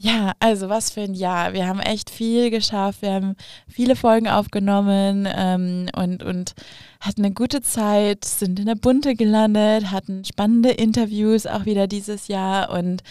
Ja, 0.00 0.32
also 0.38 0.68
was 0.68 0.90
für 0.90 1.00
ein 1.00 1.14
Jahr. 1.14 1.52
Wir 1.54 1.66
haben 1.66 1.80
echt 1.80 2.08
viel 2.10 2.50
geschafft. 2.50 3.02
Wir 3.02 3.14
haben 3.14 3.34
viele 3.68 3.96
Folgen 3.96 4.28
aufgenommen 4.28 5.28
ähm, 5.28 5.88
und, 5.96 6.22
und 6.22 6.54
hatten 7.00 7.24
eine 7.24 7.34
gute 7.34 7.62
Zeit, 7.62 8.24
sind 8.24 8.60
in 8.60 8.66
der 8.66 8.76
Bunte 8.76 9.16
gelandet, 9.16 9.90
hatten 9.90 10.24
spannende 10.24 10.70
Interviews 10.70 11.46
auch 11.46 11.64
wieder 11.64 11.88
dieses 11.88 12.28
Jahr 12.28 12.70
und 12.70 13.02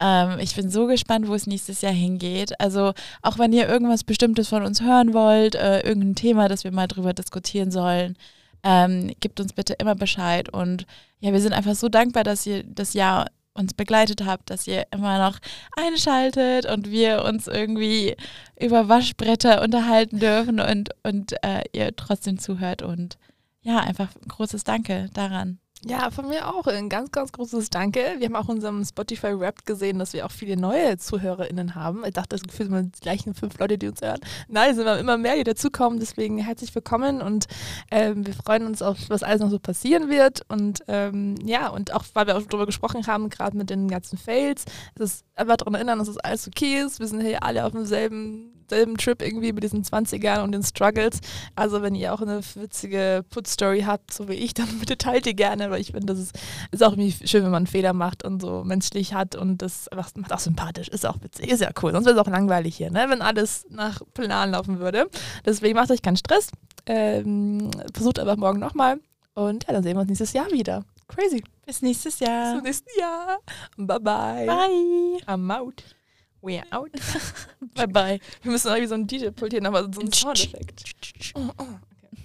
ähm, 0.00 0.38
ich 0.38 0.54
bin 0.54 0.70
so 0.70 0.86
gespannt, 0.86 1.26
wo 1.26 1.34
es 1.34 1.48
nächstes 1.48 1.80
Jahr 1.80 1.92
hingeht. 1.92 2.60
Also 2.60 2.92
auch 3.22 3.38
wenn 3.40 3.52
ihr 3.52 3.68
irgendwas 3.68 4.04
Bestimmtes 4.04 4.48
von 4.48 4.62
uns 4.64 4.80
hören 4.80 5.14
wollt, 5.14 5.56
äh, 5.56 5.80
irgendein 5.80 6.14
Thema, 6.14 6.48
das 6.48 6.62
wir 6.62 6.70
mal 6.72 6.86
drüber 6.86 7.14
diskutieren 7.14 7.72
sollen, 7.72 8.16
ähm, 8.62 9.12
gebt 9.20 9.40
uns 9.40 9.52
bitte 9.54 9.74
immer 9.74 9.96
Bescheid. 9.96 10.48
Und 10.52 10.86
ja, 11.20 11.32
wir 11.32 11.40
sind 11.40 11.52
einfach 11.52 11.74
so 11.74 11.88
dankbar, 11.88 12.22
dass 12.22 12.46
ihr 12.46 12.62
das 12.62 12.94
Jahr 12.94 13.26
uns 13.58 13.74
begleitet 13.74 14.24
habt, 14.24 14.50
dass 14.50 14.66
ihr 14.66 14.86
immer 14.92 15.18
noch 15.18 15.38
einschaltet 15.76 16.66
und 16.66 16.90
wir 16.90 17.24
uns 17.24 17.46
irgendwie 17.46 18.16
über 18.58 18.88
Waschbretter 18.88 19.62
unterhalten 19.62 20.18
dürfen 20.18 20.60
und, 20.60 20.90
und 21.02 21.32
äh, 21.44 21.64
ihr 21.72 21.94
trotzdem 21.96 22.38
zuhört. 22.38 22.82
Und 22.82 23.18
ja, 23.62 23.80
einfach 23.80 24.08
ein 24.14 24.28
großes 24.28 24.64
Danke 24.64 25.10
daran. 25.12 25.58
Ja, 25.86 26.10
von 26.10 26.28
mir 26.28 26.48
auch 26.48 26.66
ein 26.66 26.88
ganz, 26.88 27.12
ganz 27.12 27.30
großes 27.30 27.70
Danke. 27.70 28.16
Wir 28.18 28.26
haben 28.26 28.34
auch 28.34 28.48
in 28.48 28.56
unserem 28.56 28.84
Spotify 28.84 29.28
Rap 29.28 29.64
gesehen, 29.64 30.00
dass 30.00 30.12
wir 30.12 30.26
auch 30.26 30.32
viele 30.32 30.56
neue 30.56 30.98
ZuhörerInnen 30.98 31.76
haben. 31.76 32.04
Ich 32.04 32.14
dachte, 32.14 32.30
das 32.30 32.42
gefühlt 32.42 32.70
sind 32.70 32.96
die 32.96 33.00
gleichen 33.00 33.32
fünf 33.32 33.56
Leute, 33.60 33.78
die 33.78 33.86
uns 33.86 34.00
hören. 34.00 34.18
Nein, 34.48 34.70
es 34.70 34.76
sind 34.76 34.88
immer 34.88 35.16
mehr, 35.16 35.36
die 35.36 35.44
dazukommen. 35.44 36.00
Deswegen 36.00 36.38
herzlich 36.38 36.74
willkommen 36.74 37.22
und 37.22 37.46
ähm, 37.92 38.26
wir 38.26 38.34
freuen 38.34 38.66
uns 38.66 38.82
auf, 38.82 38.98
was 39.08 39.22
alles 39.22 39.40
noch 39.40 39.50
so 39.50 39.60
passieren 39.60 40.10
wird. 40.10 40.42
Und 40.48 40.80
ähm, 40.88 41.36
ja, 41.44 41.68
und 41.68 41.94
auch, 41.94 42.04
weil 42.12 42.26
wir 42.26 42.36
auch 42.36 42.42
darüber 42.42 42.66
gesprochen 42.66 43.06
haben, 43.06 43.28
gerade 43.28 43.56
mit 43.56 43.70
den 43.70 43.86
ganzen 43.86 44.18
Fails, 44.18 44.64
es 44.96 45.00
ist 45.00 45.24
einfach 45.36 45.58
daran 45.58 45.74
erinnern, 45.74 46.00
dass 46.00 46.08
es 46.08 46.18
alles 46.18 46.48
okay 46.48 46.80
ist. 46.80 46.98
Wir 46.98 47.06
sind 47.06 47.20
hier 47.20 47.44
alle 47.44 47.64
auf 47.64 47.72
demselben 47.72 48.57
selben 48.70 48.96
Trip 48.96 49.20
irgendwie 49.22 49.52
mit 49.52 49.62
diesen 49.62 49.82
20ern 49.82 50.42
und 50.42 50.52
den 50.52 50.62
Struggles. 50.62 51.20
Also 51.54 51.82
wenn 51.82 51.94
ihr 51.94 52.12
auch 52.14 52.20
eine 52.20 52.40
witzige 52.54 53.24
Put-Story 53.30 53.82
habt, 53.82 54.12
so 54.12 54.28
wie 54.28 54.34
ich, 54.34 54.54
dann 54.54 54.78
bitte 54.78 54.98
teilt 54.98 55.26
die 55.26 55.36
gerne, 55.36 55.70
weil 55.70 55.80
ich 55.80 55.92
finde, 55.92 56.06
das 56.06 56.18
ist, 56.18 56.38
ist 56.70 56.82
auch 56.82 56.92
irgendwie 56.92 57.26
schön, 57.26 57.44
wenn 57.44 57.50
man 57.50 57.58
einen 57.58 57.66
Fehler 57.66 57.92
macht 57.92 58.24
und 58.24 58.40
so 58.40 58.64
menschlich 58.64 59.14
hat 59.14 59.34
und 59.34 59.62
das 59.62 59.88
macht 59.94 60.32
auch 60.32 60.38
sympathisch, 60.38 60.88
ist 60.88 61.06
auch 61.06 61.22
witzig, 61.22 61.50
ist 61.50 61.60
ja 61.60 61.70
cool. 61.82 61.92
Sonst 61.92 62.06
wäre 62.06 62.18
es 62.18 62.26
auch 62.26 62.30
langweilig 62.30 62.76
hier, 62.76 62.90
ne? 62.90 63.06
wenn 63.08 63.22
alles 63.22 63.66
nach 63.70 64.00
Plan 64.14 64.50
laufen 64.50 64.78
würde. 64.78 65.08
Deswegen 65.44 65.76
macht 65.76 65.90
euch 65.90 66.02
keinen 66.02 66.16
Stress. 66.16 66.50
Ähm, 66.86 67.70
versucht 67.92 68.18
einfach 68.18 68.36
morgen 68.36 68.58
nochmal 68.58 68.98
und 69.34 69.66
ja, 69.66 69.72
dann 69.72 69.82
sehen 69.82 69.96
wir 69.96 70.00
uns 70.00 70.08
nächstes 70.08 70.32
Jahr 70.32 70.50
wieder. 70.50 70.84
Crazy. 71.08 71.42
Bis 71.64 71.82
nächstes 71.82 72.18
Bis 72.18 72.28
Jahr. 72.28 72.54
zum 72.54 72.64
nächsten 72.64 72.90
Jahr. 72.98 73.38
Bye 73.76 74.00
bye. 74.00 74.46
Bye. 74.46 75.22
I'm 75.26 75.50
out. 75.50 75.97
We're 76.40 76.64
out. 76.70 76.90
Bye 77.74 77.86
bye. 77.86 78.20
Wir 78.42 78.52
müssen 78.52 78.68
irgendwie 78.68 78.86
so 78.86 78.94
ein 78.94 79.06
DJ-Pult 79.06 79.52
hier 79.52 79.60
nochmal 79.60 79.92
so 79.92 80.00
einen 80.00 80.12
Soundeffekt. 80.12 80.94
Oh, 81.34 81.50
oh. 81.58 81.62
Okay. 81.62 81.78